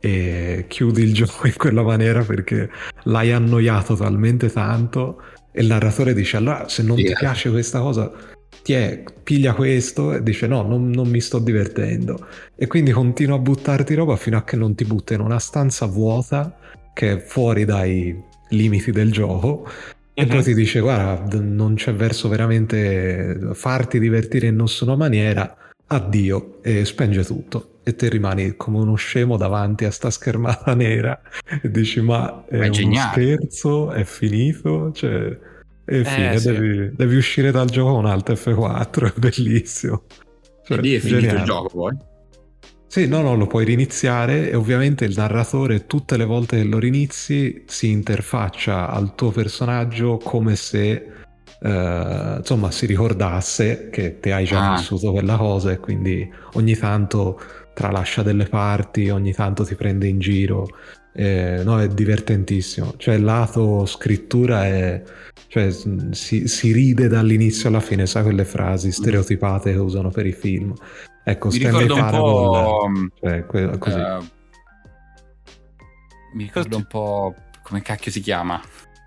e 0.05 0.65
chiudi 0.67 1.01
il 1.01 1.13
gioco 1.13 1.47
in 1.47 1.55
quella 1.55 1.81
maniera 1.81 2.23
perché 2.23 2.69
l'hai 3.03 3.31
annoiato 3.31 3.95
talmente 3.95 4.51
tanto. 4.51 5.21
E 5.49 5.61
il 5.61 5.67
narratore 5.67 6.13
dice 6.13 6.35
allora 6.35 6.67
se 6.67 6.83
non 6.83 6.97
yeah. 6.97 7.13
ti 7.13 7.19
piace 7.19 7.49
questa 7.49 7.79
cosa 7.79 8.11
ti 8.63 8.73
è, 8.73 9.01
piglia 9.23 9.53
questo 9.53 10.13
e 10.13 10.21
dice 10.21 10.47
no 10.47 10.61
non, 10.63 10.89
non, 10.89 11.07
mi 11.07 11.21
sto 11.21 11.39
divertendo 11.39 12.27
e 12.55 12.67
quindi 12.67 12.91
continua 12.91 13.37
a 13.37 13.39
buttarti 13.39 13.93
roba 13.93 14.15
fino 14.17 14.35
a 14.37 14.43
che 14.43 14.57
non 14.57 14.75
ti 14.75 14.83
butta 14.83 15.13
in 15.13 15.21
una 15.21 15.39
stanza 15.39 15.85
vuota 15.85 16.57
che 16.93 17.13
è 17.13 17.17
fuori 17.19 17.63
dai 17.63 18.21
limiti 18.49 18.91
del 18.91 19.09
gioco. 19.09 19.65
E 20.13 20.25
poi 20.25 20.37
mhm. 20.37 20.43
ti 20.43 20.53
dice 20.53 20.81
guarda 20.81 21.39
non 21.39 21.75
c'è 21.75 21.93
verso 21.93 22.27
veramente 22.27 23.39
farti 23.53 23.99
divertire 23.99 24.47
in 24.47 24.57
nessuna 24.57 24.97
maniera. 24.97 25.55
Addio 25.87 26.61
e 26.61 26.83
spenge 26.83 27.23
tutto 27.23 27.72
e 27.83 27.95
te 27.95 28.09
rimani 28.09 28.55
come 28.55 28.79
uno 28.79 28.95
scemo 28.95 29.37
davanti 29.37 29.85
a 29.85 29.91
sta 29.91 30.09
schermata 30.09 30.73
nera 30.75 31.21
e 31.61 31.69
dici 31.69 32.01
ma 32.01 32.45
è, 32.47 32.55
è 32.55 32.59
uno 32.59 32.69
geniale. 32.69 33.11
scherzo 33.11 33.91
è 33.91 34.03
finito 34.03 34.91
cioè 34.93 35.37
e 35.85 35.99
eh, 35.99 36.05
fine 36.05 36.39
sì. 36.39 36.51
devi, 36.51 36.91
devi, 36.95 37.15
uscire 37.17 37.51
dal 37.51 37.69
gioco 37.69 37.93
con 37.93 38.05
Alt 38.05 38.31
F4 38.31 39.13
è 39.13 39.19
bellissimo 39.19 40.03
cioè, 40.65 40.77
e 40.77 40.81
lì 40.81 40.95
è 40.95 40.99
finito 40.99 41.19
geniale. 41.19 41.39
il 41.39 41.45
gioco 41.45 41.67
poi 41.67 42.11
sì, 42.93 43.07
no, 43.07 43.21
no, 43.21 43.35
lo 43.35 43.47
puoi 43.47 43.65
riniziare 43.65 44.51
e 44.51 44.55
ovviamente 44.55 45.03
il 45.03 45.15
narratore 45.17 45.87
tutte 45.87 46.15
le 46.15 46.25
volte 46.25 46.57
che 46.57 46.63
lo 46.63 46.77
rinizi 46.77 47.63
si 47.65 47.89
interfaccia 47.89 48.87
al 48.87 49.15
tuo 49.15 49.31
personaggio 49.31 50.17
come 50.17 50.55
se 50.55 51.07
Uh, 51.63 52.39
insomma 52.39 52.71
si 52.71 52.85
ricordasse 52.85 53.87
che 53.89 54.19
te 54.19 54.33
hai 54.33 54.43
già 54.43 54.73
ah. 54.73 54.75
vissuto 54.75 55.13
quella 55.13 55.37
cosa 55.37 55.71
e 55.71 55.77
quindi 55.79 56.29
ogni 56.55 56.75
tanto 56.75 57.39
tralascia 57.73 58.23
delle 58.23 58.45
parti, 58.45 59.09
ogni 59.09 59.33
tanto 59.33 59.63
ti 59.63 59.75
prende 59.75 60.07
in 60.07 60.19
giro. 60.19 60.67
Eh, 61.15 61.61
no, 61.63 61.79
è 61.79 61.87
divertentissimo. 61.87 62.95
Cioè, 62.97 63.15
il 63.15 63.23
lato 63.23 63.85
scrittura 63.85 64.65
è. 64.65 65.01
Cioè, 65.47 65.71
si, 66.11 66.47
si, 66.47 66.71
ride 66.71 67.07
dall'inizio 67.07 67.69
alla 67.69 67.79
fine, 67.79 68.07
sai 68.07 68.23
quelle 68.23 68.45
frasi 68.45 68.91
stereotipate 68.91 69.71
che 69.71 69.77
usano 69.77 70.09
per 70.09 70.25
i 70.25 70.31
film. 70.31 70.73
Ecco, 71.23 71.49
mi 71.49 71.57
ricordo 71.57 71.95
un 71.95 72.09
po'. 72.09 72.91
Cioè, 73.19 73.45
que- 73.45 73.77
così. 73.77 73.99
Uh, 73.99 74.23
mi 76.33 76.43
ricordo 76.43 76.77
un 76.77 76.85
po'. 76.85 77.35
Come 77.61 77.81
cacchio 77.81 78.11
si 78.11 78.19
chiama? 78.19 78.61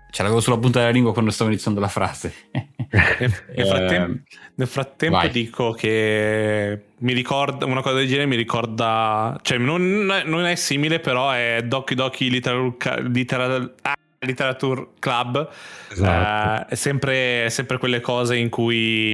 Ce 0.09 0.23
l'avevo 0.23 0.39
sulla 0.39 0.57
punta 0.57 0.79
della 0.79 0.91
lingua 0.91 1.13
quando 1.13 1.31
stavo 1.31 1.49
iniziando 1.49 1.79
la 1.79 1.87
frase. 1.87 2.33
nel, 2.89 3.67
frattempo, 3.67 4.21
nel 4.55 4.67
frattempo 4.67 5.27
dico 5.27 5.71
che 5.71 6.81
mi 6.99 7.13
ricorda 7.13 7.65
una 7.65 7.81
cosa 7.81 7.95
del 7.95 8.07
genere, 8.07 8.25
mi 8.25 8.35
ricorda, 8.35 9.37
cioè 9.41 9.57
non, 9.57 10.05
non 10.25 10.45
è 10.45 10.55
simile, 10.55 10.99
però 10.99 11.31
è 11.31 11.61
Doki 11.65 11.95
Doki 11.95 12.29
Literature, 12.29 13.01
Literature, 13.09 13.73
ah, 13.81 13.95
Literature 14.19 14.87
Club. 14.99 15.49
Esatto. 15.91 16.63
Uh, 16.63 16.69
è, 16.69 16.75
sempre, 16.75 17.49
sempre 17.49 17.77
quelle 17.77 17.99
cose 17.99 18.37
in 18.37 18.49
cui 18.49 19.13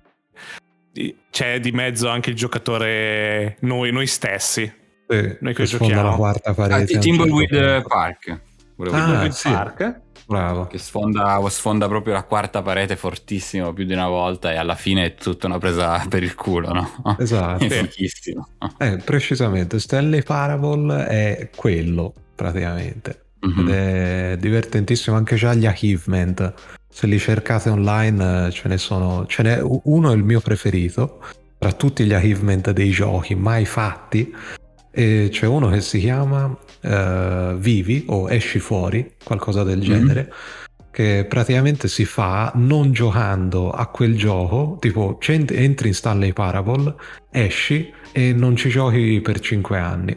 c'è 1.32 1.60
di 1.60 1.72
mezzo 1.72 2.08
anche 2.08 2.30
il 2.30 2.36
giocatore, 2.36 3.58
noi, 3.62 3.92
noi 3.92 4.08
stessi. 4.08 4.72
Sì, 5.08 5.38
noi 5.40 5.54
che 5.54 5.66
giochiamo. 5.66 6.10
la 6.10 6.16
quarta 6.16 6.54
parete. 6.54 6.96
Ah, 6.96 7.00
Timbleweed 7.00 7.84
Park. 7.88 8.42
Volevo 8.76 8.96
ah, 8.96 9.32
sì. 9.32 9.50
Park. 9.50 10.02
Bravo. 10.26 10.68
Che 10.68 10.78
sfonda, 10.78 11.42
sfonda, 11.50 11.88
proprio 11.88 12.14
la 12.14 12.24
quarta 12.24 12.62
parete 12.62 12.96
fortissimo 12.96 13.74
più 13.74 13.86
di 13.86 13.94
una 13.94 14.08
volta 14.08 14.52
e 14.52 14.56
alla 14.56 14.76
fine 14.76 15.06
è 15.06 15.16
tutta 15.16 15.48
una 15.48 15.58
presa 15.58 16.06
per 16.08 16.24
il 16.24 16.36
culo, 16.36 16.72
no? 16.72 17.18
Esatto. 17.20 17.64
è 17.66 17.70
fichissimo. 17.70 18.48
Eh, 18.78 18.98
precisamente, 18.98 19.80
Stanley 19.80 20.24
Parable 20.24 21.08
è 21.08 21.50
quello 21.56 22.14
praticamente. 22.36 23.22
Mm-hmm. 23.46 23.68
Ed 23.68 23.74
è 23.74 24.38
divertentissimo 24.40 25.16
anche 25.16 25.36
già 25.36 25.54
gli 25.54 25.66
achievement. 25.66 26.54
Se 26.90 27.08
li 27.08 27.20
cercate 27.20 27.70
online 27.70 28.52
ce 28.52 28.68
ne 28.68 28.78
sono, 28.78 29.26
ce 29.28 29.44
n'è 29.44 29.60
uno 29.62 30.12
è 30.12 30.16
il 30.16 30.24
mio 30.24 30.40
preferito 30.40 31.20
tra 31.58 31.72
tutti 31.72 32.04
gli 32.06 32.14
achievement 32.14 32.72
dei 32.72 32.92
giochi 32.92 33.36
mai 33.36 33.66
fatti 33.66 34.34
e 34.96 35.30
c'è 35.32 35.48
uno 35.48 35.70
che 35.70 35.82
si 35.82 36.00
chiama 36.00 36.46
uh, 36.46 37.58
Vivi 37.58 38.06
o 38.10 38.30
Esci 38.30 38.60
fuori, 38.60 39.16
qualcosa 39.24 39.64
del 39.64 39.80
mhm. 39.80 39.84
genere, 39.84 40.22
mm-hmm. 40.22 40.90
che 40.92 41.26
praticamente 41.28 41.88
si 41.88 42.06
fa 42.06 42.52
non 42.56 42.92
giocando 42.92 43.72
a 43.72 43.88
quel 43.88 44.16
gioco, 44.16 44.78
tipo 44.80 45.18
entri 45.20 45.88
in 45.88 45.94
Stanley 45.96 46.32
Parable, 46.32 46.94
esci 47.32 47.92
e 48.12 48.34
non 48.34 48.56
ci 48.56 48.70
giochi 48.70 49.20
per 49.22 49.40
5 49.40 49.80
anni. 49.80 50.16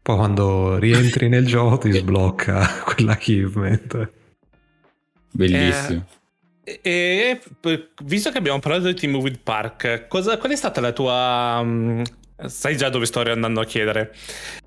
Poi 0.00 0.16
quando 0.16 0.78
rientri 0.78 1.28
nel 1.28 1.46
gioco 1.46 1.78
ti 1.78 1.90
sblocca 1.90 2.84
quell'achievement. 2.86 4.12
Bellissimo. 5.32 6.06
Eh, 6.62 6.80
e 6.82 7.40
visto 8.04 8.30
che 8.30 8.38
abbiamo 8.38 8.60
parlato 8.60 8.86
di 8.86 8.94
Team 8.94 9.12
Movie 9.12 9.40
Park, 9.42 10.06
cosa, 10.06 10.38
qual 10.38 10.52
è 10.52 10.56
stata 10.56 10.80
la 10.80 10.92
tua 10.92 11.58
um, 11.60 12.02
sai 12.48 12.76
già 12.76 12.88
dove 12.88 13.06
sto 13.06 13.20
andando 13.20 13.60
a 13.60 13.64
chiedere. 13.64 14.12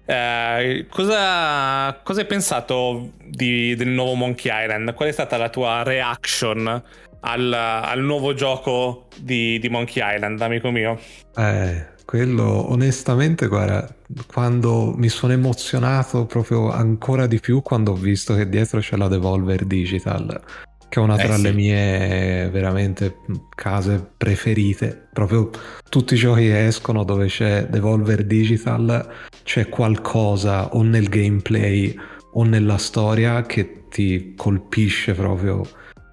Eh, 0.05 0.85
cosa, 0.89 1.87
hai 2.01 2.25
pensato 2.25 3.11
di, 3.23 3.75
del 3.75 3.89
nuovo 3.89 4.13
Monkey 4.13 4.51
Island? 4.63 4.93
Qual 4.93 5.09
è 5.09 5.11
stata 5.11 5.37
la 5.37 5.49
tua 5.49 5.83
reaction 5.83 6.83
al, 7.21 7.53
al 7.53 8.01
nuovo 8.01 8.33
gioco 8.33 9.07
di, 9.17 9.59
di, 9.59 9.69
Monkey 9.69 10.01
Island, 10.15 10.41
amico 10.41 10.71
mio? 10.71 10.99
Eh, 11.35 11.85
quello 12.05 12.71
onestamente, 12.71 13.47
guarda, 13.47 13.93
quando 14.27 14.93
mi 14.95 15.09
sono 15.09 15.33
emozionato 15.33 16.25
proprio 16.25 16.71
ancora 16.71 17.27
di 17.27 17.39
più 17.39 17.61
quando 17.61 17.91
ho 17.91 17.95
visto 17.95 18.33
che 18.33 18.47
dietro 18.47 18.79
c'è 18.79 18.95
la 18.95 19.09
Devolver 19.09 19.65
Digital 19.65 20.41
che 20.89 20.99
è 20.99 21.03
una 21.03 21.17
tra 21.17 21.33
eh 21.33 21.37
sì. 21.37 21.41
le 21.43 21.53
mie 21.53 22.49
veramente 22.49 23.17
case 23.55 24.11
preferite. 24.17 25.07
Proprio 25.11 25.49
tutti 25.89 26.13
i 26.13 26.17
giochi 26.17 26.43
che 26.43 26.65
escono 26.65 27.03
dove 27.03 27.27
c'è 27.27 27.67
Devolver 27.67 28.25
Digital, 28.25 29.07
c'è 29.43 29.69
qualcosa 29.69 30.73
o 30.73 30.81
nel 30.83 31.09
gameplay 31.09 31.95
o 32.33 32.43
nella 32.43 32.77
storia 32.77 33.41
che 33.43 33.85
ti 33.89 34.33
colpisce 34.35 35.13
proprio. 35.13 35.65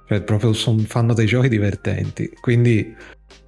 Cioè, 0.06 0.22
proprio 0.22 0.52
son, 0.52 0.80
fanno 0.80 1.14
dei 1.14 1.26
giochi 1.26 1.48
divertenti. 1.48 2.30
Quindi, 2.40 2.94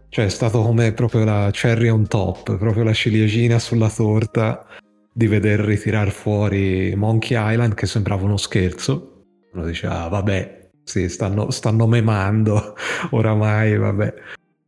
cioè, 0.09 0.25
è 0.27 0.31
stato 0.31 0.63
come 0.63 0.93
proprio 0.93 1.25
la 1.25 1.51
cherry 1.53 1.89
on 1.89 2.07
top, 2.07 2.57
proprio 2.57 2.83
la 2.85 2.95
ciliegina 2.95 3.59
sulla 3.59 3.91
torta 3.91 4.67
di 5.13 5.27
veder 5.27 5.61
ritirare 5.61 6.11
fuori 6.11 6.95
Monkey 6.95 7.37
Island 7.53 7.75
che 7.75 7.87
sembrava 7.87 8.25
uno 8.25 8.37
scherzo. 8.37 9.25
Uno 9.53 9.65
dice, 9.65 9.87
ah, 9.87 10.09
vabbè, 10.09 10.66
sì, 10.87 11.09
stanno, 11.09 11.51
stanno 11.51 11.89
memando 11.89 12.77
oramai, 13.11 13.77
vabbè. 13.77 14.15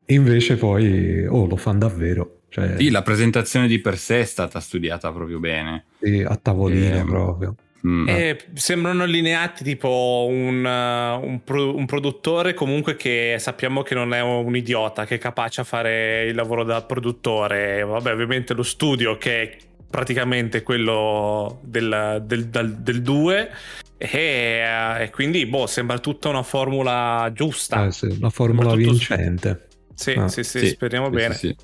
Invece 0.06 0.56
poi, 0.56 1.24
oh, 1.24 1.46
lo 1.46 1.54
fanno 1.54 1.78
davvero. 1.78 2.40
Cioè, 2.48 2.76
sì, 2.76 2.90
la 2.90 3.02
presentazione 3.02 3.68
di 3.68 3.78
per 3.78 3.96
sé 3.96 4.20
è 4.20 4.24
stata 4.24 4.58
studiata 4.58 5.12
proprio 5.12 5.38
bene. 5.38 5.84
Sì, 6.00 6.24
a 6.26 6.34
tavolino 6.34 6.94
e... 6.94 6.98
Ehm, 6.98 7.06
proprio. 7.06 7.54
Mm. 7.86 8.08
E 8.08 8.38
sembrano 8.54 9.04
allineati 9.04 9.62
tipo 9.62 10.26
un, 10.28 10.64
uh, 10.64 11.24
un, 11.24 11.40
pro, 11.44 11.76
un, 11.76 11.86
produttore 11.86 12.52
comunque 12.52 12.96
che 12.96 13.36
sappiamo 13.38 13.82
che 13.82 13.94
non 13.94 14.12
è 14.12 14.20
un 14.20 14.56
idiota, 14.56 15.06
che 15.06 15.14
è 15.14 15.18
capace 15.18 15.60
a 15.60 15.64
fare 15.64 16.24
il 16.24 16.34
lavoro 16.34 16.64
da 16.64 16.82
produttore. 16.82 17.84
Vabbè, 17.84 18.12
ovviamente 18.12 18.54
lo 18.54 18.64
studio 18.64 19.16
che 19.18 19.42
è 19.42 19.56
praticamente 19.90 20.62
quello 20.62 21.60
del, 21.62 22.22
del, 22.26 22.48
del, 22.48 22.74
del 22.76 23.02
2 23.02 23.50
e, 23.96 24.08
eh, 24.08 25.02
e, 25.02 25.10
quindi 25.10 25.44
boh, 25.46 25.66
sembra 25.66 25.98
tutta 25.98 26.28
una 26.28 26.42
formula 26.42 27.30
giusta. 27.34 27.86
Eh 27.86 27.92
sì, 27.92 28.06
una 28.06 28.30
formula 28.30 28.74
vincente. 28.74 29.66
Sì, 29.94 30.12
ah. 30.12 30.28
sì, 30.28 30.44
sì, 30.44 30.60
sì, 30.60 30.68
speriamo 30.68 31.06
sì, 31.06 31.12
bene. 31.12 31.34
Sì, 31.34 31.56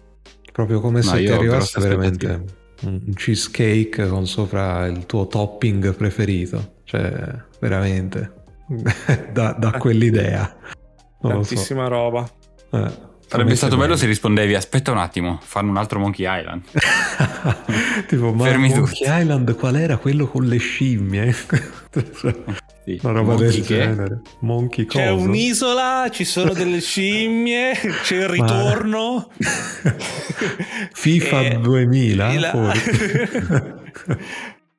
Proprio 0.52 0.80
come 0.80 1.02
se 1.02 1.18
ti 1.18 1.28
arrivasse 1.28 1.80
veramente 1.80 2.44
un 2.82 3.12
cheesecake 3.14 4.06
con 4.08 4.26
sopra 4.26 4.86
il 4.86 5.06
tuo 5.06 5.26
topping 5.26 5.94
preferito. 5.94 6.74
Cioè, 6.84 7.42
veramente, 7.60 8.32
da, 9.32 9.52
da 9.52 9.72
quell'idea. 9.72 10.56
Non 11.22 11.32
Tantissima 11.32 11.84
so. 11.84 11.88
roba. 11.88 12.30
Eh. 12.70 13.12
Sarebbe 13.34 13.56
stato 13.56 13.76
bello 13.76 13.96
se 13.96 14.06
rispondevi 14.06 14.54
aspetta 14.54 14.92
un 14.92 14.98
attimo, 14.98 15.40
fanno 15.42 15.70
un 15.70 15.76
altro 15.76 15.98
Monkey 15.98 16.24
Island. 16.24 16.62
tipo, 18.06 18.32
ma 18.32 18.44
Fermi 18.44 18.68
Monkey 18.68 18.84
tutti. 18.84 19.02
Island 19.02 19.56
qual 19.56 19.74
era 19.74 19.96
quello 19.96 20.28
con 20.28 20.44
le 20.44 20.58
scimmie? 20.58 21.32
sì. 22.84 23.00
Una 23.02 23.12
roba 23.12 23.32
Monkey 23.32 23.48
del 23.48 23.62
genere. 23.64 24.20
Monkey 24.38 24.86
C'è 24.86 25.10
un'isola, 25.10 26.06
ci 26.12 26.24
sono 26.24 26.52
delle 26.54 26.80
scimmie, 26.80 27.72
c'è 28.04 28.18
il 28.18 28.28
ritorno. 28.28 29.28
FIFA 30.92 31.40
e... 31.40 31.58
2000. 31.58 32.38
La... 32.38 32.72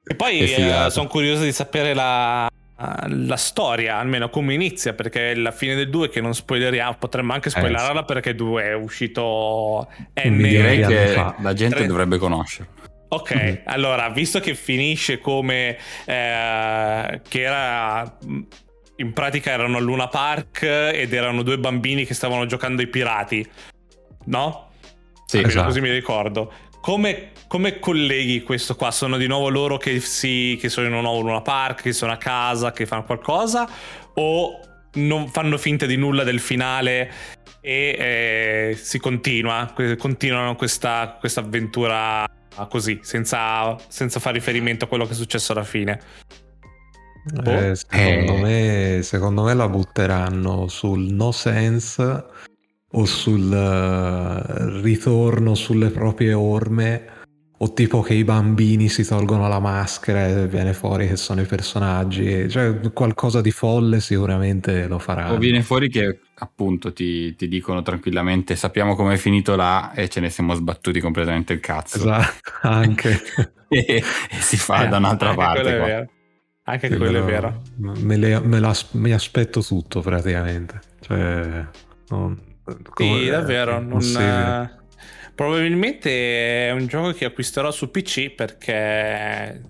e 0.02 0.16
poi 0.16 0.40
eh, 0.40 0.88
sono 0.92 1.08
curioso 1.08 1.44
di 1.44 1.52
sapere 1.52 1.94
la, 1.94 2.50
la 2.78 3.38
storia, 3.38 3.98
almeno 3.98 4.30
come 4.30 4.54
inizia, 4.54 4.94
perché 4.94 5.34
la 5.34 5.52
fine 5.52 5.76
del 5.76 5.90
2 5.90 6.10
che 6.10 6.20
non 6.20 6.36
spoileriamo, 6.36 6.98
potremmo 7.00 7.34
anche 7.34 7.50
spoilerarla 7.50 8.02
eh, 8.02 8.06
perché 8.06 8.36
2 8.36 8.64
è 8.64 8.74
uscito 8.74 9.88
N 10.24 10.38
direi 10.38 10.86
che 10.86 11.08
fa. 11.08 11.36
la 11.40 11.54
gente 11.54 11.76
tre... 11.78 11.88
dovrebbe 11.88 12.18
conoscere. 12.18 12.70
Ok, 13.08 13.36
mm-hmm. 13.36 13.56
allora, 13.66 14.10
visto 14.10 14.40
che 14.40 14.56
finisce 14.56 15.20
come 15.20 15.78
eh, 16.06 17.22
che 17.28 17.42
era 17.42 18.18
in 18.98 19.14
pratica 19.14 19.52
erano 19.52 19.78
a 19.78 19.80
Luna 19.80 20.08
Park 20.08 20.64
ed 20.64 21.14
erano 21.14 21.44
due 21.44 21.58
bambini 21.58 22.06
che 22.06 22.14
stavano 22.14 22.46
giocando 22.46 22.82
ai 22.82 22.88
pirati, 22.88 23.48
no? 24.26 24.72
Sì, 25.26 25.42
esatto. 25.42 25.68
così 25.68 25.82
mi 25.82 25.92
ricordo. 25.92 26.52
Come, 26.82 27.32
come, 27.48 27.80
colleghi 27.80 28.44
questo 28.44 28.76
qua? 28.76 28.92
Sono 28.92 29.18
di 29.18 29.28
nuovo 29.28 29.50
loro 29.50 29.78
che, 29.78 30.00
si, 30.00 30.58
che 30.60 30.70
sono 30.70 30.88
in 30.88 30.94
un 30.94 31.02
nuovo 31.02 31.22
Luna 31.22 31.42
Park, 31.42 31.84
che 31.84 31.94
sono 31.94 32.12
a 32.12 32.18
casa, 32.18 32.72
che 32.72 32.86
fanno 32.86 33.04
qualcosa? 33.04 33.68
O 34.16 34.60
non 34.94 35.28
fanno 35.30 35.58
finta 35.58 35.86
di 35.86 35.98
nulla 35.98 36.24
del 36.24 36.40
finale 36.40 37.12
e 37.62 37.96
eh, 38.72 38.78
si 38.80 39.00
continua, 39.00 39.74
continuano 39.98 40.56
questa, 40.56 41.18
questa 41.20 41.42
avventura 41.42 42.26
così, 42.70 43.00
senza, 43.02 43.76
senza 43.88 44.20
fare 44.20 44.38
riferimento 44.38 44.86
a 44.86 44.88
quello 44.88 45.06
che 45.06 45.12
è 45.12 45.16
successo 45.16 45.52
alla 45.52 45.64
fine? 45.64 46.00
Eh, 47.44 47.76
secondo, 47.76 48.36
eh. 48.36 48.42
Me, 48.42 49.00
secondo 49.02 49.44
me 49.44 49.54
la 49.54 49.68
butteranno 49.68 50.68
sul 50.68 51.12
no 51.12 51.32
sense 51.32 52.26
o 52.92 53.06
sul 53.06 53.52
uh, 53.52 54.82
ritorno 54.82 55.56
sulle 55.56 55.90
proprie 55.90 56.34
orme 56.34 57.14
o 57.58 57.74
tipo 57.74 58.02
che 58.02 58.14
i 58.14 58.24
bambini 58.24 58.90
si 58.90 59.06
tolgono 59.06 59.48
la 59.48 59.60
maschera 59.60 60.28
e 60.28 60.48
viene 60.48 60.74
fuori 60.74 61.08
che 61.08 61.16
sono 61.16 61.42
i 61.42 61.46
personaggi. 61.46 62.50
Cioè 62.50 62.92
qualcosa 62.92 63.42
di 63.42 63.52
folle 63.52 64.00
sicuramente 64.02 64.88
lo 64.88 65.00
farà. 65.00 65.32
O 65.32 65.38
viene 65.38 65.62
fuori 65.62 65.90
che 65.90 66.20
appunto 66.36 66.92
ti, 66.92 67.36
ti 67.36 67.48
dicono 67.48 67.82
tranquillamente 67.82 68.56
sappiamo 68.56 68.96
come 68.96 69.14
è 69.14 69.18
finito 69.18 69.56
là 69.56 69.94
e 69.94 70.10
ce 70.10 70.20
ne 70.20 70.30
siamo 70.30 70.54
sbattuti 70.54 71.00
completamente 71.00 71.54
il 71.54 71.60
cazzo. 71.60 71.98
Esatto 71.98 72.52
anche. 72.64 73.22
E, 73.70 73.86
e, 73.88 74.04
si 74.40 74.58
fa 74.58 74.86
eh, 74.86 74.88
da 74.90 74.98
un'altra 74.98 75.34
parte 75.34 76.10
anche 76.68 76.88
quello, 76.88 77.04
quello 77.04 77.20
è 77.20 77.24
vero. 77.24 77.62
me, 77.78 78.18
le, 78.18 78.40
me, 78.40 78.60
la, 78.60 78.76
me 78.92 79.14
aspetto 79.14 79.62
tutto 79.62 80.02
praticamente. 80.02 80.82
Cioè 81.00 81.68
non 82.10 82.40
sì, 82.96 83.28
davvero. 83.30 83.80
Non, 83.80 84.02
probabilmente 85.36 86.68
è 86.68 86.72
un 86.72 86.88
gioco 86.88 87.12
che 87.12 87.26
acquisterò 87.26 87.70
su 87.72 87.92
PC 87.92 88.32
perché 88.32 89.62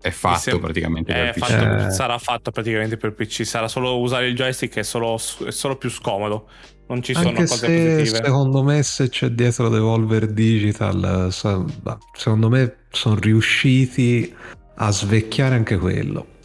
è 0.00 0.10
fatto 0.10 0.38
sem- 0.38 0.60
praticamente 0.60 1.12
per 1.12 1.32
PC. 1.32 1.38
Fatto, 1.38 1.86
eh. 1.86 1.90
Sarà 1.90 2.18
fatto 2.18 2.50
praticamente 2.50 2.96
per 2.96 3.14
PC. 3.14 3.44
Sarà 3.44 3.68
solo 3.68 3.98
usare 3.98 4.28
il 4.28 4.34
joystick, 4.34 4.76
è 4.76 4.82
solo, 4.82 5.16
è 5.16 5.50
solo 5.50 5.76
più 5.76 5.90
scomodo. 5.90 6.48
Non 6.88 7.02
ci 7.02 7.12
sono 7.12 7.28
Anche 7.28 7.46
cose 7.46 7.66
positive. 7.66 8.24
Secondo 8.24 8.62
me, 8.62 8.82
se 8.82 9.08
c'è 9.08 9.28
dietro 9.28 9.68
Devolver 9.68 10.26
Digital, 10.28 11.28
secondo 11.30 12.48
me 12.48 12.76
sono 12.90 13.16
riusciti 13.16 14.34
a 14.76 14.90
svecchiare 14.90 15.54
anche 15.54 15.76
quello. 15.76 16.36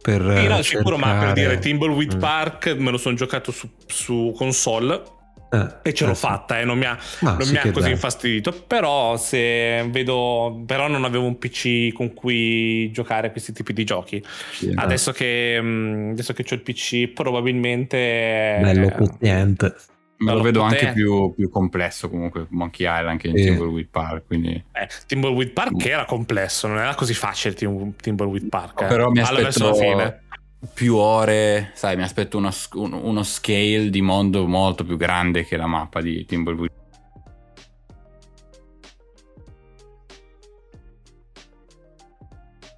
Per 0.00 0.20
sì, 0.20 0.26
no, 0.26 0.34
cercare... 0.34 0.62
sicuro, 0.62 0.98
ma 0.98 1.18
per 1.18 1.32
dire 1.32 1.58
Timbleweed 1.58 2.16
mm. 2.16 2.18
Park 2.18 2.74
me 2.76 2.90
lo 2.90 2.98
sono 2.98 3.14
giocato 3.14 3.52
su, 3.52 3.70
su 3.86 4.34
console 4.36 5.00
eh, 5.52 5.68
e 5.82 5.92
ce 5.92 6.06
l'ho 6.06 6.12
eh, 6.12 6.14
fatta, 6.14 6.60
eh, 6.60 6.64
non 6.64 6.78
mi 6.78 6.86
ha, 6.86 6.98
non 7.20 7.42
sì 7.42 7.52
mi 7.52 7.58
ha 7.58 7.60
così 7.60 7.72
bello. 7.72 7.88
infastidito. 7.88 8.52
Però 8.66 9.18
se 9.18 9.86
vedo, 9.90 10.62
però 10.66 10.88
non 10.88 11.04
avevo 11.04 11.26
un 11.26 11.36
PC 11.36 11.92
con 11.92 12.14
cui 12.14 12.90
giocare 12.90 13.26
a 13.26 13.30
questi 13.30 13.52
tipi 13.52 13.74
di 13.74 13.84
giochi. 13.84 14.24
Sì, 14.52 14.72
adesso, 14.74 15.12
che, 15.12 15.58
mm, 15.60 16.12
adesso 16.12 16.32
che 16.32 16.44
ho 16.50 16.54
il 16.54 16.62
PC, 16.62 17.08
probabilmente. 17.08 18.58
Bello 18.62 18.88
potente. 18.96 19.74
Me 20.16 20.32
lo 20.32 20.40
vedo 20.40 20.60
potente. 20.60 20.86
anche 20.86 20.98
più, 20.98 21.34
più, 21.34 21.50
complesso 21.50 22.08
comunque 22.08 22.46
Monkey 22.50 22.86
Island 22.86 23.08
anche 23.08 23.26
in 23.26 23.36
sì. 23.36 23.42
Timbleweed 23.42 23.88
Park 23.90 24.26
quindi... 24.28 24.50
eh, 24.70 24.88
Timbleweed 25.08 25.50
Park 25.50 25.72
mm. 25.72 25.90
era 25.90 26.04
complesso 26.04 26.68
non 26.68 26.78
era 26.78 26.94
così 26.94 27.12
facile 27.12 27.54
Timbleweed 27.54 28.48
Park 28.48 28.82
eh. 28.82 28.86
però 28.86 29.10
mi 29.10 29.18
aspetto, 29.18 29.74
più 30.72 30.96
ore, 30.96 31.72
sai, 31.74 31.96
mi 31.96 32.02
aspetto 32.02 32.36
uno, 32.38 32.50
uno, 32.72 33.22
scale 33.24 33.90
di 33.90 34.00
mondo 34.00 34.46
molto 34.46 34.84
più 34.84 34.96
grande 34.96 35.44
che 35.44 35.56
la 35.56 35.66
mappa 35.66 36.00
di 36.00 36.24
Timbleweed. 36.24 36.70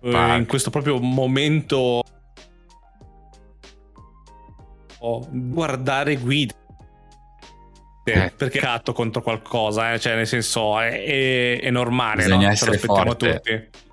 Eh, 0.02 0.36
in 0.36 0.46
questo 0.46 0.68
proprio 0.68 0.98
momento 0.98 2.02
guardare 5.30 6.16
guide 6.16 6.54
eh. 8.04 8.32
perché 8.36 8.58
catto 8.58 8.92
contro 8.92 9.22
qualcosa 9.22 9.92
eh? 9.92 9.98
cioè 9.98 10.14
nel 10.14 10.26
senso 10.26 10.78
è, 10.78 11.04
è, 11.04 11.60
è 11.60 11.70
normale 11.70 12.24
bisogna 12.24 12.46
no? 12.46 12.52
essere 12.52 12.78
forte 12.78 13.34
tutti 13.34 13.83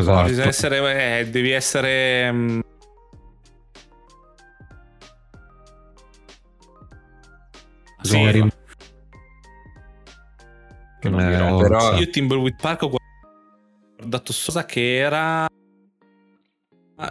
esatto. 0.00 0.28
bisogna 0.28 0.48
essere 0.48 1.18
eh, 1.20 1.30
devi 1.30 1.50
essere 1.50 2.32
mm, 2.32 2.60
Sì, 8.02 8.30
rim- 8.30 8.50
che 11.00 11.08
non 11.08 11.20
eh, 11.20 11.28
dirò, 11.28 11.56
però... 11.56 11.98
Io 11.98 12.10
Timberwood 12.10 12.56
Park 12.60 12.82
ho 12.82 12.90
guardato 13.96 14.32
cosa 14.44 14.64
che 14.64 14.96
era 14.96 15.46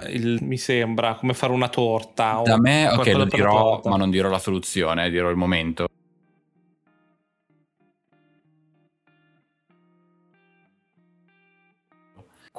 il, 0.07 0.39
mi 0.41 0.57
sembra 0.57 1.15
come 1.15 1.33
fare 1.33 1.51
una 1.51 1.69
torta 1.69 2.41
da 2.43 2.59
me 2.59 2.87
ok 2.89 3.07
lo 3.13 3.25
dirò 3.25 3.81
ma 3.85 3.97
non 3.97 4.11
dirò 4.11 4.29
la 4.29 4.37
soluzione 4.37 5.09
dirò 5.09 5.29
il 5.29 5.35
momento 5.35 5.87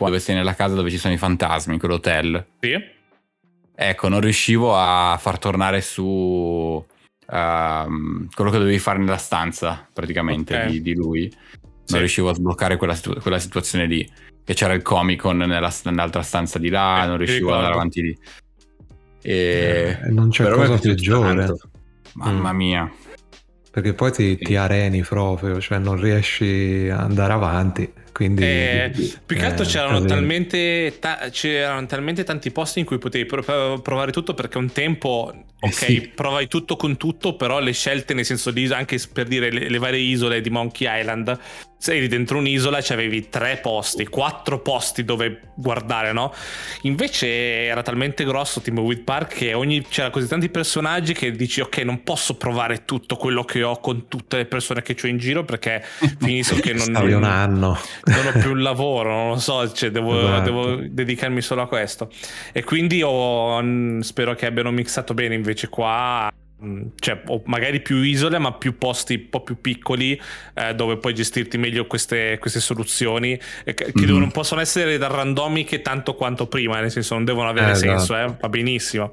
quando 0.01 0.19
sei 0.19 0.35
nella 0.35 0.55
casa 0.55 0.75
dove 0.75 0.91
ci 0.91 0.99
sono 0.99 1.15
i 1.15 1.19
fantasmi 1.19 1.79
quell'hotel 1.79 2.47
sì 2.61 2.75
ecco 3.75 4.09
non 4.09 4.21
riuscivo 4.21 4.77
a 4.77 5.17
far 5.21 5.39
tornare 5.39 5.81
su 5.81 6.85
uh, 7.31 8.27
quello 8.35 8.51
che 8.51 8.59
dovevi 8.59 8.79
fare 8.79 8.99
nella 8.99 9.17
stanza 9.17 9.87
praticamente 9.93 10.55
okay. 10.55 10.71
di, 10.71 10.83
di, 10.83 10.95
lui. 10.95 11.33
Non 11.53 11.85
sì. 11.85 11.99
riuscivo 11.99 12.29
a 12.29 12.35
sbloccare 12.35 12.77
quella, 12.77 12.95
situ- 12.95 13.21
quella, 13.21 13.39
situazione 13.39 13.87
lì. 13.87 14.09
Che 14.45 14.55
c'era 14.55 14.73
il 14.73 14.83
Comic 14.83 15.21
Con 15.21 15.37
nella, 15.37 15.73
nell'altra 15.85 16.23
stanza 16.23 16.59
di 16.59 16.69
là, 16.69 17.05
eh, 17.05 17.07
non 17.07 17.17
riuscivo 17.19 17.51
ad 17.51 17.57
andare 17.57 17.75
avanti 17.75 18.03
lì. 18.03 18.19
E... 19.23 19.99
Eh, 20.03 20.11
non 20.11 20.31
c'è 20.31 20.51
cosa 20.51 20.79
peggiore. 20.79 21.53
Mamma 22.15 22.53
mm. 22.53 22.57
mia. 22.57 22.93
Perché 23.71 23.93
poi 23.95 24.11
ti, 24.11 24.37
ti, 24.37 24.57
areni 24.57 25.03
proprio, 25.03 25.61
cioè 25.61 25.79
non 25.79 26.01
riesci 26.01 26.89
ad 26.91 27.01
andare 27.01 27.33
avanti. 27.33 27.93
Quindi, 28.13 28.43
eh, 28.43 28.91
più 29.25 29.37
che 29.37 29.45
altro 29.45 29.65
eh, 29.65 29.69
c'erano, 29.69 30.05
talmente, 30.05 30.97
ta- 30.99 31.29
c'erano, 31.31 31.87
talmente, 31.87 32.25
tanti 32.25 32.51
posti 32.51 32.81
in 32.81 32.85
cui 32.85 32.99
potevi 32.99 33.27
provare 33.27 34.13
tutto 34.13 34.35
perché 34.35 34.59
un 34.59 34.73
tempo, 34.73 35.33
eh 35.33 35.67
ok, 35.67 35.73
sì. 35.73 36.11
provavi 36.15 36.49
tutto 36.49 36.77
con 36.77 36.97
tutto, 36.97 37.37
però 37.37 37.61
le 37.61 37.73
scelte 37.73 38.15
nel 38.15 38.25
senso 38.25 38.51
di 38.51 38.67
anche 38.67 38.99
per 39.13 39.27
dire 39.27 39.51
le, 39.51 39.69
le 39.69 39.79
varie 39.79 40.01
isole 40.01 40.41
di 40.41 40.51
Monkey 40.51 40.87
Island 41.01 41.39
se 41.81 41.95
eri 41.95 42.09
dentro 42.09 42.37
un'isola 42.37 42.83
avevi 42.91 43.31
tre 43.31 43.57
posti, 43.57 44.07
quattro 44.07 44.61
posti 44.61 45.03
dove 45.03 45.41
guardare, 45.55 46.13
no? 46.13 46.31
Invece 46.83 47.65
era 47.65 47.81
talmente 47.81 48.23
grosso 48.23 48.61
Timberwood 48.61 48.99
Park 48.99 49.37
che 49.37 49.55
ogni, 49.55 49.87
c'era 49.89 50.11
così 50.11 50.29
tanti 50.29 50.51
personaggi 50.51 51.15
che 51.15 51.31
dici 51.31 51.63
ok 51.63 51.79
non 51.79 52.03
posso 52.03 52.37
provare 52.37 52.85
tutto 52.85 53.17
quello 53.17 53.45
che 53.45 53.63
ho 53.63 53.81
con 53.81 54.09
tutte 54.09 54.37
le 54.37 54.45
persone 54.45 54.83
che 54.83 54.95
ho 55.03 55.07
in 55.07 55.17
giro 55.17 55.43
perché 55.45 55.83
finisco 56.21 56.57
che 56.57 56.75
non, 56.75 56.91
non, 56.91 57.11
un 57.15 57.25
anno. 57.25 57.79
non 58.05 58.27
ho 58.27 58.39
più 58.39 58.55
il 58.55 58.61
lavoro, 58.61 59.15
non 59.15 59.29
lo 59.31 59.39
so, 59.39 59.73
cioè 59.73 59.91
devo, 59.91 60.19
esatto. 60.19 60.43
devo 60.43 60.77
dedicarmi 60.87 61.41
solo 61.41 61.63
a 61.63 61.67
questo. 61.67 62.11
E 62.53 62.63
quindi 62.63 63.01
ho, 63.03 63.59
spero 64.03 64.35
che 64.35 64.45
abbiano 64.45 64.71
mixato 64.71 65.15
bene 65.15 65.35
invece 65.35 65.71
qua 65.71 66.31
Mm, 66.31 66.40
cioè, 66.97 67.23
o 67.27 67.43
magari 67.47 67.81
più 67.81 67.97
isole, 68.03 68.39
ma 68.39 68.53
più 68.53 68.77
posti 68.77 69.15
un 69.15 69.29
po' 69.31 69.43
più 69.43 69.61
piccoli 69.61 70.21
eh, 70.55 70.75
dove 70.75 70.99
puoi 70.99 71.15
gestirti 71.15 71.59
meglio 71.59 71.87
queste, 71.87 72.39
queste 72.39 72.61
soluzioni 72.61 73.39
eh, 73.65 73.75
che 73.75 73.93
mm-hmm. 73.99 74.19
non 74.19 74.31
possono 74.31 74.61
essere 74.61 74.99
da 74.99 75.07
randomiche 75.07 75.81
tanto 75.81 76.15
quanto 76.15 76.47
prima, 76.47 76.81
nel 76.81 76.91
senso 76.91 77.15
non 77.15 77.25
devono 77.25 77.49
avere 77.49 77.73
eh, 77.73 77.77
senso, 77.77 78.15
esatto. 78.15 78.33
eh, 78.33 78.37
va 78.41 78.49
benissimo, 78.49 79.11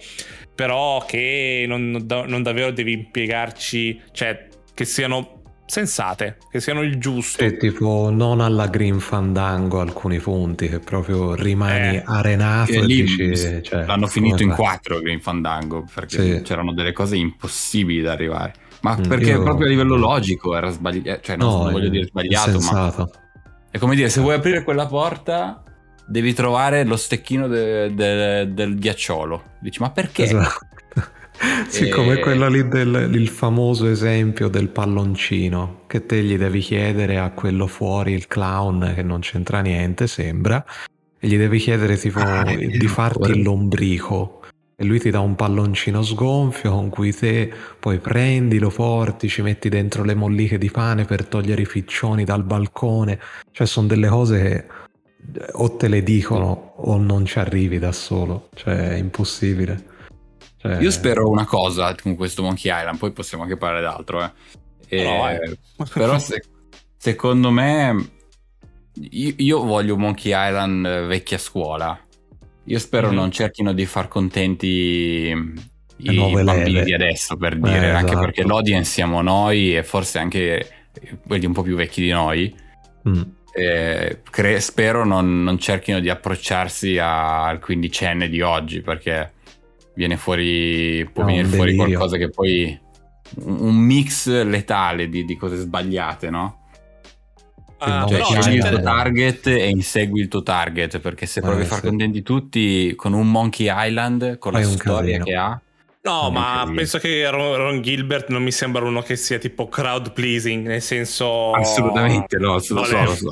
però 0.54 1.06
che 1.06 1.66
non, 1.68 2.06
non 2.08 2.44
davvero 2.44 2.72
devi 2.72 2.94
impiegarci, 2.94 4.02
cioè 4.12 4.48
che 4.74 4.86
siano 4.86 5.37
sensate, 5.68 6.38
che 6.50 6.60
siano 6.60 6.82
il 6.82 6.98
giusto. 6.98 7.44
E 7.44 7.58
tipo 7.58 8.10
non 8.12 8.42
alla 8.42 8.68
Green 8.68 9.00
Fandango 9.00 9.80
alcuni 9.82 10.18
punti, 10.20 10.70
che 10.70 10.80
proprio 10.80 11.36
rimani 11.36 11.98
eh, 11.98 12.04
arenato 12.06 12.72
e 12.72 12.82
lì 12.82 13.04
dici, 13.04 13.62
cioè, 13.62 13.86
l'hanno 13.86 14.08
finito 14.08 14.42
in 14.42 14.52
quattro 14.52 15.00
Green 15.00 15.20
Fandango, 15.20 15.86
perché 15.94 16.38
sì. 16.38 16.42
c'erano 16.42 16.74
delle 16.74 16.94
cose 16.94 17.18
impossibili 17.18 18.02
da 18.02 18.14
arrivare. 18.14 18.54
Ma 18.82 18.98
mm, 18.98 19.04
perché 19.04 19.32
Io... 19.32 19.44
proprio 19.44 19.68
a 19.68 19.70
livello 19.70 19.96
logico 19.96 20.56
era 20.56 20.70
sbagliato, 20.70 21.22
cioè 21.22 21.36
non, 21.36 21.50
no, 21.50 21.64
non 21.64 21.72
voglio 21.74 21.90
dire 21.90 22.06
sbagliato, 22.06 22.60
ma... 22.60 23.10
È 23.70 23.78
come 23.80 23.96
dire, 23.96 24.10
se 24.10 24.22
vuoi 24.22 24.36
aprire 24.36 24.64
quella 24.64 24.88
porta 24.88 25.62
devi 26.08 26.34
trovare 26.34 26.86
lo 26.86 26.96
stecchino 26.96 27.48
de- 27.48 27.94
de- 27.94 28.54
del 28.54 28.80
ghiacciolo. 28.80 29.44
Dici, 29.60 29.82
ma 29.82 29.92
perché? 29.92 30.24
Esatto. 30.24 30.68
Sì, 31.68 31.86
E- 31.86 31.90
come 31.90 32.20
quello 32.20 32.48
lì 32.48 32.68
del 32.68 33.10
il 33.14 33.28
famoso 33.28 33.88
esempio 33.88 34.48
del 34.48 34.70
palloncino, 34.70 35.82
che 35.88 36.06
te 36.06 36.22
gli 36.24 36.38
devi 36.38 36.60
chiedere 36.60 37.18
a 37.20 37.32
quello 37.32 37.68
fuori, 37.68 38.14
il 38.14 38.28
clown, 38.28 38.94
che 38.96 39.04
non 39.04 39.20
c'entra 39.20 39.60
niente, 39.62 40.08
sembra, 40.08 40.64
e 41.20 41.28
gli 41.28 41.38
devi 41.38 41.60
chiedere 41.60 41.98
tipo 41.98 42.20
Ah, 42.20 42.44
di 42.44 42.68
vero, 42.68 42.88
farti 42.88 43.32
il 43.32 43.42
lombrico. 43.44 44.42
E 44.80 44.86
lui 44.86 45.00
ti 45.00 45.10
dà 45.10 45.20
un 45.22 45.36
palloncino 45.36 46.04
sgonfio 46.04 46.70
con 46.72 46.90
cui 46.90 47.12
te 47.12 47.52
poi 47.80 47.98
prendi, 47.98 48.60
lo 48.60 48.70
porti, 48.70 49.28
ci 49.28 49.42
metti 49.42 49.70
dentro 49.70 50.04
le 50.04 50.14
molliche 50.14 50.60
di 50.60 50.70
pane 50.70 51.06
per 51.06 51.26
togliere 51.26 51.64
i 51.64 51.66
ficcioni 51.66 52.24
dal 52.24 52.44
balcone. 52.44 53.20
Cioè, 53.52 53.66
sono 53.66 53.88
delle 53.88 54.08
cose 54.08 54.42
che 54.42 55.40
eh, 55.40 55.50
o 55.54 55.76
te 55.76 55.88
le 55.88 56.04
dicono 56.04 56.74
o 56.78 56.98
non 56.98 57.26
ci 57.26 57.40
arrivi 57.40 57.80
da 57.80 57.92
solo. 57.92 58.50
Cioè, 58.54 58.92
è 58.92 58.96
impossibile. 58.98 59.96
Cioè, 60.74 60.82
Io 60.84 60.92
spero 60.92 61.30
una 61.30 61.46
cosa 61.46 61.96
con 62.02 62.16
questo 62.16 62.42
Monkey 62.44 62.72
Island, 62.76 62.98
poi 62.98 63.12
possiamo 63.12 63.44
anche 63.44 63.58
parlare 63.58 63.82
d'altro. 63.82 64.24
Eh. 64.24 64.32
E- 64.90 65.04
No, 65.04 65.18
vai. 65.18 65.38
però 65.94 66.18
se- 66.20 66.44
secondo 66.98 67.52
me 67.52 68.10
io, 69.12 69.34
io 69.38 69.64
voglio 69.64 69.98
Monkey 69.98 70.32
Island 70.34 70.86
eh, 70.86 71.02
vecchia 71.06 71.38
scuola. 71.38 71.98
Io 72.66 72.80
spero 72.80 73.10
Mhm. 73.10 73.16
non 73.16 73.32
cerchino 73.32 73.72
di 73.74 73.86
far 73.86 74.08
contenti 74.08 75.34
i 76.00 76.14
nuove 76.14 76.44
bambini 76.44 76.72
leve. 76.74 76.86
di 76.86 76.94
adesso, 76.94 77.36
per 77.38 77.54
Eh, 77.54 77.60
dire, 77.60 77.92
anche 77.92 78.12
esatto. 78.12 78.20
perché 78.26 78.44
l'audience 78.44 78.90
siamo 78.92 79.22
noi 79.22 79.76
e 79.76 79.84
forse 79.84 80.20
anche 80.20 80.70
quelli 81.26 81.46
un 81.46 81.54
po' 81.54 81.62
più 81.64 81.76
vecchi 81.76 82.02
di 82.02 82.10
noi. 82.12 82.54
mm. 83.08 83.22
Eh, 83.54 84.22
cre- 84.30 84.60
spero 84.60 85.04
non, 85.04 85.42
non 85.44 85.58
cerchino 85.58 86.00
di 86.00 86.10
approcciarsi 86.10 87.00
al 87.00 87.58
quindicenne 87.60 88.30
di 88.30 88.42
oggi 88.42 88.82
perché 88.82 89.32
viene 89.98 90.16
fuori 90.16 91.10
può 91.12 91.24
No, 91.24 91.30
venire 91.30 91.48
fuori 91.48 91.76
qualcosa 91.76 92.16
che 92.18 92.30
poi 92.30 92.80
un 93.40 93.76
mix 93.76 94.30
letale 94.44 95.10
di, 95.10 95.26
di 95.26 95.36
cose 95.36 95.58
sbagliate 95.58 96.30
no? 96.30 96.62
Ah, 97.80 98.00
no, 98.02 98.08
cioè 98.08 98.42
scegli 98.42 98.56
il 98.58 98.64
tuo 98.70 98.80
target 98.82 99.48
e 99.48 99.70
insegui 99.70 100.22
il 100.22 100.28
tuo 100.30 100.42
target 100.44 101.00
perché 101.00 101.26
se 101.26 101.40
Eh, 101.40 101.44
provi 101.44 101.64
a 101.64 101.66
far 101.66 101.82
contenti 101.82 102.22
tutti 102.24 102.94
con 102.96 103.14
un 103.14 103.30
Monkey 103.30 103.68
Island 103.70 104.38
con 104.38 104.54
la 104.54 104.60
Fai 104.60 104.68
un 104.68 104.78
storia 104.78 105.18
casino. 105.20 105.24
che 105.26 105.36
ha 105.36 105.62
No, 106.08 106.30
ma 106.32 106.62
credo. 106.64 106.76
penso 106.76 106.98
che 107.00 107.30
Ron, 107.30 107.82
Gilbert 107.82 108.30
non 108.30 108.42
mi 108.44 108.52
sembra 108.52 108.84
uno 108.84 109.02
che 109.02 109.16
sia 109.16 109.38
tipo 109.40 109.68
crowd 109.68 110.14
pleasing, 110.14 110.66
nel 110.68 110.82
senso... 110.82 111.52
assolutamente 111.52 112.38
no 112.38 112.54
lo 112.54 112.60
so 112.60 112.74
lo 112.76 112.84
so 113.16 113.30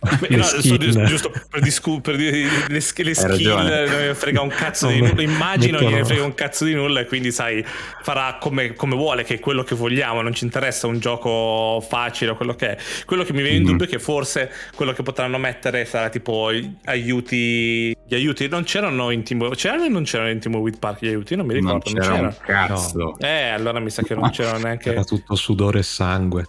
Le 0.28 0.36
no, 0.36 0.44
skin. 0.44 1.04
giusto, 1.06 1.32
per, 1.50 1.60
discu- 1.60 2.00
per 2.00 2.14
dire 2.14 2.46
le, 2.68 2.80
sk- 2.80 3.00
le 3.00 3.14
skill 3.14 3.48
non 3.52 3.64
me 3.64 4.14
frega 4.14 4.40
un 4.40 4.48
cazzo 4.48 4.86
di 4.86 5.00
nulla 5.00 5.22
immagino 5.22 5.80
gliene 5.80 6.04
frega 6.04 6.22
un 6.22 6.34
cazzo 6.34 6.64
di 6.64 6.72
nulla 6.72 7.00
e 7.00 7.06
quindi 7.06 7.32
sai 7.32 7.64
farà 8.02 8.36
come, 8.40 8.74
come 8.74 8.94
vuole 8.94 9.24
che 9.24 9.34
è 9.34 9.38
quello 9.40 9.64
che 9.64 9.74
vogliamo 9.74 10.22
non 10.22 10.32
ci 10.34 10.44
interessa 10.44 10.86
un 10.86 11.00
gioco 11.00 11.80
facile 11.80 12.30
o 12.30 12.36
quello 12.36 12.54
che 12.54 12.76
è 12.76 12.78
quello 13.06 13.24
che 13.24 13.32
mi 13.32 13.42
viene 13.42 13.56
in 13.56 13.62
Mhm. 13.64 13.70
dubbio 13.70 13.86
è 13.86 13.88
che 13.88 13.98
forse 13.98 14.52
quello 14.76 14.92
che 14.92 15.02
potranno 15.02 15.36
mettere 15.36 15.84
sarà 15.84 16.08
tipo 16.10 16.52
gli 16.52 16.70
aiuti 16.84 17.90
gli 18.06 18.14
aiuti 18.14 18.46
non 18.48 18.62
c'erano 18.62 19.10
in 19.10 19.24
Team 19.24 19.50
c'erano 19.56 19.82
o 19.84 19.88
non 19.88 20.04
c'erano 20.04 20.30
in 20.30 20.38
Team 20.38 20.54
with 20.56 20.78
Park 20.78 21.02
gli 21.02 21.08
aiuti 21.08 21.34
non 21.34 21.44
mi 21.46 21.54
ricordo 21.54 21.90
non 21.90 22.00
c'era 22.14 22.26
un 22.28 22.34
cazzo 22.44 23.18
eh 23.18 23.48
allora 23.48 23.80
mi 23.80 23.90
sa 23.90 24.02
che 24.02 24.14
non 24.14 24.30
c'erano 24.30 24.58
neanche 24.64 24.90
Era 24.90 25.04
tutto 25.04 25.34
sudore 25.34 25.80
e 25.80 25.82
sangue. 25.82 26.46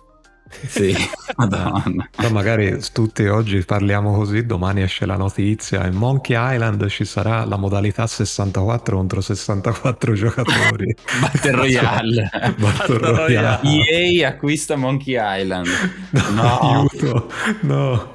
sì 0.50 0.96
madonna 1.38 2.10
Però 2.16 2.30
magari 2.32 2.80
tutti 2.92 3.26
oggi 3.28 3.64
parliamo 3.64 4.16
così, 4.16 4.46
domani 4.48 4.82
esce 4.82 5.06
la 5.06 5.16
notizia. 5.16 5.86
In 5.86 5.94
Monkey 5.94 6.36
Island 6.56 6.88
ci 6.88 7.06
sarà 7.06 7.46
la 7.46 7.56
modalità 7.58 8.08
64 8.08 8.96
contro 8.98 9.22
64 9.22 10.14
giocatori. 10.14 10.96
Battle 11.22 11.52
Royale 11.52 12.30
Battle 12.58 12.98
Battle 12.98 12.98
Royale. 12.98 13.60
EA 13.64 14.28
acquista 14.30 14.76
Monkey 14.76 15.16
Island. 15.20 15.68
No, 16.12 16.30
No. 16.34 16.60
aiuto, 16.60 17.32
no. 17.62 18.14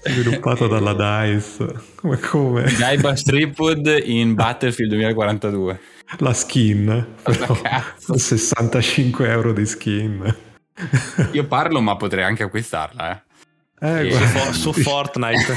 Sviluppato 0.00 0.68
dalla 0.68 0.94
DICE. 0.94 1.74
Come, 1.96 2.18
come? 2.20 2.62
Gaiba 2.78 3.16
Stripwood 3.16 4.00
in 4.04 4.34
Battlefield 4.34 4.92
2042. 4.92 5.80
La 6.18 6.32
skin. 6.32 7.06
Però 7.22 7.54
cazzo? 7.60 8.16
65 8.16 9.28
euro 9.28 9.52
di 9.52 9.66
skin. 9.66 10.36
Io 11.32 11.44
parlo, 11.46 11.80
ma 11.80 11.96
potrei 11.96 12.24
anche 12.24 12.42
acquistarla. 12.44 13.22
Eh, 13.80 14.02
Sì, 14.04 14.10
su, 14.10 14.18
guarda, 14.18 14.26
Fo- 14.40 14.52
su 14.52 14.72
Fortnite 14.80 15.54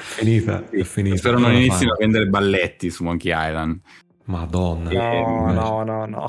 finita, 0.00 0.68
è 0.70 0.78
Eh. 0.80 0.84
finita. 0.84 1.16
Spero 1.16 1.38
Non 1.38 1.50
non 1.52 1.60
inizino 1.60 1.92
a 1.92 1.96
vendere 1.98 2.26
balletti 2.26 2.90
su 2.90 3.02
Monkey 3.04 3.32
Island. 3.34 3.80
Madonna. 4.24 4.88
Sì. 4.90 4.96
no 4.96 5.50
Eh, 5.50 5.52
no 5.54 5.82
no 5.84 6.06
no 6.06 6.26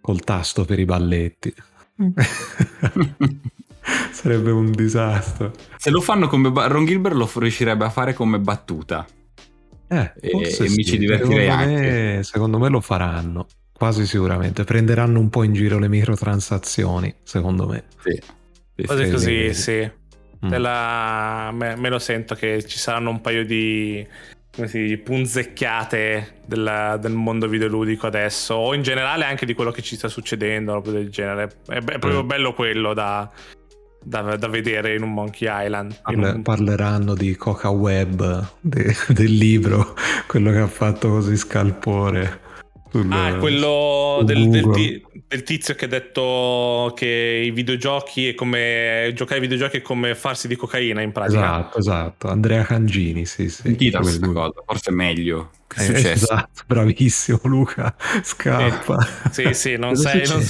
Col 0.00 0.20
tasto 0.20 0.64
per 0.64 0.78
i 0.80 0.84
balletti. 0.84 1.54
Sarebbe 4.12 4.50
un 4.50 4.70
disastro. 4.72 5.52
Se 5.76 5.90
lo 5.90 6.00
fanno 6.00 6.26
come 6.28 6.50
ba- 6.50 6.66
Ron 6.66 6.84
Gilbert 6.86 7.14
lo 7.14 7.30
riuscirebbe 7.36 7.84
a 7.84 7.90
fare 7.90 8.12
come 8.14 8.38
battuta. 8.38 9.06
Eh, 9.90 10.12
E- 10.20 10.30
forse 10.30 10.64
e 10.66 10.68
mi 10.70 10.84
ci 10.84 10.98
divertirei 10.98 11.48
secondo 11.48 11.74
Me, 11.80 12.22
secondo 12.22 12.58
me 12.58 12.68
lo 12.68 12.80
faranno. 12.80 13.46
Quasi 13.72 14.06
sicuramente. 14.06 14.64
Prenderanno 14.64 15.18
un 15.18 15.30
po' 15.30 15.42
in 15.42 15.52
giro 15.52 15.78
le 15.78 15.88
microtransazioni, 15.88 17.12
secondo 17.22 17.66
me. 17.66 17.84
Sì. 18.02 18.20
Sì, 18.76 18.86
cose 18.86 19.04
sì. 19.06 19.10
così 19.10 19.54
sì. 19.54 19.62
sì 19.62 19.90
Mm. 20.42 20.48
Te 20.48 20.56
la- 20.56 21.50
me, 21.52 21.76
me 21.76 21.90
lo 21.90 21.98
sento 21.98 22.34
che 22.34 22.64
ci 22.64 22.78
saranno 22.78 23.10
un 23.10 23.20
paio 23.20 23.44
di 23.44 24.06
come 24.54 24.68
si 24.68 24.80
dice, 24.84 24.96
punzecchiate 24.96 26.40
della- 26.46 26.96
del 26.96 27.12
mondo 27.12 27.46
videoludico 27.46 28.06
adesso 28.06 28.54
o 28.54 28.72
in 28.74 28.80
generale 28.82 29.24
anche 29.24 29.44
di 29.44 29.52
quello 29.52 29.70
che 29.70 29.82
ci 29.82 29.96
sta 29.96 30.08
succedendo 30.08 30.72
roba 30.72 30.92
del 30.92 31.10
genere 31.10 31.50
è, 31.68 31.80
be- 31.80 31.92
è 31.94 31.98
proprio 31.98 32.22
Mm. 32.24 32.26
bello 32.26 32.54
quello 32.54 32.94
da, 32.94 33.30
da- 34.02 34.36
da 34.36 34.48
vedere 34.48 34.94
in 34.94 35.02
un 35.02 35.12
Monkey 35.12 35.48
Island 35.50 36.00
Parle- 36.02 36.30
un- 36.30 36.42
parleranno 36.42 37.14
di 37.14 37.36
Coca 37.36 37.68
Web, 37.70 38.48
de- 38.60 38.94
del 39.08 39.32
libro, 39.32 39.94
quello 40.26 40.50
che 40.50 40.58
ha 40.58 40.66
fatto 40.68 41.08
così 41.10 41.36
scalpore. 41.36 42.40
sul- 42.90 43.06
Ah, 43.12 43.36
quello 43.36 44.20
del, 44.24 44.48
del 44.48 45.02
del 45.30 45.44
tizio 45.44 45.76
che 45.76 45.84
ha 45.84 45.88
detto 45.88 46.92
che 46.96 47.42
i 47.46 47.52
videogiochi 47.52 48.30
è 48.30 48.34
come 48.34 49.12
giocare 49.14 49.36
ai 49.36 49.40
videogiochi 49.42 49.76
è 49.76 49.80
come 49.80 50.16
farsi 50.16 50.48
di 50.48 50.56
cocaina 50.56 51.02
in 51.02 51.12
pratica. 51.12 51.38
Esatto, 51.38 51.78
esatto. 51.78 52.26
Andrea 52.28 52.64
Cangini, 52.64 53.24
sì, 53.26 53.48
sì. 53.48 53.76
Quel- 53.76 53.92
questa 53.92 54.26
cosa, 54.26 54.54
forse 54.66 54.90
è 54.90 54.92
meglio. 54.92 55.50
Che 55.68 55.76
è 55.76 55.82
Eh, 55.82 55.84
successo? 55.96 56.24
esatto, 56.24 56.62
bravissimo 56.66 57.38
Luca, 57.44 57.94
scappa. 58.24 59.06
Sì, 59.30 59.54
sì, 59.54 59.76
non 59.76 59.94
sei. 59.94 60.26
non- 60.26 60.42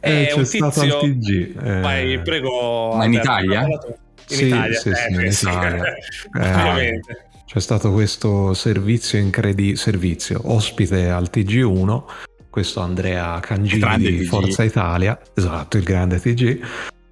Eh, 0.00 0.32
un 0.34 0.42
c'è 0.42 0.44
stato 0.44 0.80
tizio- 0.80 0.98
al 1.00 1.00
TG. 1.18 1.56
eh. 1.62 1.80
Vai, 1.80 2.20
prego. 2.22 2.94
Ma 2.96 3.04
in 3.04 3.18
Alberto, 3.18 3.44
Italia? 3.44 3.60
In 3.66 4.36
Sì, 4.36 4.46
Italia, 4.46 4.78
sì, 4.78 4.92
sì, 4.94 5.14
eh, 5.20 5.24
in 5.26 5.32
sì. 5.32 5.48
Italia. 5.48 5.82
Eh, 6.34 6.48
Ovviamente. 6.54 7.20
C'è 7.46 7.60
stato 7.60 7.92
questo 7.92 8.54
servizio 8.54 9.18
incredibile, 9.18 9.76
servizio, 9.76 10.40
ospite 10.44 11.08
al 11.10 11.28
TG1, 11.32 12.02
questo 12.50 12.80
Andrea 12.80 13.38
Cangini 13.40 13.96
di. 13.98 14.24
Forza 14.24 14.64
Italia, 14.64 15.18
esatto, 15.34 15.76
il 15.76 15.84
grande 15.84 16.18
TG, 16.20 16.60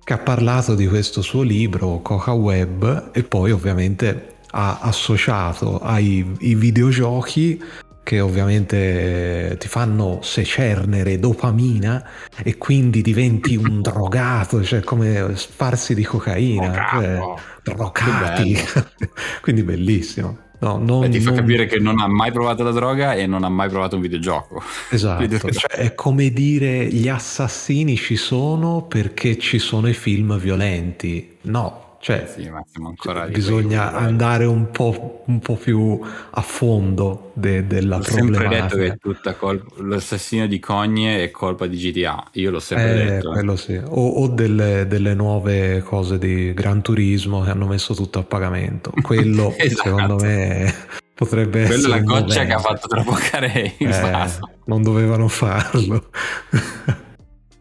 che 0.02 0.12
ha 0.12 0.18
parlato 0.18 0.74
di 0.74 0.86
questo 0.88 1.22
suo 1.22 1.42
libro 1.42 2.00
Coca 2.00 2.32
Web 2.32 3.10
e 3.12 3.22
poi 3.22 3.52
ovviamente 3.52 4.32
ha 4.50 4.80
associato 4.82 5.78
ai 5.78 6.24
i 6.40 6.54
videogiochi 6.54 7.60
che 8.04 8.20
ovviamente 8.20 9.50
eh, 9.50 9.56
ti 9.56 9.66
fanno 9.66 10.20
secernere 10.22 11.18
dopamina 11.18 12.06
e 12.44 12.56
quindi 12.56 13.02
diventi 13.02 13.56
un 13.56 13.80
drogato, 13.82 14.62
cioè 14.62 14.80
come 14.82 15.32
sparsi 15.34 15.94
di 15.94 16.04
cocaina, 16.04 16.86
cioè, 16.92 17.20
drogati. 17.64 18.56
quindi 19.42 19.62
bellissimo. 19.64 20.38
No, 20.60 20.78
non, 20.78 21.04
E 21.04 21.08
ti 21.10 21.20
fa 21.20 21.30
non- 21.30 21.40
capire 21.40 21.66
che 21.66 21.78
non 21.78 21.98
ha 21.98 22.06
mai 22.06 22.30
provato 22.32 22.62
la 22.62 22.70
droga 22.70 23.14
e 23.14 23.26
non 23.26 23.42
ha 23.44 23.48
mai 23.50 23.68
provato 23.68 23.96
un 23.96 24.02
videogioco. 24.02 24.62
Esatto, 24.90 25.20
Video- 25.26 25.38
cioè, 25.50 25.70
è 25.72 25.94
come 25.94 26.30
dire 26.30 26.86
gli 26.86 27.08
assassini 27.08 27.96
ci 27.96 28.16
sono 28.16 28.82
perché 28.82 29.36
ci 29.38 29.58
sono 29.58 29.88
i 29.88 29.94
film 29.94 30.38
violenti. 30.38 31.36
No, 31.42 31.83
cioè 32.04 32.26
Sì, 32.30 32.42
lì. 32.42 33.30
bisogna 33.32 33.94
andare 33.94 34.44
un 34.44 34.70
po', 34.70 35.22
un 35.24 35.38
po' 35.38 35.54
più 35.54 35.98
a 36.32 36.40
fondo 36.42 37.30
de- 37.32 37.66
della 37.66 37.96
Ho 37.96 38.02
sempre 38.02 38.24
detto 38.26 38.38
problematica. 38.40 38.76
che 38.82 38.86
è 38.92 38.98
tutta 38.98 39.32
colpa. 39.32 39.82
L'assassino 39.82 40.46
di 40.46 40.58
Cogne 40.58 41.22
è 41.22 41.30
colpa 41.30 41.66
di 41.66 41.78
GTA. 41.78 42.28
Io 42.32 42.50
l'ho 42.50 42.60
sempre 42.60 43.00
Eh, 43.00 43.04
detto. 43.06 43.30
quello 43.30 43.56
sì. 43.56 43.80
O, 43.82 44.06
o 44.22 44.28
delle, 44.28 44.86
delle 44.86 45.14
nuove 45.14 45.80
cose 45.80 46.18
di 46.18 46.52
Gran 46.52 46.82
Turismo 46.82 47.40
che 47.42 47.48
hanno 47.48 47.66
messo 47.66 47.94
tutto 47.94 48.18
a 48.18 48.22
pagamento. 48.22 48.92
Quello, 49.00 49.54
Esatto. 49.56 49.82
secondo 49.88 50.16
me, 50.16 50.74
potrebbe 51.14 51.62
essere. 51.62 51.78
Quella 51.80 51.96
è 51.96 51.98
la 52.00 52.04
goccia 52.04 52.44
che 52.44 52.52
ha 52.52 52.58
fatto 52.58 52.86
traboccare 52.86 53.74
il 53.78 53.88
Eh, 53.88 54.00
vaso. 54.10 54.50
non 54.66 54.82
dovevano 54.82 55.26
farlo. 55.28 56.04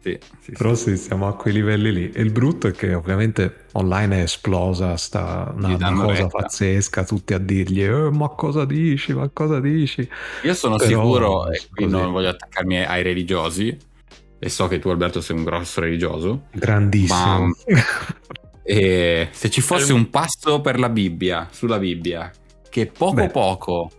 Sì, 0.04 0.18
sì, 0.38 0.52
Però 0.52 0.74
sì. 0.74 0.98
siamo 0.98 1.26
a 1.28 1.34
quei 1.34 1.54
livelli 1.54 1.90
lì. 1.90 2.10
E 2.12 2.20
il 2.20 2.30
brutto 2.30 2.66
è 2.66 2.72
che 2.72 2.92
ovviamente 2.92 3.68
online 3.72 4.18
è 4.18 4.22
esplosa 4.24 4.98
sta 4.98 5.50
una, 5.56 5.76
una 5.76 5.92
cosa 5.94 6.12
retta. 6.24 6.26
pazzesca, 6.26 7.04
tutti 7.04 7.32
a 7.32 7.38
dirgli 7.38 7.82
"Eh, 7.82 8.10
ma 8.10 8.28
cosa 8.28 8.66
dici, 8.66 9.14
ma 9.14 9.30
cosa 9.30 9.60
dici? 9.60 10.06
Io 10.42 10.52
sono 10.52 10.76
Però, 10.76 10.88
sicuro, 10.90 11.50
e 11.50 11.62
qui 11.70 11.86
non 11.86 12.12
voglio 12.12 12.28
attaccarmi 12.28 12.84
ai 12.84 13.02
religiosi, 13.02 13.74
e 14.38 14.48
so 14.50 14.68
che 14.68 14.78
tu 14.78 14.90
Alberto 14.90 15.22
sei 15.22 15.36
un 15.38 15.44
grosso 15.44 15.80
religioso, 15.80 16.48
Grandissimo. 16.52 17.48
e 18.62 19.28
se 19.32 19.48
ci 19.50 19.62
fosse 19.62 19.92
Eh. 19.92 19.94
un 19.94 20.10
passo 20.10 20.60
per 20.60 20.78
la 20.78 20.90
Bibbia, 20.90 21.48
sulla 21.50 21.78
Bibbia, 21.78 22.30
che 22.68 22.86
poco 22.88 23.14
Beh. 23.14 23.28
poco 23.30 23.90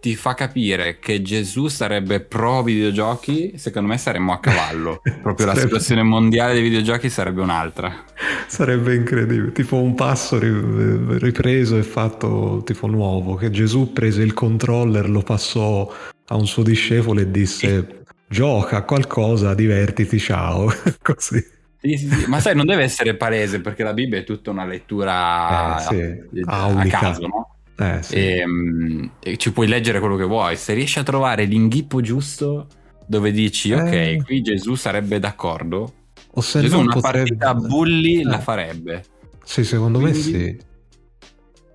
ti 0.00 0.14
fa 0.16 0.34
capire 0.34 0.98
che 0.98 1.20
Gesù 1.22 1.68
sarebbe 1.68 2.20
pro 2.20 2.62
videogiochi, 2.62 3.54
secondo 3.58 3.88
me 3.88 3.98
saremmo 3.98 4.32
a 4.32 4.40
cavallo. 4.40 5.00
Proprio 5.20 5.46
la 5.46 5.54
Sarebbe- 5.54 5.60
situazione 5.60 6.02
mondiale 6.02 6.52
dei 6.54 6.62
videogiochi 6.62 7.08
sarebbe 7.10 7.40
un'altra. 7.42 8.04
Sarebbe 8.46 8.94
incredibile, 8.94 9.52
tipo 9.52 9.76
un 9.76 9.94
passo 9.94 10.38
ri- 10.38 11.18
ripreso 11.18 11.76
e 11.76 11.82
fatto 11.82 12.62
tipo 12.64 12.86
nuovo, 12.86 13.34
che 13.34 13.50
Gesù 13.50 13.92
prese 13.92 14.22
il 14.22 14.32
controller, 14.34 15.08
lo 15.10 15.22
passò 15.22 15.92
a 16.28 16.34
un 16.36 16.46
suo 16.46 16.62
discepolo 16.62 17.20
e 17.20 17.30
disse 17.30 18.02
gioca 18.28 18.78
a 18.78 18.82
qualcosa, 18.84 19.54
divertiti, 19.54 20.18
ciao. 20.18 20.68
Così. 21.02 21.44
Sì, 21.78 21.96
sì, 21.96 22.08
sì. 22.08 22.26
Ma 22.28 22.40
sai, 22.40 22.54
non 22.56 22.66
deve 22.66 22.82
essere 22.84 23.16
palese 23.16 23.60
perché 23.60 23.82
la 23.84 23.92
Bibbia 23.92 24.18
è 24.18 24.24
tutta 24.24 24.50
una 24.50 24.64
lettura 24.64 25.76
Eh, 25.76 25.80
sì, 25.80 26.00
a, 26.44 26.52
a 26.52 26.62
aulica. 26.62 26.98
caso, 26.98 27.26
no? 27.26 27.55
Eh, 27.78 28.02
sì. 28.02 28.14
e, 28.14 29.10
e 29.20 29.36
ci 29.36 29.52
puoi 29.52 29.66
leggere 29.66 30.00
quello 30.00 30.16
che 30.16 30.24
vuoi. 30.24 30.56
Se 30.56 30.72
riesci 30.74 30.98
a 30.98 31.02
trovare 31.02 31.44
l'inghippo 31.44 32.00
giusto 32.00 32.66
dove 33.06 33.30
dici, 33.32 33.72
ok, 33.72 33.92
Eh. 33.92 34.22
qui 34.24 34.42
Gesù 34.42 34.74
sarebbe 34.74 35.18
d'accordo, 35.18 35.92
o 36.32 36.40
se 36.40 36.60
Gesù 36.60 36.78
una 36.80 36.92
potrebbe... 36.94 37.36
partita 37.36 37.48
a 37.50 37.54
bulli 37.54 38.20
Eh. 38.20 38.24
la 38.24 38.38
farebbe. 38.40 39.04
Sì, 39.44 39.62
secondo 39.64 40.00
me 40.00 40.10
Quindi- 40.10 40.30
sì. 40.30 40.58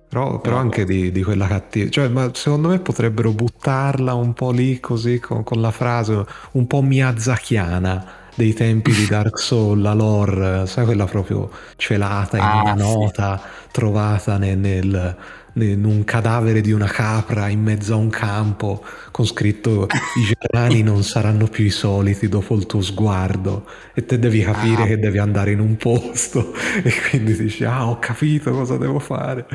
Però, 0.08 0.40
però 0.42 0.58
anche 0.58 0.84
di, 0.84 1.10
di 1.10 1.22
quella 1.22 1.46
cattiva. 1.46 1.88
Cioè, 1.88 2.08
ma 2.08 2.30
secondo 2.34 2.68
me 2.68 2.80
potrebbero 2.80 3.32
buttarla 3.32 4.12
un 4.12 4.34
po' 4.34 4.50
lì 4.50 4.78
così 4.78 5.18
con, 5.18 5.42
con 5.42 5.62
la 5.62 5.70
frase 5.70 6.22
un 6.52 6.66
po' 6.66 6.82
miazzachiana 6.82 8.20
dei 8.34 8.52
tempi 8.52 8.92
di 8.92 9.06
Dark 9.06 9.38
Souls, 9.40 9.80
la 9.80 9.94
lore, 9.94 10.66
sai 10.66 10.84
quella 10.84 11.06
proprio 11.06 11.50
celata 11.76 12.36
in 12.36 12.42
Ah, 12.42 12.60
una 12.60 12.76
sì. 12.76 12.82
nota 12.82 13.40
trovata 13.70 14.36
nel, 14.36 14.58
nel- 14.58 15.16
in 15.54 15.84
un 15.84 16.04
cadavere 16.04 16.60
di 16.60 16.72
una 16.72 16.86
capra 16.86 17.48
in 17.48 17.60
mezzo 17.62 17.92
a 17.92 17.96
un 17.96 18.08
campo 18.08 18.82
con 19.10 19.26
scritto 19.26 19.86
i 20.16 20.34
germani 20.34 20.82
non 20.82 21.02
saranno 21.02 21.46
più 21.46 21.64
i 21.64 21.70
soliti 21.70 22.28
dopo 22.28 22.54
il 22.54 22.66
tuo 22.66 22.80
sguardo 22.80 23.66
e 23.92 24.04
te 24.06 24.18
devi 24.18 24.40
capire 24.42 24.82
Ah. 24.82 24.86
che 24.86 24.98
devi 24.98 25.18
andare 25.18 25.50
in 25.52 25.60
un 25.60 25.76
posto. 25.76 26.52
E 26.82 26.92
quindi 27.10 27.34
dici 27.36 27.64
ah 27.64 27.86
ho 27.88 27.98
capito 27.98 28.50
cosa 28.52 28.76
devo 28.78 28.98
fare 28.98 29.46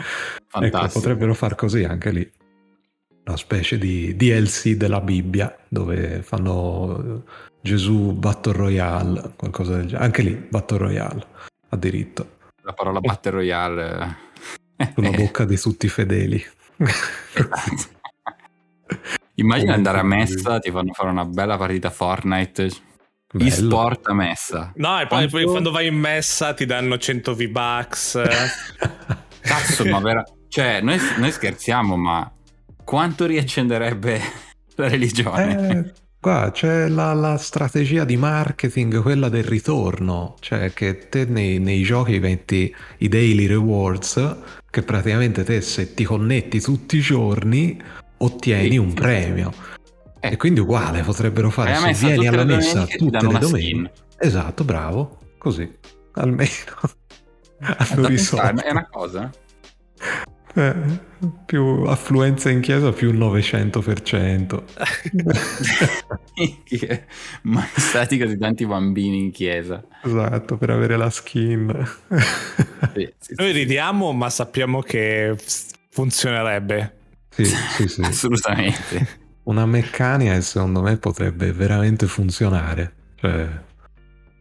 ecco 0.61 0.87
potrebbero 0.93 1.33
far 1.33 1.55
così 1.55 1.83
anche 1.83 2.11
lì. 2.11 2.31
Una 3.25 3.37
specie 3.37 3.77
di 3.77 4.15
DLC 4.15 4.75
della 4.75 5.01
Bibbia 5.01 5.53
dove 5.67 6.21
fanno 6.21 6.97
eh, 7.25 7.29
Gesù 7.61 8.13
Battle 8.13 8.53
Royale 8.53 9.33
qualcosa 9.35 9.75
del 9.75 9.87
genere. 9.87 10.05
Anche 10.05 10.21
lì 10.21 10.31
Battle 10.49 10.77
Royale 10.77 11.25
ha 11.69 11.75
diritto. 11.75 12.35
La 12.61 12.71
parola 12.73 12.99
Battle 13.01 13.31
Royale. 13.31 14.17
Sulla 14.93 15.09
eh, 15.09 15.15
bocca 15.15 15.45
di 15.45 15.57
tutti 15.57 15.86
i 15.86 15.89
fedeli 15.89 16.45
esatto. 17.34 17.95
Immagina 19.36 19.73
andare 19.73 19.99
a 19.99 20.03
messa, 20.03 20.59
ti 20.59 20.71
fanno 20.71 20.93
fare 20.93 21.09
una 21.09 21.25
bella 21.25 21.57
partita 21.57 21.89
Fortnite. 21.89 22.69
Bello. 23.32 23.49
E-sport 23.49 24.07
a 24.07 24.13
messa. 24.13 24.71
No, 24.75 24.99
e 25.01 25.05
poi, 25.05 25.28
poi 25.28 25.43
quando 25.43 25.69
vai 25.69 25.88
in 25.88 25.95
messa 25.95 26.53
ti 26.53 26.65
danno 26.65 26.97
100 26.97 27.36
V-Bucks. 27.36 28.21
Cazzo, 29.41 29.86
ma 29.86 29.99
vera... 29.99 30.23
Cioè, 30.47 30.82
noi, 30.82 30.97
noi 31.17 31.32
scherziamo, 31.32 31.97
ma 31.97 32.32
quanto 32.84 33.25
riaccenderebbe 33.25 34.21
la 34.75 34.88
religione? 34.88 35.69
Eh, 35.69 35.93
qua 36.19 36.51
c'è 36.51 36.88
la, 36.88 37.13
la 37.13 37.38
strategia 37.38 38.05
di 38.05 38.15
marketing, 38.15 39.01
quella 39.01 39.30
del 39.30 39.43
ritorno, 39.43 40.36
cioè 40.39 40.71
che 40.73 41.09
te 41.09 41.25
nei, 41.25 41.59
nei 41.59 41.84
giochi 41.84 42.17
metti 42.19 42.73
i 42.99 43.07
daily 43.09 43.45
rewards, 43.45 44.36
che 44.70 44.84
praticamente 44.84 45.43
te 45.43 45.61
se 45.61 45.93
ti 45.93 46.03
connetti 46.03 46.59
tutti 46.61 46.97
i 46.97 47.01
giorni 47.01 47.82
ottieni 48.18 48.72
Sì, 48.72 48.78
un 48.78 48.93
premio. 48.93 49.53
Eh, 50.20 50.30
E 50.30 50.38
quindi 50.38 50.59
uguale 50.59 51.01
potrebbero 51.03 51.49
fare 51.49 51.76
se 51.76 51.86
messa 51.88 52.07
vieni 52.07 52.28
alla 52.28 52.43
messa 52.43 52.86
tutte 52.86 53.28
le 53.28 53.38
domeniche. 53.38 53.91
Esatto, 54.18 54.63
bravo, 54.63 55.20
così 55.38 55.70
almeno 56.13 56.49
hanno 57.59 58.07
pensare, 58.07 58.07
risolto. 58.07 58.61
è 58.63 58.72
una 58.72 58.88
cosa. 58.89 59.32
Eh, 60.58 60.74
più 61.45 61.84
affluenza 61.84 62.49
in 62.49 62.62
chiesa 62.62 62.91
più 62.91 63.12
900%. 63.14 64.64
Che- 66.64 67.05
Mai 67.43 67.68
stati 67.76 68.18
così 68.18 68.38
tanti 68.39 68.66
bambini 68.66 69.20
in 69.20 69.32
chiesa. 69.32 69.84
Esatto, 70.03 70.58
per 70.58 70.72
avere 70.72 70.97
la 70.97 71.10
skin. 71.12 71.88
Sì, 72.93 73.14
sì, 73.20 73.34
Noi 73.38 73.51
ridiamo, 73.51 74.12
ma 74.14 74.30
sappiamo 74.32 74.82
che 74.82 75.36
funzionerebbe. 75.91 76.95
sì, 77.30 77.45
sì, 77.45 77.88
sì. 77.88 78.01
Assolutamente. 78.05 79.26
Una 79.43 79.66
meccanica 79.68 80.34
che 80.34 80.41
secondo 80.41 80.82
me 80.82 80.97
potrebbe 80.97 81.51
veramente 81.53 82.08
funzionare. 82.08 82.93
Cioè, 83.16 83.47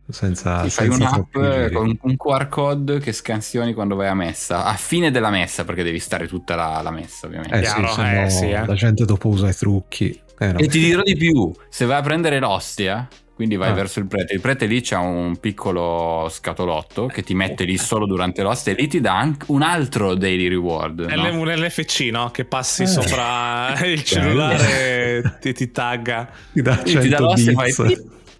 senza, 0.09 0.63
Ti 0.63 0.71
fai 0.71 0.89
un'app 0.89 1.33
con 1.73 1.99
un 2.01 2.17
QR 2.17 2.49
code 2.49 2.99
che 3.01 3.13
scansioni 3.13 3.75
quando 3.75 3.95
vai 3.97 4.09
a 4.09 4.15
messa, 4.15 4.65
a 4.65 4.75
fine 4.75 5.11
della 5.11 5.31
messa, 5.31 5.65
perché 5.65 5.83
devi 5.83 5.99
stare 5.99 6.27
tutta 6.29 6.55
la, 6.55 6.81
la 6.83 6.91
messa, 6.91 7.27
ovviamente. 7.27 7.57
Eh 7.57 7.61
Chiaro, 7.63 7.89
sì, 7.89 7.95
se 7.95 8.03
no 8.03 8.25
eh, 8.25 8.31
sì, 8.31 8.51
eh. 8.51 8.67
la 8.67 8.75
gente 8.75 9.05
dopo 9.05 9.29
usa 9.29 9.49
i 9.49 9.55
trucchi. 9.55 10.21
Eh, 10.39 10.53
no. 10.53 10.59
E 10.59 10.67
ti 10.69 10.79
dirò 10.81 11.03
di 11.03 11.17
più, 11.17 11.53
se 11.69 11.87
vai 11.87 11.99
a 11.99 12.03
prendere 12.03 12.39
l'ostia, 12.39 13.09
quindi 13.35 13.57
vai 13.57 13.71
Ah. 13.71 13.75
verso 13.75 13.99
il 13.99 14.07
prete, 14.07 14.33
il 14.35 14.41
prete 14.41 14.65
lì 14.67 14.81
c'ha 14.83 14.99
un 14.99 15.37
piccolo 15.39 16.27
scatolotto 16.31 17.07
che 17.07 17.23
ti 17.23 17.35
mette 17.35 17.65
lì 17.65 17.77
solo 17.77 18.07
durante 18.07 18.43
l'ostia 18.43 18.73
e 18.73 18.77
lì 18.77 18.87
ti 18.87 19.01
dà 19.01 19.17
anche 19.19 19.47
un 19.49 19.61
altro 19.63 20.15
daily 20.15 20.49
reward. 20.49 21.07
È 21.07 21.15
no? 21.17 21.39
un 21.41 21.49
LFC, 21.49 22.09
no? 22.11 22.31
Che 22.31 22.45
passi 22.47 22.85
Eh. 22.85 22.87
sopra 22.87 23.75
il 23.85 24.03
cellulare 24.05 24.69
e 25.19 25.23
ti, 25.41 25.53
ti 25.53 25.71
tagga. 25.71 26.29
Ti 26.53 26.63
dà 26.63 26.77
ti 26.77 26.93
100 26.93 27.09
dà 27.09 27.19
l'ostia 27.21 27.51
e 27.51 27.55
fai 27.73 27.97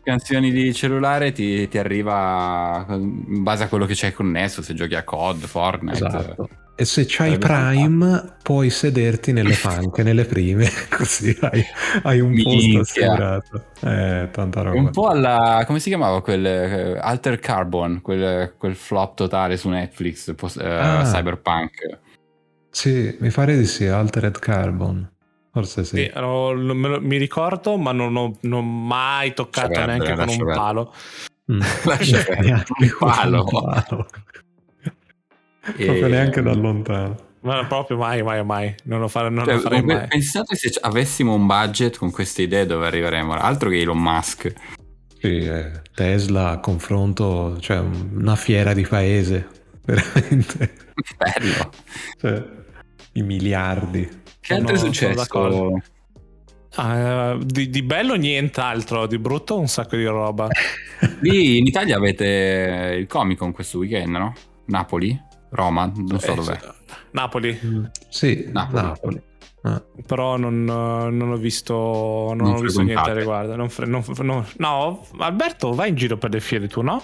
canzoni 0.07 0.53
di 0.53 0.73
cellulare 0.73 1.33
ti, 1.33 1.67
ti 1.69 1.79
arriva 1.79 2.87
in 2.89 3.43
base 3.43 3.65
a 3.65 3.69
quello 3.69 3.87
che 3.87 3.95
c'hai 3.97 4.13
connesso, 4.13 4.63
se 4.63 4.73
giochi 4.75 4.95
a 4.95 5.03
COD, 5.03 5.45
Fortnite. 5.45 5.95
Esatto. 6.07 6.49
E 6.79 6.85
se 6.85 7.05
c'hai 7.09 7.39
Prime, 7.39 8.37
puoi 8.43 8.69
sederti 8.71 9.33
nelle 9.33 9.57
panche, 9.61 10.03
nelle 10.03 10.25
prime, 10.27 10.69
così 10.95 11.35
hai, 11.41 11.65
hai 12.03 12.21
un 12.21 12.35
posto 12.35 12.49
Minchia. 12.51 12.81
assicurato. 12.81 13.65
Eh, 13.81 14.29
tanta 14.31 14.61
roba. 14.63 14.79
Un 14.79 14.91
po' 14.91 15.09
alla. 15.09 15.65
come 15.67 15.81
si 15.81 15.89
chiamava 15.89 16.21
quel 16.23 16.45
eh, 16.47 16.99
Alter 16.99 17.39
Carbon, 17.39 18.01
quel, 18.03 18.55
quel 18.59 18.75
flop 18.75 19.17
totale 19.17 19.57
su 19.57 19.69
Netflix, 19.71 20.35
post- 20.35 20.61
eh, 20.61 20.69
Ah. 20.69 21.03
Cyberpunk. 21.03 21.99
Sì, 22.71 23.17
mi 23.21 23.31
pare 23.31 23.57
di 23.57 23.65
sì, 23.65 23.87
Altered 23.87 24.39
Carbon. 24.39 25.11
Forse 25.57 25.85
sì. 25.85 25.97
Sì, 25.97 26.11
no, 26.17 26.53
lo- 26.53 26.75
mi 27.01 27.17
ricordo, 27.17 27.79
ma 27.79 27.91
non 27.93 28.15
ho 28.15 28.37
non 28.43 28.53
ho 28.59 28.63
mai 28.63 29.33
toccato 29.33 29.69
perdere, 29.69 29.87
neanche 29.99 30.15
con 30.15 30.29
un 30.29 30.37
perdere. 30.37 30.55
palo. 30.59 30.95
Mm. 31.51 31.61
Lascia 31.85 32.23
perdere, 32.25 32.43
Neanche 32.47 32.73
un 32.83 32.89
palo. 32.99 34.07
E- 35.79 35.85
Proprio 35.85 36.07
neanche 36.09 36.43
da 36.43 36.53
lontano. 36.55 37.17
Ma 37.41 37.65
proprio 37.65 37.97
mai, 37.97 38.23
mai, 38.23 38.45
mai. 38.45 38.75
Non 38.85 39.01
lo, 39.01 39.09
fare, 39.09 39.31
non 39.31 39.45
Cioè, 39.45 39.55
lo 39.55 39.61
farei 39.61 39.83
mai. 39.83 40.07
pensate 40.09 40.55
se 40.57 40.73
avessimo 40.81 41.33
un 41.35 41.47
budget 41.47 41.97
con 41.97 42.11
queste 42.11 42.43
idee 42.43 42.67
dove 42.67 42.87
arriveremo, 42.87 43.33
altro 43.33 43.71
che 43.71 43.81
Elon 43.81 43.99
Musk. 44.01 44.53
Sì, 45.19 45.39
eh, 45.39 45.71
Tesla 45.95 46.51
a 46.51 46.61
confronto, 46.61 47.59
cioè 47.61 47.79
una 47.79 48.37
fiera 48.37 48.75
di 48.75 48.83
paese, 48.87 49.49
veramente. 49.87 50.75
Bello. 51.17 51.71
Cioè, 52.21 52.45
I 53.13 53.23
miliardi. 53.23 54.25
Che 54.47 54.55
altro 54.55 54.75
è 54.75 54.79
successo? 54.79 55.15
d'accordo. 55.15 55.83
Ah, 56.79 57.39
di, 57.43 57.71
di 57.71 57.83
bello 57.83 58.15
nient'altro, 58.17 59.07
di 59.07 59.19
brutto 59.19 59.59
un 59.59 59.67
sacco 59.67 59.97
di 59.97 60.05
roba. 60.05 60.49
Lì 61.21 61.57
in 61.59 61.67
Italia 61.67 61.97
avete 61.97 62.97
il 62.99 63.07
Comic 63.07 63.39
Con 63.39 63.53
questo 63.53 63.79
weekend, 63.79 64.15
no? 64.15 64.35
Napoli? 64.67 65.19
Roma? 65.51 65.91
Non 65.95 66.19
so 66.21 66.33
Eh, 66.33 66.35
dov'è. 66.35 66.59
sì. 66.61 66.69
Napoli, 67.13 67.59
Sì, 68.09 68.49
Napoli. 68.53 68.83
Napoli. 68.83 69.23
Ah, 69.63 69.83
però 70.07 70.37
non, 70.37 70.65
non 70.65 71.31
ho 71.33 71.37
visto, 71.37 71.75
non 71.75 72.37
Non 72.37 72.55
ho 72.57 72.61
visto 72.61 72.83
niente 72.83 73.11
al 73.11 73.17
riguardo. 73.17 73.57
Non 73.57 73.69
fre- 73.71 73.87
non- 73.87 74.05
non- 74.19 74.45
no, 74.59 75.05
Alberto, 75.19 75.73
vai 75.73 75.89
in 75.89 75.95
giro 75.97 76.19
per 76.19 76.31
le 76.31 76.41
fiere 76.41 76.69
tu, 76.69 76.83
no? 76.83 77.03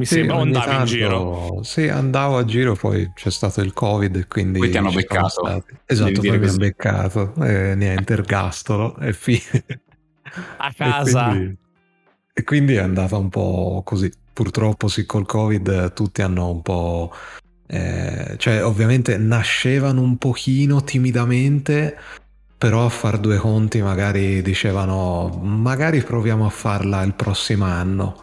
Mi 0.00 0.06
sì, 0.06 0.14
sembra 0.14 0.36
andavi 0.38 0.64
in 0.64 0.70
tanto- 0.70 0.84
giro. 0.86 1.60
Sì, 1.62 1.88
andavo 1.88 2.38
a 2.38 2.44
giro, 2.46 2.74
poi 2.74 3.10
c'è 3.14 3.30
stato 3.30 3.60
il 3.60 3.72
Covid 3.74 4.16
e 4.16 4.26
quindi... 4.26 4.58
Poi 4.58 4.70
ti 4.70 4.76
hanno 4.78 4.92
beccato. 4.92 5.28
stati- 5.28 5.76
Esatto, 5.84 6.20
poi 6.22 6.38
mi 6.38 6.46
hanno 6.48 6.56
beccato. 6.56 7.34
E 7.42 7.74
niente, 7.74 8.12
ergastolo 8.14 8.96
e 8.98 9.12
fine. 9.12 9.64
A 10.56 10.72
casa. 10.76 11.28
E 11.28 11.32
quindi, 11.34 11.56
E 12.32 12.44
quindi 12.44 12.74
è 12.74 12.78
andata 12.80 13.16
un 13.16 13.28
po' 13.28 13.82
così. 13.84 14.10
Purtroppo 14.32 14.88
sì, 14.88 15.04
col 15.04 15.26
Covid 15.26 15.92
tutti 15.92 16.22
hanno 16.22 16.48
un 16.50 16.62
po'... 16.62 17.12
eh, 17.66 18.36
cioè 18.38 18.64
ovviamente 18.64 19.18
nascevano 19.18 20.00
un 20.00 20.16
pochino 20.16 20.82
timidamente, 20.82 21.94
però 22.56 22.86
a 22.86 22.88
far 22.88 23.18
due 23.18 23.36
conti 23.36 23.82
magari 23.82 24.40
dicevano 24.40 25.28
magari 25.42 26.00
proviamo 26.02 26.46
a 26.46 26.50
farla 26.50 27.02
il 27.02 27.12
prossimo 27.12 27.66
anno. 27.66 28.16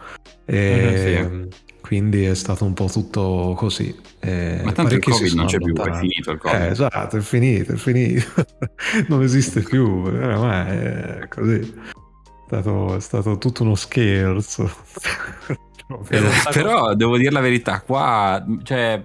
E 0.49 1.47
quindi 1.87 2.25
è 2.25 2.35
stato 2.35 2.65
un 2.65 2.73
po' 2.73 2.87
tutto 2.87 3.53
così. 3.55 3.95
E 4.19 4.59
Ma 4.61 4.73
tanto 4.73 4.95
il 4.95 4.99
Covid 5.01 5.31
non 5.33 5.45
c'è 5.45 5.57
più, 5.57 5.73
è 5.73 5.93
finito 5.93 6.31
il 6.31 6.37
Covid. 6.37 6.61
Eh, 6.61 6.67
esatto, 6.67 7.15
è 7.15 7.21
finito, 7.21 7.71
è 7.71 7.75
finito. 7.77 8.25
non 9.07 9.23
esiste 9.23 9.61
più, 9.61 10.03
ormai 10.03 10.67
è 10.67 11.27
così. 11.29 11.59
È 11.59 12.45
stato, 12.45 12.95
è 12.95 12.99
stato 12.99 13.37
tutto 13.37 13.63
uno 13.63 13.75
scherzo. 13.75 14.69
Eh, 16.09 16.19
un 16.19 16.29
sacco- 16.31 16.51
però 16.51 16.93
devo 16.95 17.15
dire 17.17 17.31
la 17.31 17.39
verità, 17.39 17.79
qua, 17.79 18.45
cioè, 18.63 19.01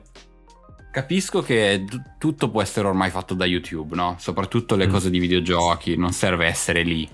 capisco 0.91 1.41
che 1.41 1.85
tutto 2.19 2.51
può 2.51 2.61
essere 2.61 2.89
ormai 2.89 3.09
fatto 3.09 3.35
da 3.35 3.45
YouTube, 3.45 3.95
no? 3.95 4.17
Soprattutto 4.19 4.75
le 4.75 4.89
Mm. 4.89 4.91
cose 4.91 5.09
di 5.09 5.21
videogiochi, 5.21 5.95
non 5.97 6.11
serve 6.11 6.47
essere 6.47 6.83
lì, 6.83 7.09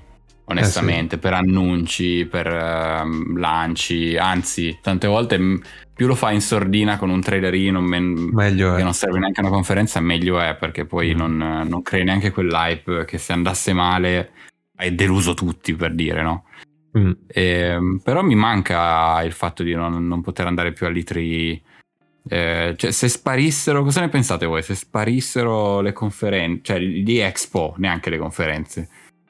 onestamente, 0.49 1.19
per 1.19 1.33
annunci, 1.35 2.27
per 2.27 2.47
ehm, 2.47 3.37
lanci, 3.39 4.17
anzi, 4.17 4.79
tante 4.83 5.07
volte 5.07 5.39
mh, 5.39 5.61
più 5.95 6.07
lo 6.07 6.15
fai 6.15 6.35
in 6.35 6.41
sordina 6.41 6.97
con 6.97 7.11
un 7.11 7.21
trailerino 7.21 7.81
men- 7.81 8.31
Meglio 8.33 8.75
che 8.75 8.81
è. 8.81 8.83
non 8.83 8.95
serve 8.95 9.19
neanche 9.19 9.41
a 9.41 9.45
una 9.45 9.53
conferenza, 9.53 10.01
meglio 10.01 10.41
è, 10.41 10.57
perché 10.57 10.85
poi 10.85 11.15
Mm. 11.15 11.19
non, 11.19 11.37
non 11.69 11.83
crei 11.83 12.05
neanche 12.05 12.31
quell'hype 12.31 13.05
che 13.05 13.19
se 13.19 13.33
andasse 13.33 13.73
male 13.73 14.31
hai 14.77 14.95
deluso 14.95 15.35
tutti, 15.35 15.75
per 15.75 15.95
dire, 15.95 16.23
no? 16.23 16.45
Mm. 16.97 17.11
Ehm, 17.27 18.01
però 18.03 18.23
mi 18.23 18.35
manca 18.35 19.23
il 19.23 19.33
fatto 19.33 19.63
di 19.63 19.75
non, 19.75 20.07
non 20.07 20.23
poter 20.23 20.47
andare 20.47 20.73
più 20.73 20.87
all'E3. 20.87 21.61
Eh, 22.31 22.75
cioè, 22.77 22.91
se 22.91 23.09
sparissero, 23.09 23.83
cosa 23.83 24.01
ne 24.01 24.09
pensate 24.09 24.45
voi? 24.47 24.63
Se 24.63 24.75
sparissero 24.75 25.81
le 25.81 25.93
conferenze, 25.93 26.61
cioè 26.63 26.79
gli 26.79 27.19
Expo, 27.19 27.75
neanche 27.79 28.11
le 28.11 28.19
conferenze. 28.19 28.89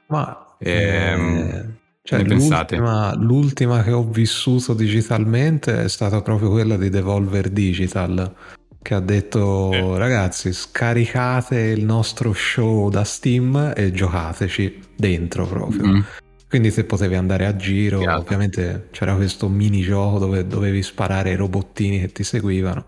Ma 0.08 0.44
Ehm, 0.58 1.36
eh, 1.36 1.64
cioè, 2.02 2.22
l'ultima, 2.22 3.14
l'ultima 3.16 3.82
che 3.82 3.92
ho 3.92 4.04
vissuto 4.04 4.74
digitalmente 4.74 5.84
è 5.84 5.88
stata 5.88 6.22
proprio 6.22 6.50
quella 6.50 6.76
di 6.76 6.88
Devolver 6.88 7.50
Digital 7.50 8.34
che 8.80 8.94
ha 8.94 9.00
detto 9.00 9.70
Eh. 9.72 9.98
ragazzi 9.98 10.52
scaricate 10.52 11.58
il 11.58 11.84
nostro 11.84 12.32
show 12.32 12.88
da 12.88 13.04
Steam 13.04 13.72
e 13.76 13.92
giocateci 13.92 14.80
dentro 14.96 15.46
proprio. 15.46 15.86
Mm. 15.86 16.00
Quindi 16.48 16.70
se 16.70 16.84
potevi 16.84 17.14
andare 17.14 17.44
a 17.44 17.54
giro, 17.56 17.98
Figata. 17.98 18.18
ovviamente 18.18 18.88
c'era 18.90 19.14
questo 19.14 19.48
minigioco 19.48 20.18
dove 20.18 20.46
dovevi 20.46 20.82
sparare 20.82 21.30
ai 21.30 21.36
robottini 21.36 22.00
che 22.00 22.12
ti 22.12 22.22
seguivano. 22.22 22.86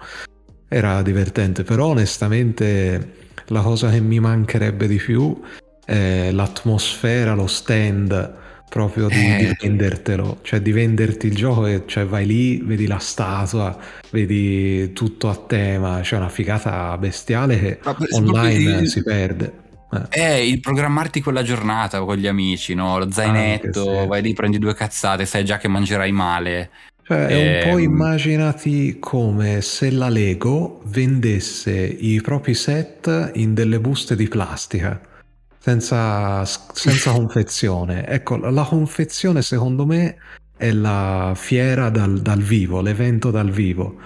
Era 0.66 1.02
divertente, 1.02 1.64
però 1.64 1.88
onestamente 1.88 3.12
la 3.48 3.60
cosa 3.60 3.90
che 3.90 4.00
mi 4.00 4.18
mancherebbe 4.18 4.86
di 4.86 4.96
più 4.96 5.38
è 5.90 6.30
l'atmosfera, 6.32 7.34
lo 7.34 7.46
stand 7.48 8.38
proprio 8.68 9.08
di, 9.08 9.16
Eh. 9.16 9.36
di 9.38 9.56
vendertelo, 9.66 10.38
cioè 10.42 10.60
di 10.60 10.70
venderti 10.70 11.26
il 11.26 11.34
gioco 11.34 11.66
e 11.66 11.82
cioè 11.86 12.04
vai 12.06 12.24
lì, 12.24 12.58
vedi 12.62 12.86
la 12.86 12.98
statua, 12.98 13.76
vedi 14.10 14.92
tutto 14.92 15.28
a 15.28 15.34
tema, 15.34 16.00
c'è 16.02 16.16
una 16.16 16.28
figata 16.28 16.96
bestiale 16.96 17.58
che 17.58 17.78
online 18.12 18.80
il- 18.82 18.88
si 18.88 19.02
perde. 19.02 19.52
Eh. 20.12 20.20
Eh, 20.36 20.46
il 20.48 20.60
programmarti 20.60 21.20
quella 21.20 21.42
giornata 21.42 21.98
con 22.04 22.14
gli 22.16 22.28
amici, 22.28 22.74
no? 22.74 22.96
Lo 22.98 23.10
zainetto, 23.10 23.88
Anche 23.88 24.00
sì. 24.02 24.06
vai 24.06 24.22
lì, 24.22 24.32
prendi 24.34 24.58
due 24.58 24.74
cazzate, 24.74 25.26
sai 25.26 25.44
già 25.44 25.58
che 25.58 25.66
mangerai 25.66 26.12
male. 26.12 26.70
Cioè, 27.02 27.26
è 27.26 27.64
un 27.66 27.72
po' 27.72 27.78
Ehm. 27.78 27.82
immaginati 27.82 28.98
come 29.00 29.60
se 29.62 29.90
la 29.90 30.08
Lego 30.08 30.80
vendesse 30.84 31.72
i 31.72 32.20
propri 32.20 32.54
set 32.54 33.32
in 33.34 33.52
delle 33.52 33.80
buste 33.80 34.14
di 34.14 34.28
plastica, 34.28 35.00
senza, 35.60 36.44
senza 36.44 37.12
confezione. 37.12 38.06
Ecco, 38.06 38.36
la 38.36 38.64
confezione 38.64 39.42
secondo 39.42 39.84
me 39.86 40.16
è 40.56 40.72
la 40.72 41.32
fiera 41.36 41.90
dal, 41.90 42.20
dal 42.20 42.40
vivo, 42.40 42.80
l'evento 42.80 43.30
dal 43.30 43.50
vivo. 43.50 43.98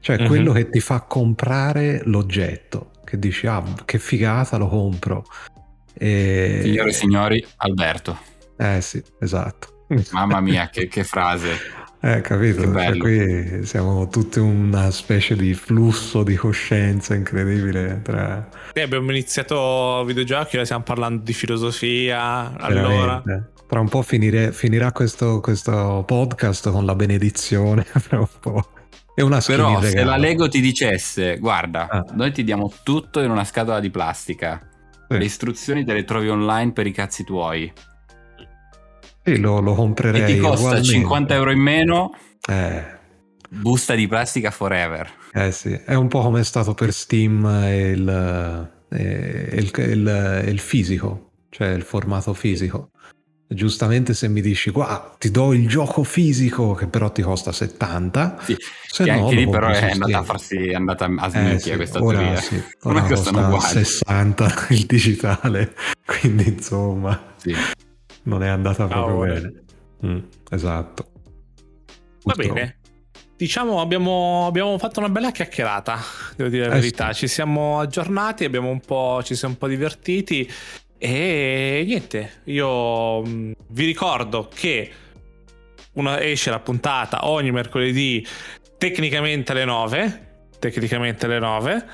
Cioè, 0.00 0.18
Mhm. 0.20 0.26
quello 0.26 0.52
che 0.52 0.68
ti 0.68 0.80
fa 0.80 1.02
comprare 1.02 2.02
l'oggetto, 2.06 2.90
che 3.04 3.18
dici, 3.18 3.46
ah, 3.46 3.62
che 3.84 3.98
figata, 3.98 4.56
lo 4.56 4.68
compro. 4.68 5.24
E... 5.94 6.60
Signore 6.62 6.88
e 6.88 6.92
signori, 6.92 7.46
Alberto. 7.58 8.18
Eh 8.56 8.80
sì, 8.80 9.02
esatto. 9.20 9.84
Mamma 10.12 10.40
mia, 10.40 10.70
che, 10.70 10.88
che 10.88 11.04
frase. 11.04 11.50
Eh, 12.04 12.20
capito? 12.20 12.62
Cioè, 12.72 12.96
qui 12.96 13.64
siamo 13.64 14.08
tutti 14.08 14.40
una 14.40 14.90
specie 14.90 15.36
di 15.36 15.54
flusso 15.54 16.24
di 16.24 16.34
coscienza 16.34 17.14
incredibile 17.14 18.00
tra... 18.02 18.48
Sì, 18.74 18.80
abbiamo 18.80 19.10
iniziato 19.12 20.02
videogiochi, 20.04 20.56
ora 20.56 20.64
stiamo 20.64 20.82
parlando 20.82 21.22
di 21.22 21.32
filosofia. 21.32 22.56
Allora, 22.56 23.22
veramente. 23.24 23.50
Tra 23.68 23.78
un 23.80 23.88
po' 23.88 24.02
finire- 24.02 24.50
finirà 24.52 24.90
questo, 24.90 25.40
questo 25.40 26.02
podcast 26.04 26.70
con 26.72 26.84
la 26.84 26.96
benedizione, 26.96 27.86
tra 28.08 28.18
un 28.18 28.28
po'. 28.40 28.68
E 29.14 29.22
una 29.22 29.40
Però 29.40 29.80
se 29.80 29.88
regalo. 29.88 30.10
la 30.10 30.16
Lego 30.16 30.48
ti 30.48 30.60
dicesse, 30.60 31.38
guarda, 31.38 31.86
Ah. 31.88 32.04
noi 32.14 32.32
ti 32.32 32.42
diamo 32.42 32.72
tutto 32.82 33.20
in 33.20 33.30
una 33.30 33.44
scatola 33.44 33.78
di 33.78 33.90
plastica. 33.90 34.60
Sì. 35.08 35.18
Le 35.18 35.24
istruzioni 35.24 35.84
te 35.84 35.92
le 35.92 36.02
trovi 36.04 36.28
online 36.28 36.72
per 36.72 36.86
i 36.86 36.92
cazzi 36.92 37.22
tuoi. 37.22 37.70
Sì, 39.24 39.38
lo, 39.38 39.60
lo 39.60 39.72
E 39.72 39.76
comprerei 39.76 40.24
ti 40.24 40.36
costa 40.36 40.56
ugualmente. 40.58 40.82
50 40.82 41.34
euro 41.34 41.52
in 41.52 41.60
meno, 41.60 42.10
Eh, 42.48 42.84
busta 43.48 43.94
di 43.94 44.06
plastica 44.08 44.50
forever. 44.50 45.10
eh 45.32 45.52
sì, 45.52 45.70
è 45.72 45.94
un 45.94 46.08
po' 46.08 46.20
come 46.22 46.40
è 46.40 46.44
stato 46.44 46.74
per 46.74 46.92
Steam 46.92 47.44
il, 47.44 48.08
eh, 48.90 49.48
il, 49.56 49.70
il- 49.76 50.44
il 50.48 50.58
fisico, 50.58 51.30
cioè 51.50 51.68
il 51.68 51.82
formato 51.82 52.34
fisico. 52.34 52.90
Giustamente 53.46 54.14
se 54.14 54.28
mi 54.28 54.40
dici, 54.40 54.70
guarda, 54.70 55.14
ti 55.18 55.30
do 55.30 55.52
il 55.52 55.68
gioco 55.68 56.02
fisico 56.04 56.72
che 56.72 56.86
però 56.86 57.10
ti 57.12 57.20
costa 57.22 57.52
70, 57.52 58.38
Sì, 58.42 58.56
se 58.90 59.04
no 59.04 59.12
anche 59.26 59.34
lì 59.36 59.46
però 59.48 59.68
è 59.68 59.90
andata 59.90 60.18
a 60.18 60.22
farsi 60.22 60.56
è 60.68 60.74
andata 60.74 61.04
a 61.04 61.26
Eh 61.26 61.30
sminchia 61.30 61.58
sì, 61.58 61.76
questa 61.76 62.02
ora 62.02 62.18
teoria. 62.18 62.40
sì, 62.40 62.56
Ora 62.84 63.00
ora 63.00 63.08
costano 63.08 63.38
costa 63.38 63.56
uguali. 63.56 63.84
60 63.84 64.54
il 64.70 64.86
digitale, 64.86 65.74
quindi 66.06 66.48
insomma 66.48 67.34
Sì. 67.36 67.54
Non 68.24 68.42
è 68.42 68.48
andata 68.48 68.86
proprio 68.86 69.06
Cavolo. 69.20 69.32
bene. 69.32 69.52
Mm, 70.06 70.18
esatto. 70.50 71.06
va 72.24 72.32
Purtroppo. 72.34 72.52
bene. 72.54 72.76
Diciamo, 73.36 73.80
abbiamo, 73.80 74.46
abbiamo 74.46 74.78
fatto 74.78 75.00
una 75.00 75.08
bella 75.08 75.32
chiacchierata, 75.32 75.98
devo 76.36 76.48
dire 76.48 76.66
la 76.68 76.74
Eh 76.74 76.78
verità. 76.80 77.12
sì. 77.12 77.20
Ci 77.20 77.28
siamo 77.28 77.80
aggiornati, 77.80 78.44
abbiamo 78.44 78.68
un 78.70 78.80
po', 78.80 79.20
ci 79.24 79.34
siamo 79.34 79.54
un 79.54 79.58
po' 79.58 79.66
divertiti. 79.68 80.48
E 80.98 81.82
niente, 81.84 82.42
io 82.44 83.22
mh, 83.22 83.52
vi 83.70 83.84
ricordo 83.86 84.48
che 84.54 84.92
una- 85.94 86.22
esce 86.22 86.50
la 86.50 86.60
puntata 86.60 87.28
ogni 87.28 87.50
mercoledì, 87.50 88.24
tecnicamente 88.78 89.50
alle 89.52 89.64
9. 89.64 90.26
Tecnicamente 90.60 91.26
alle 91.26 91.40
9. 91.40 91.84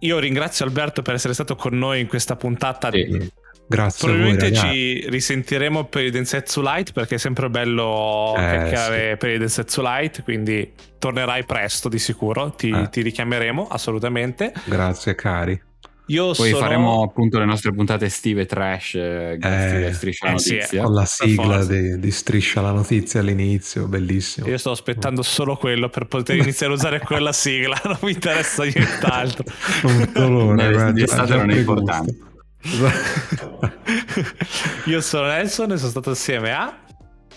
Io 0.00 0.18
ringrazio 0.18 0.64
Alberto 0.64 1.02
per 1.02 1.14
essere 1.14 1.32
stato 1.34 1.54
con 1.54 1.78
noi 1.78 2.00
in 2.00 2.08
questa 2.08 2.34
puntata. 2.34 2.90
Sì. 2.90 3.30
Grazie 3.66 4.08
a 4.08 4.10
voi 4.12 4.20
Probabilmente 4.20 4.56
ragazzi. 4.60 4.76
ci 5.02 5.08
risentiremo 5.08 5.84
per 5.84 6.04
il 6.04 6.10
Densetsu 6.10 6.60
Light 6.60 6.92
perché 6.92 7.14
è 7.14 7.18
sempre 7.18 7.48
bello 7.48 8.34
Eh, 8.36 8.40
chiacchierare 8.40 9.16
per 9.16 9.30
il 9.30 9.38
Densetsu 9.38 9.80
Light, 9.80 10.22
quindi 10.22 10.72
tornerai 10.98 11.44
presto 11.44 11.88
di 11.88 11.98
sicuro, 11.98 12.50
ti, 12.50 12.68
Eh. 12.70 12.88
ti 12.90 13.00
richiameremo 13.02 13.66
assolutamente. 13.68 14.52
Grazie 14.64 15.14
cari. 15.14 15.60
Io 16.08 16.32
Poi 16.32 16.50
sono... 16.50 16.58
faremo 16.60 17.02
appunto 17.02 17.38
le 17.38 17.46
nostre 17.46 17.72
puntate 17.72 18.04
estive 18.04 18.44
trash 18.44 18.94
eh, 18.96 19.36
grazie 19.38 19.86
Eh, 19.86 19.92
Striscia 19.94 20.26
la 20.26 20.34
eh 20.34 20.38
sì, 20.38 20.54
Notizia. 20.56 20.82
Con 20.82 20.92
la 20.94 21.04
sigla 21.06 21.64
di, 21.64 21.98
di 21.98 22.10
Striscia 22.10 22.60
la 22.60 22.72
notizia 22.72 23.20
all'inizio, 23.20 23.86
bellissimo. 23.86 24.46
Io 24.46 24.58
sto 24.58 24.72
aspettando 24.72 25.22
solo 25.22 25.56
quello 25.56 25.88
per 25.88 26.04
poter 26.04 26.36
iniziare 26.36 26.74
a 26.74 26.76
usare 26.76 26.98
quella 27.00 27.32
sigla, 27.32 27.80
non 27.84 27.96
mi 28.02 28.10
interessa 28.12 28.64
nient'altro. 28.64 29.44
Già- 29.80 30.92
estate 31.02 31.26
già 31.26 31.36
non 31.36 31.48
è 31.50 31.54
pregusto. 31.54 31.80
importante. 31.80 32.16
Io 34.86 35.00
sono 35.00 35.26
Nelson 35.26 35.72
e 35.72 35.76
sono 35.76 35.90
stato 35.90 36.10
assieme 36.10 36.52
a... 36.52 36.76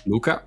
Luca, 0.03 0.45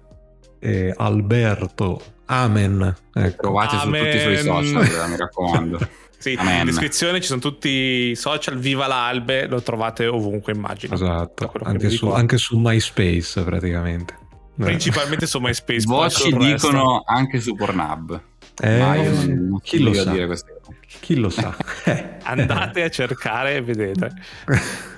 E 0.59 0.93
Alberto, 0.97 2.01
amen. 2.27 2.95
Ecco. 3.15 3.43
trovate 3.43 3.79
su 3.79 3.87
tutti 3.91 4.17
i 4.17 4.21
suoi 4.21 4.39
Amen. 4.49 4.67
social, 4.67 5.11
mi 5.11 5.17
raccomando. 5.17 5.79
Sì, 6.21 6.37
Amen. 6.39 6.59
in 6.59 6.65
descrizione 6.67 7.19
ci 7.23 7.29
sono 7.29 7.41
tutti 7.41 7.71
i 8.11 8.15
social, 8.15 8.59
viva 8.59 8.87
l'albe, 8.87 9.47
lo 9.47 9.63
trovate 9.63 10.07
ovunque 10.07 10.53
immagino. 10.53 10.93
Esatto, 10.93 11.51
anche 11.63 11.89
su, 11.89 12.11
anche 12.11 12.37
su 12.37 12.59
MySpace 12.59 13.43
praticamente. 13.43 14.19
Principalmente 14.55 15.27
su 15.27 15.39
MySpace. 15.39 15.87
Voci 15.87 16.21
sul 16.21 16.35
resto- 16.35 16.69
dicono 16.69 17.03
anche 17.07 17.41
su 17.41 17.55
Pornhub. 17.55 18.23
Eh, 18.61 18.79
ma 18.79 18.97
io 18.97 19.15
non, 19.15 19.47
non 19.49 19.61
chi 19.63 19.79
lo 19.83 19.95
sa? 19.95 20.11
dire 20.11 20.27
queste 20.27 20.61
cose. 20.63 20.77
Chi 20.99 21.15
lo 21.17 21.29
sa? 21.31 21.57
Eh. 21.85 22.19
Andate 22.25 22.83
a 22.83 22.89
cercare 22.91 23.55
e 23.57 23.61
vedete. 23.63 24.11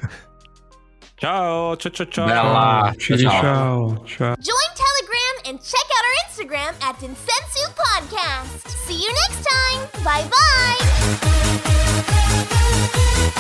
Ciao, 1.23 1.77
ciao, 1.77 1.93
ciao, 1.93 2.09
ciao. 2.09 2.27
Bella. 2.27 2.93
Ciao, 2.99 3.17
Ciao. 3.17 3.31
ciao, 3.31 4.05
ciao. 4.07 4.35
Join 4.41 4.73
Telegram 4.75 5.37
and 5.47 5.63
check 5.63 5.87
out 5.95 6.03
our 6.03 6.17
Instagram 6.27 6.75
at 6.83 6.99
Insensu 6.99 7.65
Podcast. 7.77 8.67
See 8.87 8.99
you 9.01 9.13
next 9.13 9.47
time. 9.47 9.87
Bye 10.03 10.27
bye. 13.23 13.33